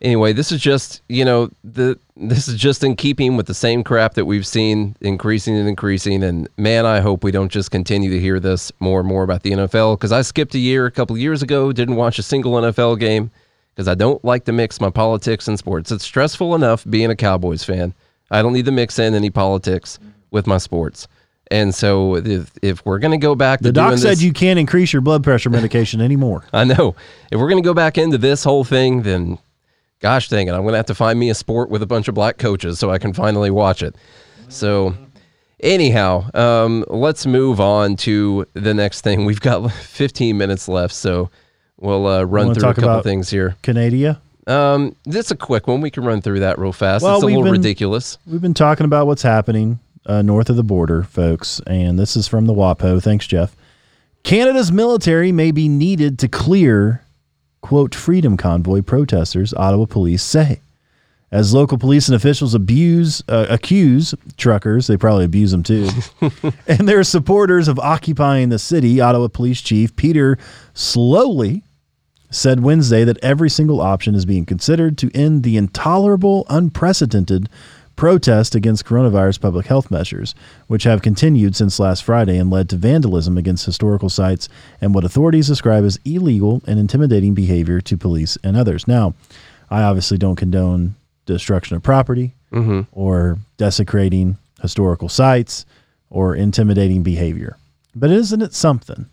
Anyway, 0.00 0.32
this 0.32 0.52
is 0.52 0.60
just 0.60 1.02
you 1.08 1.24
know 1.24 1.50
the 1.64 1.98
this 2.16 2.48
is 2.48 2.54
just 2.56 2.82
in 2.82 2.96
keeping 2.96 3.36
with 3.36 3.46
the 3.46 3.54
same 3.54 3.84
crap 3.84 4.14
that 4.14 4.24
we've 4.24 4.46
seen 4.46 4.96
increasing 5.00 5.56
and 5.56 5.68
increasing. 5.68 6.22
And 6.22 6.48
man, 6.56 6.86
I 6.86 7.00
hope 7.00 7.22
we 7.24 7.30
don't 7.30 7.52
just 7.52 7.70
continue 7.70 8.10
to 8.10 8.20
hear 8.20 8.40
this 8.40 8.72
more 8.80 9.00
and 9.00 9.08
more 9.08 9.22
about 9.22 9.42
the 9.42 9.52
NFL 9.52 9.96
because 9.98 10.12
I 10.12 10.22
skipped 10.22 10.54
a 10.54 10.58
year 10.58 10.86
a 10.86 10.90
couple 10.90 11.14
of 11.16 11.20
years 11.20 11.42
ago, 11.42 11.72
didn't 11.72 11.96
watch 11.96 12.18
a 12.18 12.22
single 12.22 12.52
NFL 12.52 12.98
game 12.98 13.30
because 13.74 13.88
I 13.88 13.94
don't 13.94 14.24
like 14.24 14.46
to 14.46 14.52
mix 14.52 14.80
my 14.80 14.90
politics 14.90 15.48
and 15.48 15.58
sports. 15.58 15.92
It's 15.92 16.04
stressful 16.04 16.54
enough 16.54 16.84
being 16.88 17.10
a 17.10 17.16
Cowboys 17.16 17.62
fan. 17.62 17.92
I 18.30 18.42
don't 18.42 18.54
need 18.54 18.64
to 18.64 18.72
mix 18.72 18.98
in 18.98 19.14
any 19.14 19.30
politics 19.30 19.98
with 20.30 20.46
my 20.46 20.58
sports. 20.58 21.06
And 21.50 21.72
so 21.74 22.16
if, 22.16 22.50
if 22.62 22.84
we're 22.84 22.98
going 22.98 23.12
to 23.12 23.24
go 23.24 23.34
back 23.36 23.60
to 23.60 23.64
The 23.64 23.72
doc 23.72 23.98
said 23.98 24.12
this- 24.12 24.22
you 24.22 24.32
can't 24.32 24.58
increase 24.58 24.92
your 24.92 25.02
blood 25.02 25.22
pressure 25.22 25.50
medication 25.50 26.00
anymore. 26.00 26.44
I 26.52 26.64
know. 26.64 26.96
If 27.30 27.38
we're 27.38 27.48
going 27.48 27.62
to 27.62 27.66
go 27.66 27.74
back 27.74 27.98
into 27.98 28.18
this 28.18 28.42
whole 28.42 28.64
thing, 28.64 29.02
then 29.02 29.38
gosh 30.00 30.28
dang 30.28 30.48
it, 30.48 30.52
I'm 30.52 30.62
going 30.62 30.72
to 30.72 30.78
have 30.78 30.86
to 30.86 30.94
find 30.94 31.18
me 31.18 31.30
a 31.30 31.34
sport 31.34 31.70
with 31.70 31.82
a 31.82 31.86
bunch 31.86 32.08
of 32.08 32.14
black 32.14 32.38
coaches 32.38 32.78
so 32.78 32.90
I 32.90 32.98
can 32.98 33.12
finally 33.12 33.50
watch 33.50 33.82
it. 33.82 33.94
So, 34.48 34.94
anyhow, 35.60 36.30
um, 36.34 36.84
let's 36.88 37.26
move 37.26 37.60
on 37.60 37.96
to 37.96 38.46
the 38.54 38.74
next 38.74 39.00
thing. 39.02 39.24
We've 39.24 39.40
got 39.40 39.70
15 39.72 40.36
minutes 40.36 40.68
left, 40.68 40.94
so 40.94 41.30
we'll 41.78 42.06
uh, 42.06 42.22
run 42.24 42.54
through 42.54 42.68
a 42.68 42.74
couple 42.74 43.02
things 43.02 43.30
here. 43.30 43.56
Canada. 43.62 44.20
Um, 44.46 44.94
this 45.04 45.26
is 45.26 45.30
a 45.32 45.36
quick 45.36 45.66
one. 45.66 45.80
We 45.80 45.90
can 45.90 46.04
run 46.04 46.20
through 46.22 46.40
that 46.40 46.58
real 46.58 46.72
fast. 46.72 47.02
Well, 47.02 47.16
it's 47.16 47.24
a 47.24 47.26
little 47.26 47.42
been- 47.42 47.52
ridiculous. 47.52 48.18
We've 48.26 48.40
been 48.40 48.54
talking 48.54 48.84
about 48.84 49.06
what's 49.08 49.22
happening 49.22 49.80
uh, 50.06 50.22
north 50.22 50.48
of 50.48 50.56
the 50.56 50.62
border, 50.62 51.02
folks, 51.02 51.60
and 51.66 51.98
this 51.98 52.16
is 52.16 52.28
from 52.28 52.46
the 52.46 52.54
WAPO. 52.54 53.02
Thanks, 53.02 53.26
Jeff. 53.26 53.56
Canada's 54.22 54.70
military 54.72 55.32
may 55.32 55.50
be 55.50 55.68
needed 55.68 56.18
to 56.20 56.28
clear, 56.28 57.02
quote, 57.66 57.96
freedom 57.96 58.36
convoy 58.36 58.80
protesters, 58.80 59.52
Ottawa 59.54 59.86
police 59.86 60.22
say. 60.22 60.60
As 61.32 61.52
local 61.52 61.78
police 61.78 62.06
and 62.06 62.14
officials 62.14 62.54
abuse, 62.54 63.24
uh, 63.28 63.46
accuse 63.50 64.14
truckers, 64.36 64.86
they 64.86 64.96
probably 64.96 65.24
abuse 65.24 65.50
them 65.50 65.64
too, 65.64 65.88
and 66.68 66.88
their 66.88 67.02
supporters 67.02 67.66
of 67.66 67.80
occupying 67.80 68.50
the 68.50 68.60
city, 68.60 69.00
Ottawa 69.00 69.26
Police 69.26 69.60
Chief 69.60 69.96
Peter 69.96 70.38
Sloly 70.76 71.62
said 72.30 72.60
Wednesday 72.60 73.02
that 73.02 73.18
every 73.18 73.50
single 73.50 73.80
option 73.80 74.14
is 74.14 74.24
being 74.24 74.46
considered 74.46 74.96
to 74.98 75.10
end 75.12 75.42
the 75.42 75.56
intolerable, 75.56 76.46
unprecedented 76.48 77.48
protest 77.96 78.54
against 78.54 78.84
coronavirus 78.84 79.40
public 79.40 79.66
health 79.66 79.90
measures, 79.90 80.34
which 80.66 80.84
have 80.84 81.02
continued 81.02 81.56
since 81.56 81.80
last 81.80 82.04
Friday 82.04 82.36
and 82.36 82.50
led 82.50 82.68
to 82.68 82.76
vandalism 82.76 83.36
against 83.36 83.66
historical 83.66 84.08
sites 84.08 84.48
and 84.80 84.94
what 84.94 85.04
authorities 85.04 85.48
describe 85.48 85.84
as 85.84 85.98
illegal 86.04 86.62
and 86.66 86.78
intimidating 86.78 87.34
behavior 87.34 87.80
to 87.80 87.96
police 87.96 88.36
and 88.44 88.56
others. 88.56 88.86
Now, 88.86 89.14
I 89.70 89.82
obviously 89.82 90.18
don't 90.18 90.36
condone 90.36 90.94
destruction 91.24 91.76
of 91.76 91.82
property 91.82 92.34
mm-hmm. 92.52 92.82
or 92.92 93.38
desecrating 93.56 94.36
historical 94.62 95.08
sites 95.08 95.66
or 96.10 96.36
intimidating 96.36 97.02
behavior. 97.02 97.56
But 97.94 98.10
isn't 98.10 98.42
it 98.42 98.54
something 98.54 99.06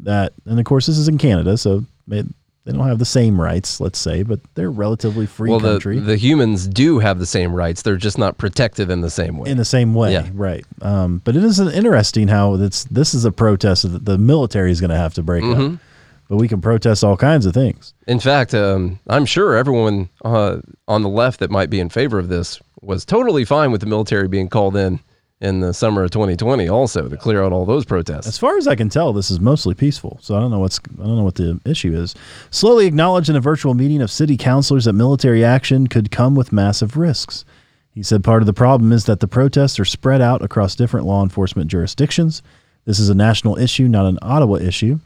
that, 0.00 0.32
and 0.44 0.58
of 0.58 0.64
course, 0.64 0.86
this 0.86 0.98
is 0.98 1.08
in 1.08 1.18
Canada, 1.18 1.56
so 1.56 1.84
they, 2.06 2.24
they 2.68 2.76
don't 2.76 2.86
have 2.86 2.98
the 2.98 3.04
same 3.06 3.40
rights, 3.40 3.80
let's 3.80 3.98
say, 3.98 4.22
but 4.22 4.40
they're 4.54 4.70
relatively 4.70 5.24
free 5.24 5.48
Well, 5.50 5.58
the, 5.58 5.70
country 5.72 5.98
the 5.98 6.16
humans 6.16 6.68
do 6.68 6.98
have 6.98 7.18
the 7.18 7.24
same 7.26 7.54
rights. 7.54 7.80
They're 7.82 7.96
just 7.96 8.18
not 8.18 8.36
protected 8.36 8.90
in 8.90 9.00
the 9.00 9.08
same 9.10 9.38
way. 9.38 9.48
in 9.50 9.56
the 9.56 9.64
same 9.64 9.94
way, 9.94 10.12
Yeah. 10.12 10.28
right? 10.34 10.64
Um, 10.82 11.22
but 11.24 11.34
it 11.34 11.42
is 11.44 11.58
interesting 11.58 12.28
how 12.28 12.54
it's 12.54 12.84
this 12.84 13.14
is 13.14 13.24
a 13.24 13.32
protest 13.32 13.90
that 13.90 14.04
the 14.04 14.18
military 14.18 14.70
is 14.70 14.80
going 14.80 14.90
to 14.90 14.96
have 14.96 15.14
to 15.14 15.22
break 15.22 15.42
Mm-hmm. 15.44 15.74
up, 15.76 15.80
but 16.28 16.36
we 16.36 16.46
can 16.46 16.60
protest 16.60 17.02
all 17.02 17.16
kinds 17.16 17.46
of 17.46 17.54
things. 17.54 17.94
In 18.06 18.20
fact, 18.20 18.52
um, 18.52 18.98
I'm 19.08 19.24
sure 19.24 19.56
everyone 19.56 20.10
uh, 20.24 20.58
on 20.86 21.02
the 21.02 21.08
left 21.08 21.40
that 21.40 21.50
might 21.50 21.70
be 21.70 21.80
in 21.80 21.88
favor 21.88 22.18
of 22.18 22.28
this 22.28 22.60
was 22.82 23.04
totally 23.06 23.46
fine 23.46 23.72
with 23.72 23.80
the 23.80 23.86
military 23.86 24.28
being 24.28 24.48
called 24.48 24.76
in 24.76 25.00
in 25.40 25.60
the 25.60 25.72
summer 25.72 26.02
of 26.02 26.10
2020, 26.10 26.68
also 26.68 27.08
to 27.08 27.16
clear 27.16 27.42
out 27.42 27.52
all 27.52 27.64
those 27.64 27.84
protests. 27.84 28.26
As 28.26 28.38
far 28.38 28.56
as 28.56 28.66
I 28.66 28.74
can 28.74 28.88
tell, 28.88 29.12
this 29.12 29.30
is 29.30 29.38
mostly 29.38 29.74
peaceful. 29.74 30.18
So 30.20 30.36
I 30.36 30.40
don't 30.40 30.50
know 30.50 30.58
what's 30.58 30.80
I 31.00 31.04
don't 31.04 31.16
know 31.16 31.22
what 31.22 31.36
the 31.36 31.60
issue 31.64 31.94
is. 31.94 32.14
Sloly 32.50 32.86
acknowledged 32.86 33.28
in 33.28 33.36
a 33.36 33.40
virtual 33.40 33.74
meeting 33.74 34.02
of 34.02 34.10
city 34.10 34.36
councilors 34.36 34.86
that 34.86 34.94
military 34.94 35.44
action 35.44 35.86
could 35.86 36.10
come 36.10 36.34
with 36.34 36.52
massive 36.52 36.96
risks. 36.96 37.44
He 37.92 38.02
said 38.02 38.24
part 38.24 38.42
of 38.42 38.46
the 38.46 38.52
problem 38.52 38.92
is 38.92 39.04
that 39.04 39.20
the 39.20 39.28
protests 39.28 39.78
are 39.78 39.84
spread 39.84 40.20
out 40.20 40.42
across 40.42 40.74
different 40.74 41.06
law 41.06 41.22
enforcement 41.22 41.70
jurisdictions. 41.70 42.42
This 42.84 42.98
is 42.98 43.08
a 43.08 43.14
national 43.14 43.58
issue, 43.58 43.88
not 43.88 44.06
an 44.06 44.18
Ottawa 44.22 44.56
issue. 44.56 45.00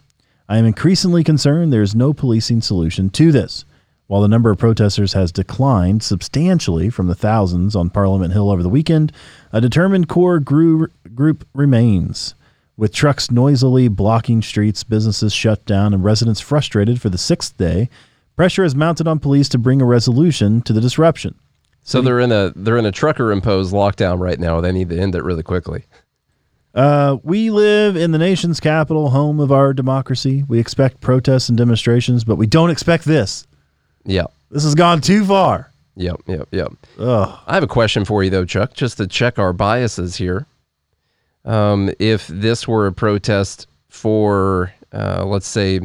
I 0.48 0.58
am 0.58 0.66
increasingly 0.66 1.24
concerned 1.24 1.72
there 1.72 1.82
is 1.82 1.94
no 1.94 2.12
policing 2.12 2.60
solution 2.60 3.10
to 3.10 3.32
this. 3.32 3.64
While 4.12 4.20
the 4.20 4.28
number 4.28 4.50
of 4.50 4.58
protesters 4.58 5.14
has 5.14 5.32
declined 5.32 6.02
substantially 6.02 6.90
from 6.90 7.06
the 7.06 7.14
thousands 7.14 7.74
on 7.74 7.88
Parliament 7.88 8.34
Hill 8.34 8.50
over 8.50 8.62
the 8.62 8.68
weekend, 8.68 9.10
a 9.52 9.58
determined 9.58 10.06
core 10.06 10.38
group 10.38 11.48
remains. 11.54 12.34
With 12.76 12.92
trucks 12.92 13.30
noisily 13.30 13.88
blocking 13.88 14.42
streets, 14.42 14.84
businesses 14.84 15.32
shut 15.32 15.64
down, 15.64 15.94
and 15.94 16.04
residents 16.04 16.40
frustrated 16.40 17.00
for 17.00 17.08
the 17.08 17.16
sixth 17.16 17.56
day, 17.56 17.88
pressure 18.36 18.64
is 18.64 18.74
mounted 18.74 19.08
on 19.08 19.18
police 19.18 19.48
to 19.48 19.56
bring 19.56 19.80
a 19.80 19.86
resolution 19.86 20.60
to 20.60 20.74
the 20.74 20.80
disruption. 20.82 21.34
So 21.82 22.02
they're 22.02 22.20
in 22.20 22.32
a 22.32 22.52
they're 22.54 22.76
in 22.76 22.84
a 22.84 22.92
trucker 22.92 23.32
imposed 23.32 23.72
lockdown 23.72 24.20
right 24.20 24.38
now. 24.38 24.60
They 24.60 24.72
need 24.72 24.90
to 24.90 25.00
end 25.00 25.14
it 25.14 25.24
really 25.24 25.42
quickly. 25.42 25.86
Uh, 26.74 27.16
we 27.22 27.48
live 27.48 27.96
in 27.96 28.10
the 28.10 28.18
nation's 28.18 28.60
capital, 28.60 29.08
home 29.08 29.40
of 29.40 29.50
our 29.50 29.72
democracy. 29.72 30.44
We 30.46 30.58
expect 30.58 31.00
protests 31.00 31.48
and 31.48 31.56
demonstrations, 31.56 32.24
but 32.24 32.36
we 32.36 32.46
don't 32.46 32.68
expect 32.68 33.06
this. 33.06 33.46
Yeah. 34.04 34.26
This 34.50 34.64
has 34.64 34.74
gone 34.74 35.00
too 35.00 35.24
far. 35.24 35.70
Yep. 35.96 36.22
Yep. 36.26 36.48
Yep. 36.52 36.72
Ugh. 36.98 37.38
I 37.46 37.54
have 37.54 37.62
a 37.62 37.68
question 37.68 38.04
for 38.04 38.22
you 38.24 38.30
though, 38.30 38.44
Chuck, 38.44 38.74
just 38.74 38.96
to 38.98 39.06
check 39.06 39.38
our 39.38 39.52
biases 39.52 40.16
here. 40.16 40.46
Um, 41.44 41.90
if 41.98 42.26
this 42.28 42.68
were 42.68 42.86
a 42.86 42.92
protest 42.92 43.66
for, 43.88 44.72
uh, 44.92 45.24
let's 45.24 45.48
say, 45.48 45.80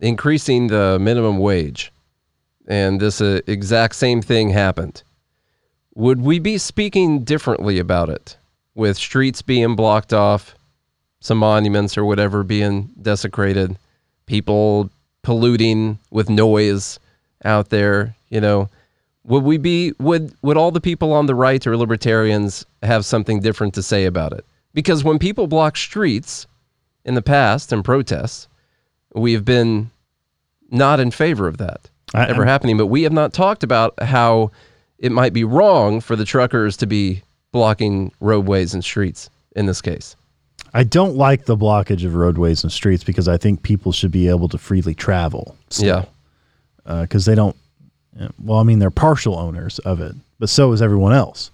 increasing 0.00 0.66
the 0.68 0.98
minimum 0.98 1.38
wage, 1.38 1.92
and 2.66 3.00
this 3.00 3.20
uh, 3.20 3.40
exact 3.46 3.94
same 3.94 4.20
thing 4.20 4.50
happened, 4.50 5.02
would 5.94 6.20
we 6.20 6.38
be 6.38 6.58
speaking 6.58 7.24
differently 7.24 7.78
about 7.78 8.08
it? 8.08 8.36
With 8.74 8.96
streets 8.96 9.42
being 9.42 9.74
blocked 9.74 10.12
off, 10.12 10.54
some 11.20 11.38
monuments 11.38 11.98
or 11.98 12.04
whatever 12.04 12.44
being 12.44 12.90
desecrated, 13.00 13.76
people 14.26 14.90
polluting 15.22 15.98
with 16.10 16.30
noise 16.30 17.00
out 17.44 17.70
there, 17.70 18.14
you 18.28 18.40
know, 18.40 18.68
would 19.24 19.44
we 19.44 19.58
be 19.58 19.92
would 19.98 20.32
would 20.42 20.56
all 20.56 20.70
the 20.70 20.80
people 20.80 21.12
on 21.12 21.26
the 21.26 21.34
right 21.34 21.66
or 21.66 21.76
libertarians 21.76 22.64
have 22.82 23.04
something 23.04 23.40
different 23.40 23.74
to 23.74 23.82
say 23.82 24.04
about 24.06 24.32
it? 24.32 24.44
Because 24.74 25.04
when 25.04 25.18
people 25.18 25.46
block 25.46 25.76
streets 25.76 26.46
in 27.04 27.14
the 27.14 27.22
past 27.22 27.72
and 27.72 27.84
protests, 27.84 28.48
we 29.14 29.32
have 29.32 29.44
been 29.44 29.90
not 30.70 31.00
in 31.00 31.10
favor 31.10 31.46
of 31.48 31.58
that 31.58 31.88
I- 32.14 32.26
ever 32.28 32.42
I'm- 32.42 32.48
happening. 32.48 32.76
But 32.76 32.86
we 32.86 33.02
have 33.02 33.12
not 33.12 33.32
talked 33.32 33.62
about 33.62 33.94
how 34.02 34.50
it 34.98 35.12
might 35.12 35.32
be 35.32 35.44
wrong 35.44 36.00
for 36.00 36.16
the 36.16 36.24
truckers 36.24 36.76
to 36.78 36.86
be 36.86 37.22
blocking 37.52 38.12
roadways 38.20 38.74
and 38.74 38.82
streets 38.84 39.30
in 39.56 39.66
this 39.66 39.80
case. 39.80 40.14
I 40.74 40.84
don't 40.84 41.16
like 41.16 41.46
the 41.46 41.56
blockage 41.56 42.04
of 42.04 42.14
roadways 42.14 42.62
and 42.62 42.70
streets 42.70 43.02
because 43.02 43.26
I 43.26 43.38
think 43.38 43.62
people 43.62 43.90
should 43.92 44.10
be 44.10 44.28
able 44.28 44.48
to 44.48 44.58
freely 44.58 44.94
travel. 44.94 45.56
Yeah. 45.78 46.04
Uh, 46.88 47.02
because 47.02 47.26
they 47.26 47.34
don't, 47.34 47.54
well, 48.42 48.58
I 48.58 48.62
mean, 48.62 48.78
they're 48.78 48.90
partial 48.90 49.38
owners 49.38 49.78
of 49.80 50.00
it, 50.00 50.14
but 50.38 50.48
so 50.48 50.72
is 50.72 50.80
everyone 50.80 51.12
else. 51.12 51.50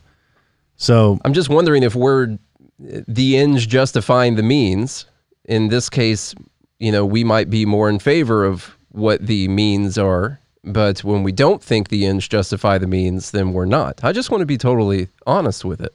So 0.76 1.18
I'm 1.24 1.34
just 1.34 1.48
wondering 1.48 1.82
if 1.82 1.96
we're 1.96 2.38
the 2.78 3.36
ends 3.36 3.66
justifying 3.66 4.36
the 4.36 4.44
means. 4.44 5.06
In 5.46 5.68
this 5.68 5.90
case, 5.90 6.36
you 6.78 6.92
know, 6.92 7.04
we 7.04 7.24
might 7.24 7.50
be 7.50 7.66
more 7.66 7.90
in 7.90 7.98
favor 7.98 8.44
of 8.44 8.76
what 8.90 9.26
the 9.26 9.48
means 9.48 9.98
are, 9.98 10.38
but 10.62 11.02
when 11.02 11.24
we 11.24 11.32
don't 11.32 11.60
think 11.62 11.88
the 11.88 12.06
ends 12.06 12.28
justify 12.28 12.78
the 12.78 12.86
means, 12.86 13.32
then 13.32 13.52
we're 13.52 13.64
not. 13.64 14.04
I 14.04 14.12
just 14.12 14.30
want 14.30 14.40
to 14.40 14.46
be 14.46 14.56
totally 14.56 15.08
honest 15.26 15.64
with 15.64 15.80
it. 15.80 15.94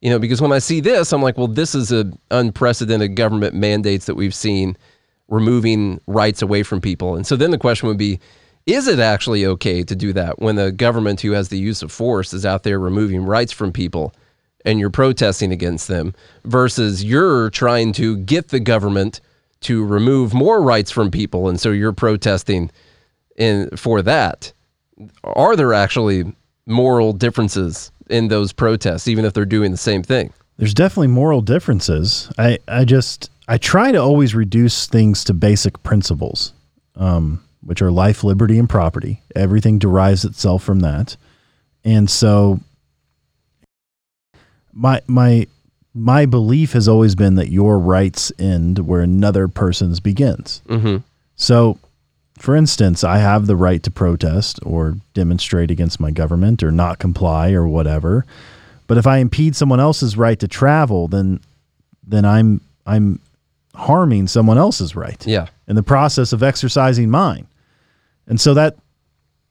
You 0.00 0.08
know, 0.08 0.18
because 0.18 0.40
when 0.40 0.50
I 0.50 0.60
see 0.60 0.80
this, 0.80 1.12
I'm 1.12 1.22
like, 1.22 1.36
well, 1.36 1.46
this 1.46 1.74
is 1.74 1.92
a 1.92 2.10
unprecedented 2.30 3.16
government 3.16 3.54
mandates 3.54 4.06
that 4.06 4.16
we've 4.16 4.34
seen 4.34 4.78
removing 5.28 6.00
rights 6.06 6.40
away 6.40 6.62
from 6.62 6.80
people. 6.80 7.16
And 7.16 7.26
so 7.26 7.36
then 7.36 7.50
the 7.50 7.58
question 7.58 7.86
would 7.88 7.98
be, 7.98 8.18
is 8.66 8.86
it 8.86 8.98
actually 8.98 9.44
okay 9.44 9.82
to 9.82 9.96
do 9.96 10.12
that 10.12 10.40
when 10.40 10.56
the 10.56 10.72
government 10.72 11.20
who 11.20 11.32
has 11.32 11.48
the 11.48 11.58
use 11.58 11.82
of 11.82 11.90
force 11.90 12.32
is 12.32 12.46
out 12.46 12.62
there 12.62 12.78
removing 12.78 13.24
rights 13.24 13.52
from 13.52 13.72
people 13.72 14.14
and 14.64 14.78
you're 14.78 14.90
protesting 14.90 15.52
against 15.52 15.88
them 15.88 16.14
versus 16.44 17.02
you're 17.02 17.50
trying 17.50 17.92
to 17.92 18.16
get 18.18 18.48
the 18.48 18.60
government 18.60 19.20
to 19.60 19.84
remove 19.84 20.32
more 20.32 20.62
rights 20.62 20.90
from 20.90 21.10
people 21.10 21.48
and 21.48 21.60
so 21.60 21.70
you're 21.70 21.92
protesting 21.92 22.70
in 23.36 23.68
for 23.76 24.02
that? 24.02 24.52
Are 25.24 25.56
there 25.56 25.74
actually 25.74 26.32
moral 26.66 27.12
differences 27.12 27.90
in 28.08 28.28
those 28.28 28.52
protests 28.52 29.08
even 29.08 29.24
if 29.24 29.32
they're 29.32 29.44
doing 29.44 29.70
the 29.70 29.76
same 29.76 30.02
thing? 30.02 30.32
There's 30.58 30.74
definitely 30.74 31.08
moral 31.08 31.40
differences. 31.40 32.30
I, 32.38 32.58
I 32.68 32.84
just, 32.84 33.30
I 33.48 33.58
try 33.58 33.90
to 33.90 33.98
always 33.98 34.34
reduce 34.34 34.86
things 34.86 35.24
to 35.24 35.34
basic 35.34 35.82
principles, 35.82 36.52
um, 36.94 37.42
which 37.64 37.82
are 37.82 37.90
life, 37.90 38.24
liberty, 38.24 38.58
and 38.58 38.68
property. 38.68 39.22
Everything 39.34 39.78
derives 39.78 40.24
itself 40.24 40.62
from 40.62 40.80
that. 40.80 41.16
And 41.84 42.10
so 42.10 42.60
my, 44.72 45.00
my, 45.06 45.46
my 45.94 46.26
belief 46.26 46.72
has 46.72 46.88
always 46.88 47.14
been 47.14 47.34
that 47.36 47.50
your 47.50 47.78
rights 47.78 48.32
end 48.38 48.80
where 48.80 49.00
another 49.00 49.48
person's 49.48 50.00
begins. 50.00 50.62
mm-hmm. 50.68 50.98
So, 51.36 51.78
for 52.38 52.54
instance, 52.54 53.04
I 53.04 53.18
have 53.18 53.46
the 53.46 53.56
right 53.56 53.82
to 53.82 53.90
protest 53.90 54.60
or 54.62 54.96
demonstrate 55.14 55.70
against 55.70 56.00
my 56.00 56.10
government 56.10 56.62
or 56.62 56.70
not 56.70 56.98
comply 56.98 57.52
or 57.52 57.66
whatever. 57.66 58.24
But 58.86 58.98
if 58.98 59.06
I 59.06 59.18
impede 59.18 59.56
someone 59.56 59.80
else's 59.80 60.16
right 60.16 60.38
to 60.38 60.48
travel, 60.48 61.08
then 61.08 61.40
then 62.06 62.24
I'm 62.24 62.60
I'm 62.86 63.20
harming 63.74 64.28
someone 64.28 64.58
else's 64.58 64.94
right 64.94 65.26
yeah 65.26 65.46
in 65.66 65.76
the 65.76 65.82
process 65.82 66.32
of 66.32 66.42
exercising 66.42 67.08
mine. 67.08 67.46
And 68.26 68.40
so 68.40 68.54
that 68.54 68.76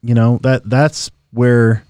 you 0.02 0.14
know, 0.14 0.40
that 0.44 0.70
that's 0.70 1.12
where 1.32 1.84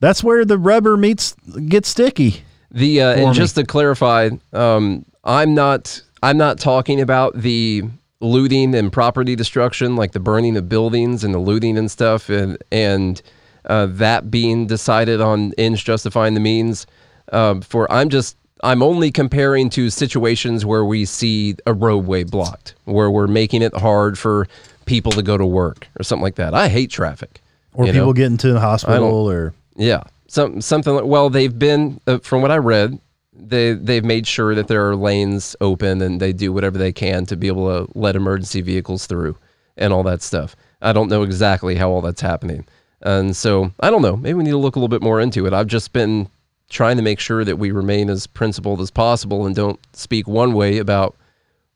that's 0.00 0.22
where 0.22 0.44
the 0.44 0.58
rubber 0.58 0.96
meets 0.96 1.34
gets 1.68 1.88
sticky. 1.88 2.42
The 2.70 3.02
uh, 3.02 3.14
and 3.14 3.28
me. 3.30 3.34
just 3.34 3.54
to 3.56 3.64
clarify, 3.64 4.30
um, 4.52 5.04
I'm 5.24 5.54
not 5.54 6.02
I'm 6.22 6.38
not 6.38 6.58
talking 6.58 7.00
about 7.00 7.36
the 7.36 7.82
looting 8.20 8.74
and 8.74 8.92
property 8.92 9.34
destruction, 9.34 9.96
like 9.96 10.12
the 10.12 10.20
burning 10.20 10.56
of 10.56 10.68
buildings 10.68 11.24
and 11.24 11.34
the 11.34 11.38
looting 11.38 11.76
and 11.76 11.90
stuff, 11.90 12.28
and 12.28 12.56
and 12.70 13.20
uh, 13.66 13.86
that 13.86 14.30
being 14.30 14.66
decided 14.66 15.20
on 15.20 15.52
ends 15.58 15.82
justifying 15.82 16.34
the 16.34 16.40
means. 16.40 16.86
Um, 17.32 17.60
for 17.60 17.90
I'm 17.90 18.08
just 18.08 18.36
I'm 18.62 18.82
only 18.82 19.10
comparing 19.10 19.68
to 19.70 19.90
situations 19.90 20.64
where 20.64 20.84
we 20.84 21.04
see 21.04 21.56
a 21.66 21.74
roadway 21.74 22.22
blocked, 22.22 22.74
where 22.84 23.10
we're 23.10 23.26
making 23.26 23.62
it 23.62 23.74
hard 23.76 24.18
for 24.18 24.46
people 24.84 25.12
to 25.12 25.22
go 25.22 25.36
to 25.36 25.46
work 25.46 25.88
or 25.98 26.02
something 26.02 26.22
like 26.22 26.36
that. 26.36 26.54
I 26.54 26.68
hate 26.68 26.90
traffic. 26.90 27.40
Or 27.74 27.86
people 27.86 28.06
know? 28.06 28.12
get 28.12 28.26
into 28.26 28.52
the 28.52 28.60
hospital 28.60 29.30
or 29.30 29.54
Yeah, 29.76 30.02
some 30.28 30.60
something 30.60 30.94
like 30.94 31.04
well, 31.04 31.30
they've 31.30 31.58
been 31.58 32.00
uh, 32.06 32.18
from 32.18 32.42
what 32.42 32.50
I 32.50 32.58
read, 32.58 32.98
they 33.34 33.72
they've 33.72 34.04
made 34.04 34.26
sure 34.26 34.54
that 34.54 34.68
there 34.68 34.88
are 34.88 34.96
lanes 34.96 35.56
open 35.60 36.02
and 36.02 36.20
they 36.20 36.32
do 36.32 36.52
whatever 36.52 36.78
they 36.78 36.92
can 36.92 37.26
to 37.26 37.36
be 37.36 37.46
able 37.46 37.86
to 37.86 37.98
let 37.98 38.16
emergency 38.16 38.60
vehicles 38.60 39.06
through 39.06 39.36
and 39.76 39.92
all 39.92 40.02
that 40.02 40.22
stuff. 40.22 40.54
I 40.82 40.92
don't 40.92 41.08
know 41.08 41.22
exactly 41.22 41.76
how 41.76 41.90
all 41.90 42.00
that's 42.02 42.20
happening, 42.20 42.66
and 43.00 43.34
so 43.34 43.72
I 43.80 43.90
don't 43.90 44.02
know. 44.02 44.16
Maybe 44.16 44.34
we 44.34 44.44
need 44.44 44.50
to 44.50 44.58
look 44.58 44.76
a 44.76 44.78
little 44.78 44.88
bit 44.88 45.02
more 45.02 45.20
into 45.20 45.46
it. 45.46 45.52
I've 45.52 45.66
just 45.66 45.92
been 45.92 46.28
trying 46.68 46.96
to 46.96 47.02
make 47.02 47.20
sure 47.20 47.44
that 47.44 47.58
we 47.58 47.70
remain 47.70 48.08
as 48.10 48.26
principled 48.26 48.80
as 48.80 48.90
possible 48.90 49.46
and 49.46 49.54
don't 49.54 49.78
speak 49.92 50.26
one 50.26 50.54
way 50.54 50.78
about 50.78 51.14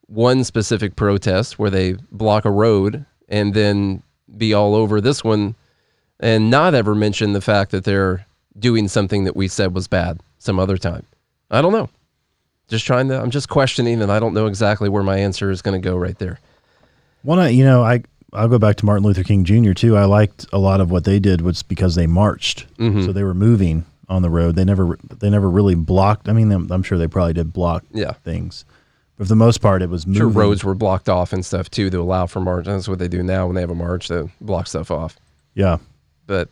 one 0.08 0.44
specific 0.44 0.96
protest 0.96 1.58
where 1.58 1.70
they 1.70 1.94
block 2.12 2.44
a 2.44 2.50
road 2.50 3.04
and 3.28 3.54
then 3.54 4.02
be 4.36 4.54
all 4.54 4.74
over 4.74 5.00
this 5.00 5.24
one 5.24 5.54
and 6.20 6.50
not 6.50 6.74
ever 6.74 6.94
mention 6.94 7.32
the 7.32 7.40
fact 7.40 7.70
that 7.72 7.84
they're 7.84 8.26
doing 8.58 8.88
something 8.88 9.24
that 9.24 9.36
we 9.36 9.48
said 9.48 9.74
was 9.74 9.88
bad 9.88 10.20
some 10.38 10.58
other 10.58 10.76
time. 10.78 11.04
I 11.50 11.60
don't 11.62 11.72
know. 11.72 11.88
Just 12.68 12.84
trying 12.86 13.08
to, 13.08 13.20
I'm 13.20 13.30
just 13.30 13.48
questioning, 13.48 14.02
and 14.02 14.10
I 14.10 14.18
don't 14.18 14.34
know 14.34 14.46
exactly 14.46 14.88
where 14.88 15.02
my 15.04 15.18
answer 15.18 15.50
is 15.50 15.62
going 15.62 15.80
to 15.80 15.84
go 15.88 15.96
right 15.96 16.18
there. 16.18 16.40
Well, 17.22 17.38
I- 17.40 17.48
you 17.48 17.64
know, 17.64 17.82
I 17.82 18.02
I'll 18.32 18.48
go 18.48 18.58
back 18.58 18.76
to 18.76 18.86
Martin 18.86 19.04
Luther 19.04 19.22
King 19.22 19.44
Jr. 19.44 19.72
too. 19.72 19.96
I 19.96 20.04
liked 20.04 20.46
a 20.52 20.58
lot 20.58 20.80
of 20.80 20.90
what 20.90 21.04
they 21.04 21.18
did 21.20 21.40
was 21.42 21.62
because 21.62 21.94
they 21.94 22.06
marched, 22.08 22.66
mm-hmm. 22.76 23.04
so 23.04 23.12
they 23.12 23.22
were 23.22 23.34
moving 23.34 23.84
on 24.08 24.22
the 24.22 24.30
road. 24.30 24.56
They 24.56 24.64
never 24.64 24.98
they 25.20 25.30
never 25.30 25.48
really 25.48 25.74
blocked. 25.76 26.28
I 26.28 26.32
mean, 26.32 26.50
I'm, 26.50 26.70
I'm 26.72 26.82
sure 26.82 26.98
they 26.98 27.06
probably 27.08 27.34
did 27.34 27.52
block 27.52 27.84
Yeah. 27.92 28.12
things, 28.12 28.64
but 29.16 29.24
for 29.24 29.28
the 29.28 29.36
most 29.36 29.58
part, 29.58 29.82
it 29.82 29.90
was 29.90 30.06
moving. 30.06 30.20
Sure, 30.20 30.28
roads 30.28 30.62
were 30.64 30.74
blocked 30.74 31.08
off 31.08 31.32
and 31.32 31.44
stuff 31.44 31.70
too 31.70 31.90
to 31.90 31.98
allow 32.00 32.26
for 32.26 32.40
march. 32.40 32.66
That's 32.66 32.88
what 32.88 32.98
they 32.98 33.08
do 33.08 33.22
now 33.22 33.46
when 33.46 33.54
they 33.54 33.60
have 33.62 33.70
a 33.70 33.74
march 33.74 34.08
to 34.08 34.28
block 34.40 34.66
stuff 34.66 34.90
off. 34.90 35.16
Yeah, 35.54 35.78
But 36.26 36.48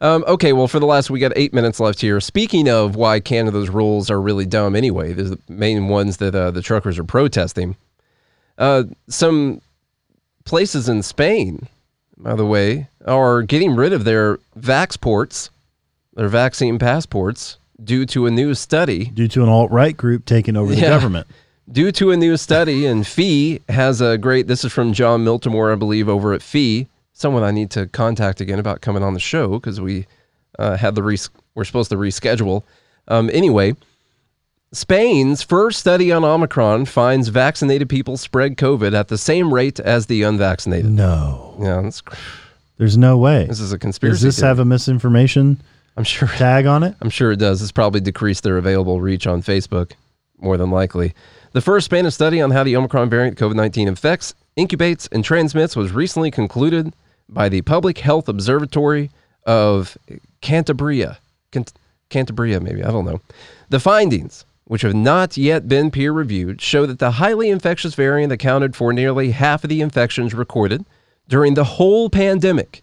um, 0.00 0.24
okay, 0.28 0.52
well, 0.52 0.68
for 0.68 0.78
the 0.78 0.86
last, 0.86 1.08
we 1.10 1.18
got 1.18 1.32
eight 1.36 1.52
minutes 1.54 1.80
left 1.80 2.00
here. 2.00 2.20
Speaking 2.20 2.68
of 2.68 2.94
why 2.96 3.18
Canada's 3.18 3.70
rules 3.70 4.10
are 4.10 4.20
really 4.20 4.44
dumb 4.46 4.76
anyway, 4.76 5.12
there's 5.14 5.30
the 5.30 5.38
main 5.48 5.88
ones 5.88 6.18
that 6.18 6.34
uh, 6.34 6.50
the 6.50 6.60
truckers 6.62 6.98
are 6.98 7.04
protesting. 7.04 7.76
Uh, 8.58 8.84
some 9.08 9.60
places 10.44 10.88
in 10.88 11.02
Spain, 11.02 11.66
by 12.18 12.34
the 12.36 12.46
way, 12.46 12.88
are 13.06 13.42
getting 13.42 13.74
rid 13.74 13.92
of 13.92 14.04
their 14.04 14.38
vax 14.58 15.00
ports, 15.00 15.50
their 16.14 16.28
vaccine 16.28 16.78
passports, 16.78 17.56
due 17.82 18.06
to 18.06 18.26
a 18.26 18.30
new 18.30 18.54
study 18.54 19.06
due 19.06 19.28
to 19.28 19.42
an 19.42 19.48
alt 19.48 19.70
right 19.70 19.96
group 19.96 20.24
taking 20.24 20.56
over 20.56 20.74
the 20.74 20.80
Yeah. 20.80 20.88
government. 20.90 21.26
due 21.70 21.92
to 21.92 22.10
a 22.10 22.16
new 22.16 22.36
study, 22.36 22.86
and 22.86 23.06
Fee 23.06 23.60
has 23.68 24.00
a 24.00 24.18
great. 24.18 24.46
This 24.46 24.64
is 24.64 24.72
from 24.72 24.92
Jon 24.92 25.24
Miltimore, 25.24 25.72
I 25.72 25.76
believe, 25.76 26.08
over 26.08 26.32
at 26.32 26.42
Fee. 26.42 26.88
Someone 27.12 27.42
I 27.42 27.50
need 27.50 27.70
to 27.70 27.86
contact 27.86 28.40
again 28.40 28.58
about 28.58 28.80
coming 28.82 29.02
on 29.02 29.14
the 29.14 29.20
show 29.20 29.58
because 29.58 29.80
we 29.80 30.06
uh, 30.58 30.76
had 30.76 30.94
the 30.94 31.02
res- 31.02 31.30
we're 31.54 31.64
supposed 31.64 31.90
to 31.90 31.96
reschedule. 31.96 32.62
Um, 33.08 33.30
anyway, 33.32 33.74
Spain's 34.72 35.42
first 35.42 35.78
study 35.78 36.12
on 36.12 36.24
Omicron 36.24 36.84
finds 36.86 37.28
vaccinated 37.28 37.88
people 37.88 38.16
spread 38.16 38.56
COVID 38.56 38.92
at 38.94 39.08
the 39.08 39.16
same 39.16 39.52
rate 39.54 39.80
as 39.80 40.06
the 40.06 40.22
unvaccinated. 40.22 40.90
No, 40.90 41.56
Yeah, 41.60 41.80
that's, 41.82 42.02
there's 42.76 42.98
no 42.98 43.16
way. 43.16 43.46
this 43.46 43.60
is 43.60 43.72
a 43.72 43.78
conspiracy. 43.78 44.16
Does 44.16 44.22
this 44.22 44.36
theory. 44.40 44.48
have 44.48 44.58
a 44.58 44.64
misinformation 44.64 45.62
I'm 45.96 46.04
sure. 46.04 46.28
tag 46.28 46.66
on 46.66 46.82
it? 46.82 46.94
I'm 47.00 47.08
sure 47.10 47.32
it 47.32 47.38
does. 47.38 47.62
It's 47.62 47.72
probably 47.72 48.00
decreased 48.00 48.42
their 48.42 48.58
available 48.58 49.00
reach 49.00 49.26
on 49.26 49.40
Facebook, 49.40 49.92
more 50.38 50.56
than 50.58 50.70
likely. 50.70 51.14
The 51.56 51.62
first 51.62 51.86
Spanish 51.86 52.12
study 52.12 52.42
on 52.42 52.50
how 52.50 52.64
the 52.64 52.76
Omicron 52.76 53.08
variant 53.08 53.38
COVID 53.38 53.54
19 53.54 53.88
infects, 53.88 54.34
incubates, 54.58 55.08
and 55.10 55.24
transmits 55.24 55.74
was 55.74 55.90
recently 55.90 56.30
concluded 56.30 56.92
by 57.30 57.48
the 57.48 57.62
Public 57.62 57.96
Health 57.96 58.28
Observatory 58.28 59.10
of 59.46 59.96
Cantabria. 60.42 61.16
Cant- 61.52 61.72
Cantabria, 62.10 62.60
maybe. 62.60 62.84
I 62.84 62.90
don't 62.90 63.06
know. 63.06 63.22
The 63.70 63.80
findings, 63.80 64.44
which 64.64 64.82
have 64.82 64.92
not 64.92 65.38
yet 65.38 65.66
been 65.66 65.90
peer 65.90 66.12
reviewed, 66.12 66.60
show 66.60 66.84
that 66.84 66.98
the 66.98 67.12
highly 67.12 67.48
infectious 67.48 67.94
variant 67.94 68.34
accounted 68.34 68.76
for 68.76 68.92
nearly 68.92 69.30
half 69.30 69.64
of 69.64 69.70
the 69.70 69.80
infections 69.80 70.34
recorded 70.34 70.84
during 71.26 71.54
the 71.54 71.64
whole 71.64 72.10
pandemic. 72.10 72.82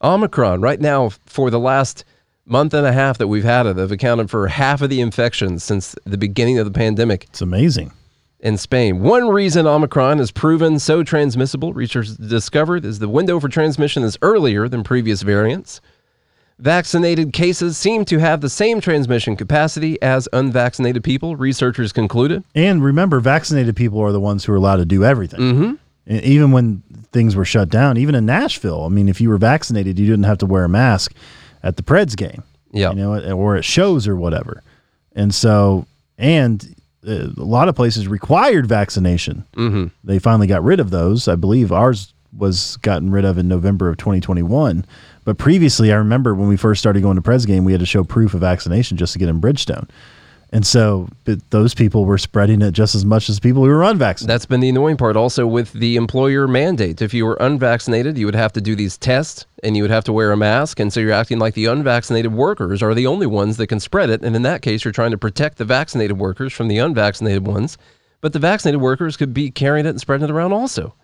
Omicron, 0.00 0.60
right 0.60 0.80
now, 0.80 1.08
for 1.26 1.50
the 1.50 1.58
last 1.58 2.04
month 2.46 2.74
and 2.74 2.86
a 2.86 2.92
half 2.92 3.18
that 3.18 3.28
we've 3.28 3.44
had 3.44 3.66
it, 3.66 3.76
have 3.76 3.92
accounted 3.92 4.30
for 4.30 4.48
half 4.48 4.82
of 4.82 4.90
the 4.90 5.00
infections 5.00 5.64
since 5.64 5.94
the 6.04 6.18
beginning 6.18 6.58
of 6.58 6.64
the 6.66 6.70
pandemic 6.70 7.24
It's 7.24 7.40
amazing. 7.40 7.92
in 8.40 8.58
Spain. 8.58 9.00
One 9.00 9.28
reason 9.28 9.66
Omicron 9.66 10.20
is 10.20 10.30
proven 10.30 10.78
so 10.78 11.02
transmissible, 11.02 11.72
researchers 11.72 12.16
discovered, 12.16 12.84
is 12.84 12.98
the 12.98 13.08
window 13.08 13.40
for 13.40 13.48
transmission 13.48 14.02
is 14.02 14.18
earlier 14.22 14.68
than 14.68 14.84
previous 14.84 15.22
variants. 15.22 15.80
Vaccinated 16.60 17.32
cases 17.32 17.76
seem 17.76 18.04
to 18.04 18.18
have 18.18 18.40
the 18.40 18.48
same 18.48 18.80
transmission 18.80 19.34
capacity 19.34 20.00
as 20.02 20.28
unvaccinated 20.32 21.02
people, 21.02 21.34
researchers 21.34 21.92
concluded. 21.92 22.44
And 22.54 22.84
remember, 22.84 23.18
vaccinated 23.18 23.74
people 23.74 24.00
are 24.00 24.12
the 24.12 24.20
ones 24.20 24.44
who 24.44 24.52
are 24.52 24.56
allowed 24.56 24.76
to 24.76 24.84
do 24.84 25.04
everything. 25.04 25.40
Mm-hmm. 25.40 25.74
Even 26.06 26.52
when 26.52 26.82
things 27.10 27.34
were 27.34 27.44
shut 27.46 27.70
down, 27.70 27.96
even 27.96 28.14
in 28.14 28.26
Nashville, 28.26 28.84
I 28.84 28.88
mean, 28.88 29.08
if 29.08 29.20
you 29.20 29.30
were 29.30 29.38
vaccinated, 29.38 29.98
you 29.98 30.06
didn't 30.06 30.24
have 30.24 30.38
to 30.38 30.46
wear 30.46 30.64
a 30.64 30.68
mask 30.68 31.12
at 31.64 31.76
the 31.76 31.82
Preds 31.82 32.16
game. 32.16 32.44
Yeah. 32.70 32.90
You 32.90 32.96
know, 32.96 33.32
or 33.32 33.56
at 33.56 33.64
shows 33.64 34.06
or 34.06 34.14
whatever. 34.14 34.62
And 35.16 35.34
so, 35.34 35.86
and 36.18 36.62
uh, 37.06 37.28
a 37.36 37.44
lot 37.44 37.68
of 37.68 37.74
places 37.74 38.06
required 38.06 38.66
vaccination. 38.66 39.44
Mm-hmm. 39.54 39.86
They 40.04 40.18
finally 40.18 40.46
got 40.46 40.62
rid 40.62 40.78
of 40.78 40.90
those. 40.90 41.26
I 41.26 41.34
believe 41.34 41.72
ours 41.72 42.12
was 42.36 42.76
gotten 42.78 43.10
rid 43.10 43.24
of 43.24 43.38
in 43.38 43.48
November 43.48 43.88
of 43.88 43.96
2021. 43.96 44.84
But 45.24 45.38
previously, 45.38 45.92
I 45.92 45.96
remember 45.96 46.34
when 46.34 46.48
we 46.48 46.56
first 46.56 46.80
started 46.80 47.02
going 47.02 47.16
to 47.16 47.22
Preds 47.22 47.46
game, 47.46 47.64
we 47.64 47.72
had 47.72 47.80
to 47.80 47.86
show 47.86 48.04
proof 48.04 48.34
of 48.34 48.40
vaccination 48.40 48.96
just 48.96 49.12
to 49.14 49.18
get 49.18 49.28
in 49.28 49.40
Bridgestone. 49.40 49.88
And 50.54 50.64
so 50.64 51.08
but 51.24 51.50
those 51.50 51.74
people 51.74 52.04
were 52.04 52.16
spreading 52.16 52.62
it 52.62 52.70
just 52.70 52.94
as 52.94 53.04
much 53.04 53.28
as 53.28 53.40
people 53.40 53.64
who 53.64 53.70
were 53.70 53.82
unvaccinated. 53.82 54.32
That's 54.32 54.46
been 54.46 54.60
the 54.60 54.68
annoying 54.68 54.96
part 54.96 55.16
also 55.16 55.48
with 55.48 55.72
the 55.72 55.96
employer 55.96 56.46
mandate. 56.46 57.02
If 57.02 57.12
you 57.12 57.26
were 57.26 57.36
unvaccinated, 57.40 58.16
you 58.16 58.24
would 58.26 58.36
have 58.36 58.52
to 58.52 58.60
do 58.60 58.76
these 58.76 58.96
tests 58.96 59.46
and 59.64 59.76
you 59.76 59.82
would 59.82 59.90
have 59.90 60.04
to 60.04 60.12
wear 60.12 60.30
a 60.30 60.36
mask. 60.36 60.78
And 60.78 60.92
so 60.92 61.00
you're 61.00 61.10
acting 61.10 61.40
like 61.40 61.54
the 61.54 61.66
unvaccinated 61.66 62.32
workers 62.32 62.84
are 62.84 62.94
the 62.94 63.08
only 63.08 63.26
ones 63.26 63.56
that 63.56 63.66
can 63.66 63.80
spread 63.80 64.10
it. 64.10 64.22
And 64.22 64.36
in 64.36 64.42
that 64.42 64.62
case, 64.62 64.84
you're 64.84 64.92
trying 64.92 65.10
to 65.10 65.18
protect 65.18 65.58
the 65.58 65.64
vaccinated 65.64 66.18
workers 66.18 66.52
from 66.52 66.68
the 66.68 66.78
unvaccinated 66.78 67.44
ones. 67.44 67.76
But 68.20 68.32
the 68.32 68.38
vaccinated 68.38 68.80
workers 68.80 69.16
could 69.16 69.34
be 69.34 69.50
carrying 69.50 69.86
it 69.86 69.90
and 69.90 70.00
spreading 70.00 70.24
it 70.24 70.30
around 70.30 70.52
also. 70.52 70.94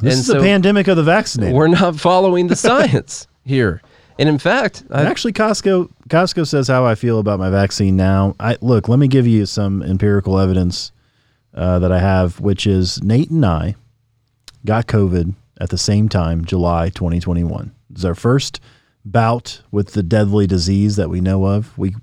this 0.00 0.14
and 0.14 0.20
is 0.20 0.26
so 0.26 0.34
the 0.34 0.40
pandemic 0.40 0.88
of 0.88 0.96
the 0.96 1.04
vaccinated. 1.04 1.54
we're 1.54 1.68
not 1.68 1.94
following 2.00 2.48
the 2.48 2.56
science 2.66 3.28
here. 3.44 3.82
And 4.18 4.28
in 4.28 4.38
fact, 4.38 4.84
I, 4.90 5.04
Actually, 5.04 5.34
Costco 5.34 5.90
Costco 6.08 6.46
says 6.46 6.68
how 6.68 6.86
I 6.86 6.94
feel 6.94 7.18
about 7.18 7.38
my 7.38 7.50
vaccine 7.50 7.96
now. 7.96 8.34
I 8.40 8.56
look. 8.60 8.88
Let 8.88 8.98
me 8.98 9.08
give 9.08 9.26
you 9.26 9.44
some 9.46 9.82
empirical 9.82 10.38
evidence 10.38 10.92
uh, 11.54 11.78
that 11.80 11.92
I 11.92 11.98
have, 11.98 12.40
which 12.40 12.66
is 12.66 13.02
Nate 13.02 13.30
and 13.30 13.44
I 13.44 13.74
got 14.64 14.86
COVID 14.86 15.34
at 15.60 15.70
the 15.70 15.78
same 15.78 16.08
time, 16.08 16.44
July 16.44 16.88
2021. 16.88 17.74
It's 17.92 18.04
our 18.04 18.14
first 18.14 18.60
bout 19.04 19.62
with 19.70 19.92
the 19.92 20.02
deadly 20.02 20.46
disease 20.46 20.96
that 20.96 21.10
we 21.10 21.20
know 21.20 21.44
of. 21.44 21.76
We 21.78 21.94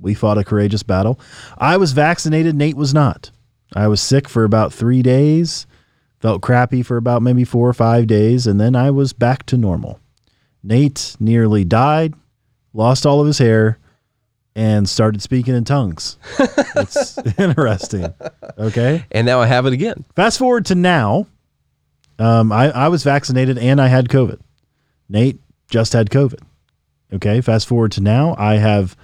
we 0.00 0.14
fought 0.14 0.38
a 0.38 0.44
courageous 0.44 0.82
battle. 0.82 1.20
I 1.58 1.76
was 1.76 1.92
vaccinated. 1.92 2.56
Nate 2.56 2.76
was 2.76 2.94
not. 2.94 3.30
I 3.74 3.86
was 3.86 4.00
sick 4.00 4.28
for 4.28 4.44
about 4.44 4.72
three 4.72 5.02
days. 5.02 5.66
Felt 6.18 6.42
crappy 6.42 6.82
for 6.82 6.96
about 6.96 7.22
maybe 7.22 7.44
four 7.44 7.68
or 7.68 7.72
five 7.72 8.06
days, 8.06 8.46
and 8.46 8.60
then 8.60 8.74
I 8.76 8.90
was 8.90 9.12
back 9.12 9.46
to 9.46 9.56
normal. 9.56 10.00
Nate 10.62 11.16
nearly 11.18 11.64
died, 11.64 12.14
lost 12.72 13.06
all 13.06 13.20
of 13.20 13.26
his 13.26 13.38
hair, 13.38 13.78
and 14.54 14.88
started 14.88 15.22
speaking 15.22 15.54
in 15.54 15.64
tongues. 15.64 16.18
it's 16.38 17.18
interesting. 17.38 18.12
Okay. 18.58 19.04
and 19.10 19.26
now 19.26 19.40
I 19.40 19.46
have 19.46 19.66
it 19.66 19.72
again. 19.72 20.04
Fast 20.16 20.38
forward 20.38 20.66
to 20.66 20.74
now. 20.74 21.26
Um, 22.18 22.52
I, 22.52 22.70
I 22.70 22.88
was 22.88 23.02
vaccinated 23.02 23.58
and 23.58 23.80
I 23.80 23.86
had 23.86 24.08
COVID. 24.08 24.40
Nate 25.08 25.40
just 25.70 25.92
had 25.92 26.10
COVID. 26.10 26.40
Okay. 27.14 27.40
Fast 27.40 27.68
forward 27.68 27.92
to 27.92 28.00
now. 28.00 28.34
I 28.38 28.56
have 28.56 28.96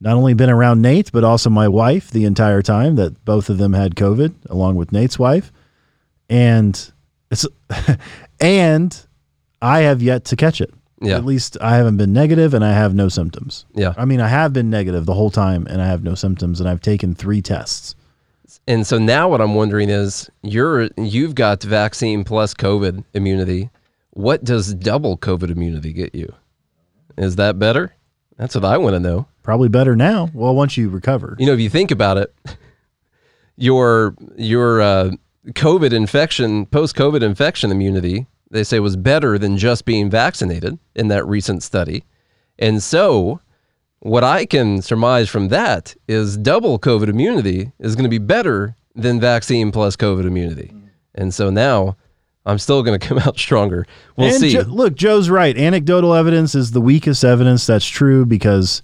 not 0.00 0.16
only 0.16 0.34
been 0.34 0.50
around 0.50 0.82
Nate, 0.82 1.12
but 1.12 1.24
also 1.24 1.50
my 1.50 1.68
wife 1.68 2.10
the 2.10 2.24
entire 2.24 2.62
time 2.62 2.96
that 2.96 3.24
both 3.24 3.50
of 3.50 3.58
them 3.58 3.72
had 3.72 3.94
COVID, 3.94 4.34
along 4.48 4.76
with 4.76 4.92
Nate's 4.92 5.18
wife. 5.18 5.52
And 6.28 6.92
it's, 7.30 7.46
and 8.40 9.06
I 9.60 9.80
have 9.80 10.02
yet 10.02 10.24
to 10.26 10.36
catch 10.36 10.60
it. 10.60 10.72
Yeah. 11.00 11.16
At 11.16 11.24
least 11.24 11.56
I 11.60 11.76
haven't 11.76 11.96
been 11.96 12.12
negative 12.12 12.54
and 12.54 12.64
I 12.64 12.72
have 12.72 12.94
no 12.94 13.08
symptoms. 13.08 13.66
Yeah. 13.74 13.94
I 13.96 14.04
mean, 14.04 14.20
I 14.20 14.28
have 14.28 14.52
been 14.52 14.68
negative 14.68 15.06
the 15.06 15.14
whole 15.14 15.30
time 15.30 15.66
and 15.68 15.80
I 15.80 15.86
have 15.86 16.02
no 16.02 16.14
symptoms 16.14 16.60
and 16.60 16.68
I've 16.68 16.80
taken 16.80 17.14
three 17.14 17.40
tests. 17.40 17.94
And 18.66 18.86
so 18.86 18.98
now 18.98 19.28
what 19.28 19.40
I'm 19.40 19.54
wondering 19.54 19.90
is 19.90 20.28
you're 20.42 20.88
you've 20.96 21.34
got 21.34 21.62
vaccine 21.62 22.24
plus 22.24 22.52
COVID 22.54 23.04
immunity. 23.14 23.70
What 24.10 24.44
does 24.44 24.74
double 24.74 25.16
COVID 25.16 25.50
immunity 25.50 25.92
get 25.92 26.14
you? 26.14 26.34
Is 27.16 27.36
that 27.36 27.58
better? 27.58 27.94
That's 28.36 28.54
what 28.54 28.64
I 28.64 28.78
want 28.78 28.94
to 28.94 29.00
know. 29.00 29.26
Probably 29.42 29.68
better 29.68 29.96
now. 29.96 30.30
Well, 30.32 30.54
once 30.54 30.76
you 30.76 30.88
recover. 30.88 31.36
You 31.38 31.46
know, 31.46 31.52
if 31.52 31.60
you 31.60 31.70
think 31.70 31.90
about 31.90 32.18
it, 32.18 32.34
your 33.56 34.14
your 34.36 34.80
uh, 34.80 35.10
COVID 35.48 35.92
infection, 35.92 36.66
post 36.66 36.94
COVID 36.96 37.22
infection 37.22 37.70
immunity, 37.70 38.26
they 38.50 38.64
say 38.64 38.80
was 38.80 38.96
better 38.96 39.38
than 39.38 39.56
just 39.56 39.84
being 39.84 40.10
vaccinated 40.10 40.78
in 40.94 41.08
that 41.08 41.26
recent 41.26 41.62
study. 41.62 42.04
And 42.58 42.82
so, 42.82 43.40
what 44.00 44.24
I 44.24 44.46
can 44.46 44.80
surmise 44.82 45.28
from 45.28 45.48
that 45.48 45.94
is 46.06 46.36
double 46.36 46.78
COVID 46.78 47.08
immunity 47.08 47.72
is 47.78 47.94
going 47.96 48.04
to 48.04 48.10
be 48.10 48.18
better 48.18 48.76
than 48.94 49.20
vaccine 49.20 49.72
plus 49.72 49.96
COVID 49.96 50.24
immunity. 50.24 50.72
And 51.14 51.34
so 51.34 51.50
now 51.50 51.96
I'm 52.46 52.58
still 52.58 52.82
going 52.82 52.98
to 53.00 53.06
come 53.06 53.18
out 53.18 53.38
stronger. 53.38 53.86
We'll 54.16 54.28
and 54.28 54.36
see. 54.36 54.52
Jo- 54.52 54.62
look, 54.62 54.94
Joe's 54.94 55.28
right. 55.28 55.56
Anecdotal 55.56 56.14
evidence 56.14 56.54
is 56.54 56.70
the 56.70 56.80
weakest 56.80 57.24
evidence. 57.24 57.66
That's 57.66 57.86
true 57.86 58.24
because, 58.24 58.82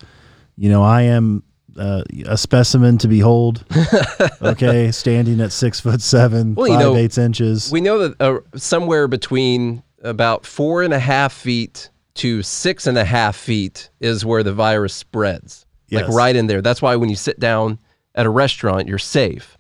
you 0.57 0.69
know, 0.69 0.83
I 0.83 1.03
am 1.03 1.43
uh, 1.79 2.03
a 2.27 2.37
specimen 2.37 2.99
to 2.99 3.09
behold. 3.09 3.65
okay, 4.43 4.91
standing 4.91 5.41
at 5.41 5.53
six 5.53 5.81
foot 5.81 6.01
seven, 6.01 6.55
Well, 6.55 6.69
five 6.69 6.81
know, 6.81 6.97
eighths 6.97 7.19
inches. 7.19 7.71
We 7.71 7.81
know 7.81 8.09
that 8.09 8.21
uh, 8.21 8.41
somewhere 8.57 9.09
between 9.09 9.83
about 10.03 10.47
four 10.47 10.83
and 10.83 10.93
a 10.93 10.99
half 10.99 11.33
feet 11.33 11.91
to 12.15 12.43
six 12.43 12.87
and 12.87 12.97
a 12.97 13.05
half 13.05 13.37
feet 13.37 13.91
is 14.01 14.25
where 14.25 14.43
the 14.43 14.53
virus 14.53 14.95
spreads. 14.95 15.67
Like 15.91 16.09
right 16.09 16.35
in 16.35 16.49
there. 16.49 16.61
That's 16.61 16.83
why 16.83 16.97
when 16.97 17.09
you 17.09 17.15
sit 17.15 17.39
down 17.39 17.79
at 18.17 18.27
a 18.27 18.31
restaurant, 18.31 18.89
you're 18.89 18.99
safe. 18.99 19.57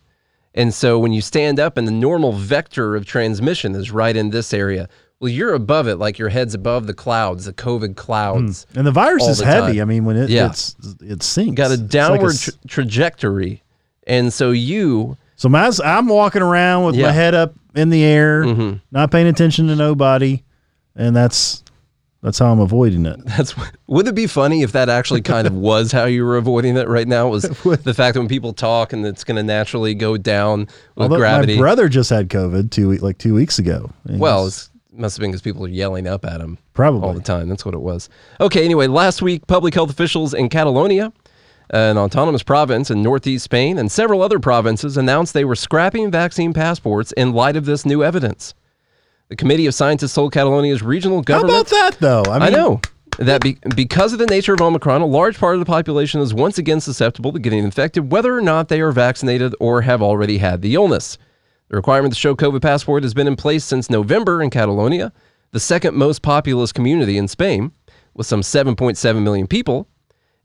And 0.55 0.73
so 0.73 0.99
when 0.99 1.13
you 1.13 1.21
stand 1.21 1.59
up 1.59 1.77
and 1.77 1.87
the 1.87 1.93
normal 1.93 2.33
vector 2.33 2.95
of 2.97 3.07
transmission 3.07 3.75
is 3.75 3.91
right 3.91 4.17
in 4.17 4.31
this 4.31 4.55
area, 4.55 4.89
well, 5.25 5.33
you're 5.33 5.55
above 5.55 5.89
it, 5.89 5.97
like 5.97 6.19
your 6.19 6.29
head's 6.29 6.53
above 6.55 6.87
the 6.87 6.93
clouds, 6.95 7.47
the 7.47 7.53
COVID 7.55 7.97
clouds. 7.97 8.67
and 8.75 8.87
the 8.87 8.93
virus 8.93 9.27
is 9.27 9.39
the 9.39 9.47
heavy. 9.47 9.79
time. 9.79 9.81
I 9.81 9.85
mean, 9.87 10.05
when 10.05 10.17
it 10.17 10.29
Yeah. 10.29 10.47
it's 10.47 10.77
it 11.01 11.23
sinks. 11.23 11.57
Got 11.57 11.71
a 11.71 11.75
It's 11.75 11.81
like 11.83 11.89
downward 11.91 12.37
tra- 12.39 12.53
trajectory. 12.69 13.63
And 14.07 14.33
so 14.33 14.51
you, 14.51 15.17
so 15.37 15.55
as 15.57 15.81
I'm 15.81 16.09
walking 16.09 16.43
around 16.43 16.85
with 16.85 16.95
Yeah. 16.97 17.07
my 17.07 17.13
head 17.13 17.35
up 17.35 17.55
in 17.75 17.89
the 17.91 18.05
air, 18.05 18.45
Mhm. 18.45 18.81
not 18.93 19.11
paying 19.11 19.27
attention 19.27 19.67
to 19.69 19.75
nobody, 19.77 20.43
and 20.95 21.17
that's 21.17 21.63
that's 22.23 22.39
how 22.39 22.51
I'm 22.51 22.61
avoiding 22.61 23.05
it. 23.05 23.21
That's 23.27 23.55
would 23.87 24.09
it 24.09 24.15
be 24.15 24.27
funny 24.27 24.63
if 24.63 24.73
that 24.73 24.89
actually 24.89 25.21
kind 25.23 25.47
of 25.47 25.53
was 25.71 25.93
how 25.93 26.05
you 26.05 26.25
were 26.25 26.37
avoiding 26.39 26.77
it 26.79 26.89
right 26.89 27.07
now? 27.09 27.29
Was 27.29 27.43
the 27.43 27.95
fact 27.95 28.15
that 28.15 28.17
when 28.21 28.29
people 28.29 28.53
talk 28.55 28.93
and 28.95 29.05
it's 29.05 29.25
going 29.25 29.37
to 29.37 29.43
naturally 29.43 29.95
go 29.95 30.17
down 30.17 30.61
with 30.61 30.71
Although 30.97 31.17
gravity? 31.17 31.55
my 31.57 31.61
brother 31.61 31.89
just 31.89 32.09
had 32.11 32.29
COVID 32.31 32.71
two 32.71 32.93
like 32.99 33.19
two 33.19 33.35
weeks 33.35 33.59
ago. 33.59 33.91
Well, 34.07 34.45
he's- 34.45 34.71
it 34.74 34.74
must 34.97 35.17
have 35.17 35.23
been 35.23 35.31
because 35.31 35.43
people 35.43 35.65
are 35.65 35.69
yelling 35.69 36.07
up 36.07 36.25
at 36.25 36.41
him 36.41 36.59
Probably. 36.73 37.07
all 37.09 37.15
the 37.15 37.21
time. 37.21 37.49
That's 37.49 37.65
what 37.65 37.75
it 37.75 37.81
was. 37.81 38.09
Okay. 38.41 38.65
Anyway, 38.65 38.87
last 38.87 39.23
week, 39.23 39.47
public 39.47 39.75
health 39.75 39.91
officials 39.91 40.35
in 40.35 40.49
Catalonia, 40.49 41.13
an 41.71 41.99
autonomous 41.99 42.43
province 42.43 42.91
in 42.91 43.03
northeast 43.03 43.45
Spain, 43.45 43.79
and 43.79 43.91
several 43.91 44.23
other 44.23 44.39
provinces 44.39 44.97
announced 44.97 45.35
they 45.35 45.45
were 45.45 45.57
scrapping 45.57 46.11
vaccine 46.11 46.53
passports 46.53 47.13
in 47.13 47.33
light 47.33 47.57
of 47.57 47.65
this 47.65 47.85
new 47.85 48.05
evidence. 48.05 48.55
The 49.29 49.37
committee 49.37 49.67
of 49.67 49.75
scientists 49.75 50.15
told 50.15 50.33
Catalonia's 50.33 50.83
regional 50.83 51.23
government. 51.23 51.55
how 51.55 51.61
about 51.61 51.71
that 51.71 52.01
though? 52.01 52.23
I, 52.31 52.47
I 52.47 52.51
know. 52.51 52.81
that 53.19 53.41
be, 53.41 53.57
because 53.75 54.13
of 54.13 54.19
the 54.19 54.27
nature 54.27 54.53
of 54.55 54.61
Omicron, 54.61 55.01
a 55.01 55.07
large 55.07 55.39
part 55.39 55.55
of 55.55 55.61
the 55.61 55.67
population 55.67 56.21
is 56.21 56.35
once 56.35 56.59
again 56.59 56.81
susceptible 56.81 57.33
to 57.33 57.39
getting 57.39 57.65
infected, 57.65 58.13
whether 58.13 58.37
or 58.37 58.43
not 58.43 58.69
they 58.69 58.81
are 58.81 58.93
vaccinated 58.93 59.55
or 59.59 59.81
have 59.83 60.03
already 60.03 60.39
had 60.39 60.61
the 60.63 60.75
illness. 60.75 61.17
The 61.69 61.77
requirement 61.77 62.13
to 62.13 62.21
show 62.21 62.37
COVID 62.37 62.61
passport 62.61 63.03
has 63.05 63.15
been 63.15 63.27
in 63.27 63.37
place 63.37 63.65
since 63.65 63.89
November 63.89 64.43
in 64.43 64.51
Catalonia, 64.51 65.13
the 65.53 65.61
second 65.61 65.97
most 65.97 66.23
populous 66.23 66.73
community 66.73 67.17
in 67.17 67.27
Spain, 67.29 67.73
with 68.13 68.27
some 68.27 68.43
7.7 68.43 69.23
million 69.23 69.47
people. 69.47 69.89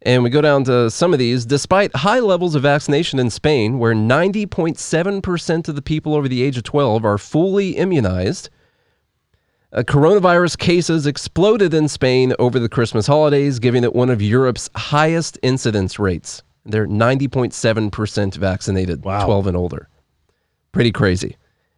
And 0.01 0.23
we 0.23 0.29
go 0.29 0.39
down 0.41 0.63
to 0.63 0.89
some 0.89 1.11
of 1.11 1.19
these. 1.19 1.45
Despite 1.45 1.93
high 1.93 2.19
levels 2.19 2.55
of 2.55 2.61
vaccination 2.61 3.19
in 3.19 3.29
Spain, 3.29 3.79
where 3.79 3.93
90.7% 3.93 5.67
of 5.67 5.75
the 5.75 5.81
people 5.81 6.15
over 6.15 6.29
the 6.29 6.41
age 6.41 6.55
of 6.55 6.63
12 6.63 7.03
are 7.03 7.17
fully 7.17 7.71
immunized, 7.71 8.49
uh, 9.73 9.83
coronavirus 9.83 10.57
cases 10.57 11.05
exploded 11.05 11.73
in 11.73 11.89
Spain 11.89 12.33
over 12.39 12.59
the 12.59 12.69
Christmas 12.69 13.07
holidays, 13.07 13.59
giving 13.59 13.83
it 13.83 13.93
one 13.93 14.09
of 14.09 14.21
Europe's 14.21 14.69
highest 14.73 15.37
incidence 15.43 15.99
rates. 15.99 16.43
They're 16.65 16.87
90.7% 16.87 18.35
vaccinated, 18.35 19.03
Wow. 19.03 19.25
12 19.25 19.47
and 19.47 19.57
older. 19.57 19.88
Pretty 20.71 20.91
crazy. 20.91 21.35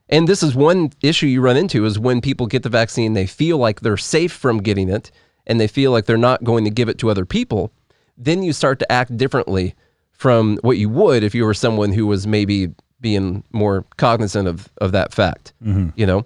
And 0.09 0.27
this 0.27 0.43
is 0.43 0.53
one 0.53 0.91
issue 1.01 1.27
you 1.27 1.41
run 1.41 1.55
into 1.55 1.85
is 1.85 1.97
when 1.97 2.19
people 2.19 2.45
get 2.45 2.63
the 2.63 2.69
vaccine, 2.69 3.13
they 3.13 3.25
feel 3.25 3.57
like 3.57 3.79
they're 3.79 3.95
safe 3.97 4.33
from 4.33 4.61
getting 4.61 4.89
it 4.89 5.09
and 5.47 5.59
they 5.59 5.67
feel 5.67 5.91
like 5.91 6.05
they're 6.05 6.17
not 6.17 6.43
going 6.43 6.65
to 6.65 6.69
give 6.69 6.89
it 6.89 6.97
to 6.99 7.09
other 7.09 7.25
people. 7.25 7.71
Then 8.17 8.43
you 8.43 8.51
start 8.51 8.79
to 8.79 8.91
act 8.91 9.15
differently 9.15 9.73
from 10.11 10.57
what 10.61 10.77
you 10.77 10.89
would 10.89 11.23
if 11.23 11.33
you 11.33 11.45
were 11.45 11.53
someone 11.53 11.93
who 11.93 12.05
was 12.05 12.27
maybe 12.27 12.73
being 12.99 13.43
more 13.51 13.85
cognizant 13.97 14.47
of, 14.47 14.69
of 14.79 14.91
that 14.91 15.13
fact, 15.13 15.53
you 15.95 16.05
know? 16.05 16.25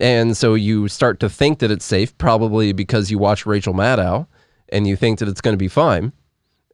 And 0.00 0.36
so 0.36 0.54
you 0.54 0.88
start 0.88 1.20
to 1.20 1.28
think 1.28 1.60
that 1.60 1.70
it's 1.70 1.84
safe, 1.84 2.16
probably 2.18 2.72
because 2.72 3.10
you 3.10 3.18
watch 3.18 3.46
Rachel 3.46 3.74
Maddow 3.74 4.26
and 4.70 4.86
you 4.86 4.96
think 4.96 5.20
that 5.20 5.28
it's 5.28 5.40
going 5.40 5.54
to 5.54 5.58
be 5.58 5.68
fine. 5.68 6.12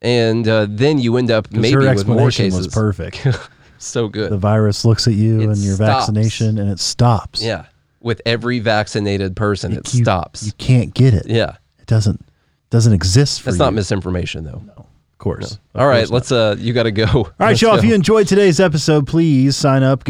And 0.00 0.48
uh, 0.48 0.66
then 0.68 0.98
you 0.98 1.16
end 1.16 1.30
up 1.30 1.52
maybe 1.52 1.72
her 1.74 1.94
with 1.94 2.06
more 2.06 2.28
explanation 2.28 2.44
cases. 2.46 2.66
was 2.66 2.74
perfect. 2.74 3.26
so 3.84 4.08
good. 4.08 4.30
the 4.30 4.38
virus 4.38 4.84
looks 4.84 5.06
at 5.06 5.14
you 5.14 5.40
It 5.40 5.48
and 5.48 5.56
your 5.58 5.74
stops. 5.76 6.06
vaccination, 6.06 6.58
and 6.58 6.70
it 6.70 6.78
stops. 6.80 7.42
Yeah. 7.42 7.66
With 8.00 8.20
every 8.26 8.58
vaccinated 8.58 9.36
person, 9.36 9.72
it 9.72 9.92
You- 9.94 10.02
stops. 10.02 10.44
You 10.44 10.52
can't 10.58 10.92
get 10.94 11.14
it. 11.14 11.26
yeah. 11.26 11.56
It 11.78 11.86
doesn't 11.86 12.24
doesn't 12.70 12.92
exist 12.94 13.42
for 13.42 13.50
That's 13.50 13.58
you. 13.58 13.64
not 13.66 13.74
misinformation, 13.74 14.44
though. 14.44 14.62
No. 14.66 14.72
Of 15.12 15.18
course. 15.18 15.52
Of 15.52 15.58
All 15.80 15.86
right. 15.86 15.98
course. 15.98 16.10
Let's, 16.10 16.32
uh, 16.32 16.56
you 16.58 16.72
got 16.72 16.82
to 16.84 16.90
go. 16.90 17.06
All 17.06 17.30
right, 17.38 17.60
y'all. 17.60 17.76
If 17.76 17.84
you 17.84 17.94
enjoyed 17.94 18.26
today's 18.26 18.58
episode, 18.58 19.06
please 19.06 19.56
sign 19.56 19.82
up. 19.84 20.02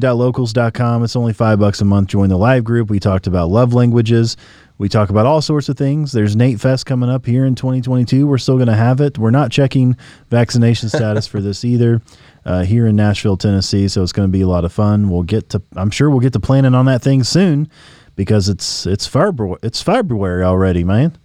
GoodMorningLiberty.locals.com. 0.00 1.04
It's 1.04 1.16
only 1.16 1.32
five 1.32 1.58
bucks 1.58 1.80
a 1.80 1.84
month. 1.84 2.08
Join 2.10 2.28
the 2.28 2.36
live 2.36 2.64
group. 2.64 2.90
We 2.90 3.00
talked 3.00 3.26
about 3.26 3.48
love 3.50 3.74
languages. 3.74 4.36
We 4.78 4.88
talk 4.90 5.08
about 5.08 5.24
all 5.26 5.40
sorts 5.40 5.68
of 5.70 5.76
things. 5.78 6.12
There's 6.12 6.36
Nate 6.36 6.60
Fest 6.60 6.84
coming 6.86 7.08
up 7.08 7.24
here 7.26 7.46
in 7.46 7.54
2022. 7.54 8.26
We're 8.26 8.36
still 8.38 8.56
going 8.56 8.68
to 8.68 8.74
have 8.74 9.00
it. 9.00 9.16
We're 9.18 9.30
not 9.30 9.50
checking 9.50 9.96
vaccination 10.30 10.90
status 10.90 11.26
for 11.26 11.40
this 11.40 11.64
either 11.64 12.02
uh, 12.46 12.62
here 12.64 12.86
in 12.86 12.96
Nashville, 12.96 13.36
Tennessee. 13.36 13.88
So 13.88 14.02
it's 14.02 14.12
going 14.12 14.28
to 14.28 14.32
be 14.32 14.40
a 14.40 14.48
lot 14.48 14.64
of 14.64 14.72
fun. 14.72 15.10
We'll 15.10 15.24
get 15.24 15.50
to. 15.50 15.60
I'm 15.76 15.90
sure 15.90 16.08
we'll 16.08 16.20
get 16.20 16.32
to 16.32 16.40
planning 16.40 16.74
on 16.74 16.86
that 16.86 17.02
thing 17.02 17.24
soon 17.24 17.68
because 18.14 18.48
it's 18.48 18.86
it's 18.86 19.06
February. 19.06 19.58
It's 19.62 19.82
February 19.82 20.42
already, 20.44 20.84
man. 20.84 21.18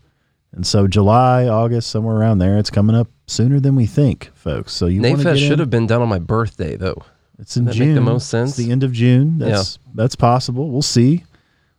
And 0.52 0.68
so 0.68 0.86
July, 0.88 1.48
August, 1.48 1.90
somewhere 1.90 2.18
around 2.18 2.40
there, 2.40 2.58
it's 2.58 2.70
coming 2.70 2.96
up 2.96 3.08
sooner 3.28 3.62
than 3.62 3.76
we 3.76 3.86
think, 3.86 4.32
folks. 4.34 4.74
So 4.74 4.88
you 4.88 5.02
to 5.02 5.14
Nate 5.14 5.20
Fest 5.24 5.40
should 5.42 5.60
have 5.60 5.70
been 5.70 5.88
done 5.88 6.02
on 6.02 6.10
my 6.10 6.20
birthday, 6.20 6.76
though. 6.76 7.02
It's 7.40 7.56
in 7.56 7.66
that 7.66 7.72
make 7.72 7.78
June. 7.78 7.96
the 7.96 8.02
most 8.02 8.24
It's 8.24 8.28
sense? 8.28 8.56
the 8.58 8.70
end 8.70 8.84
of 8.84 8.92
June. 8.92 9.38
That's 9.40 9.80
that's 9.96 10.16
possible. 10.16 10.70
We'll 10.70 10.82
see. 10.82 11.24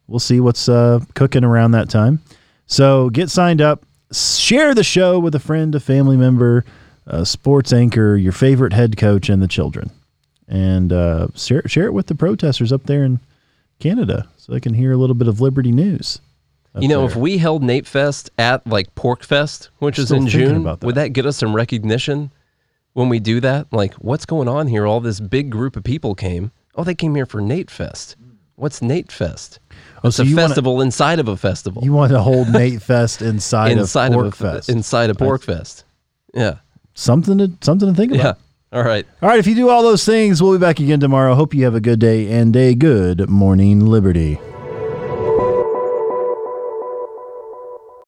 We'll 0.06 0.18
see 0.20 0.40
what's 0.40 0.68
uh, 0.68 1.00
cooking 1.14 1.44
around 1.44 1.72
that 1.72 1.88
time. 1.90 2.20
So 2.66 3.10
get 3.10 3.28
signed 3.30 3.60
up. 3.60 3.84
Share 4.12 4.74
the 4.74 4.84
show 4.84 5.18
with 5.18 5.34
a 5.34 5.38
friend, 5.38 5.74
a 5.74 5.80
family 5.80 6.16
member, 6.16 6.64
a 7.06 7.24
sports 7.26 7.72
anchor, 7.72 8.16
your 8.16 8.32
favorite 8.32 8.72
head 8.72 8.96
coach, 8.96 9.28
and 9.28 9.42
the 9.42 9.48
children. 9.48 9.90
And 10.48 10.92
uh, 10.92 11.28
share 11.34 11.62
share 11.66 11.86
it 11.86 11.94
with 11.94 12.06
the 12.08 12.14
protesters 12.14 12.72
up 12.72 12.84
there 12.84 13.04
in 13.04 13.20
Canada, 13.78 14.28
so 14.36 14.52
they 14.52 14.60
can 14.60 14.74
hear 14.74 14.92
a 14.92 14.96
little 14.96 15.14
bit 15.14 15.28
of 15.28 15.40
Liberty 15.40 15.72
news. 15.72 16.20
You 16.78 16.88
know, 16.88 17.00
there. 17.02 17.10
if 17.10 17.16
we 17.16 17.36
held 17.38 17.62
Nate 17.62 17.86
Fest 17.86 18.30
at 18.38 18.66
like 18.66 18.94
PorcFest, 18.94 19.68
which 19.78 19.98
is 19.98 20.10
in 20.10 20.26
June, 20.26 20.62
that. 20.64 20.82
would 20.82 20.94
that 20.94 21.08
get 21.08 21.26
us 21.26 21.36
some 21.36 21.54
recognition 21.54 22.30
when 22.94 23.08
we 23.08 23.18
do 23.20 23.40
that? 23.40 23.72
Like, 23.72 23.94
what's 23.94 24.24
going 24.26 24.48
on 24.48 24.66
here? 24.68 24.86
All 24.86 25.00
this 25.00 25.20
big 25.20 25.50
group 25.50 25.76
of 25.76 25.84
people 25.84 26.14
came. 26.14 26.50
Oh, 26.74 26.84
they 26.84 26.94
came 26.94 27.14
here 27.14 27.26
for 27.26 27.40
Nate 27.42 27.70
Fest. 27.70 28.16
What's 28.56 28.80
Nate 28.80 29.12
Fest? 29.12 29.58
Oh, 30.02 30.08
It's 30.08 30.16
so 30.16 30.22
a 30.22 30.26
you 30.26 30.34
wanna- 30.36 30.48
festival 30.48 30.80
inside 30.80 31.18
of 31.18 31.28
a 31.28 31.36
festival. 31.36 31.82
you 31.84 31.92
want 31.92 32.12
to 32.12 32.20
hold 32.20 32.48
Nate 32.48 32.80
Fest 32.80 33.20
inside, 33.22 33.72
inside 33.72 34.12
of 34.12 34.18
of, 34.18 34.22
Pork 34.22 34.34
a, 34.34 34.36
Fest, 34.36 34.68
inside 34.70 35.10
of 35.10 35.16
PorcFest. 35.18 35.84
Yeah. 36.34 36.56
Something 36.94 37.38
to 37.38 37.52
something 37.60 37.88
to 37.88 37.94
think 37.94 38.12
about. 38.12 38.36
Yeah. 38.72 38.78
All 38.78 38.84
right. 38.84 39.06
All 39.20 39.28
right, 39.28 39.38
if 39.38 39.46
you 39.46 39.54
do 39.54 39.68
all 39.68 39.82
those 39.82 40.04
things, 40.04 40.42
we'll 40.42 40.52
be 40.52 40.58
back 40.58 40.80
again 40.80 40.98
tomorrow. 40.98 41.34
Hope 41.34 41.54
you 41.54 41.64
have 41.64 41.74
a 41.74 41.80
good 41.80 41.98
day 41.98 42.30
and 42.32 42.56
a 42.56 42.74
good 42.74 43.28
morning, 43.28 43.84
Liberty. 43.84 44.38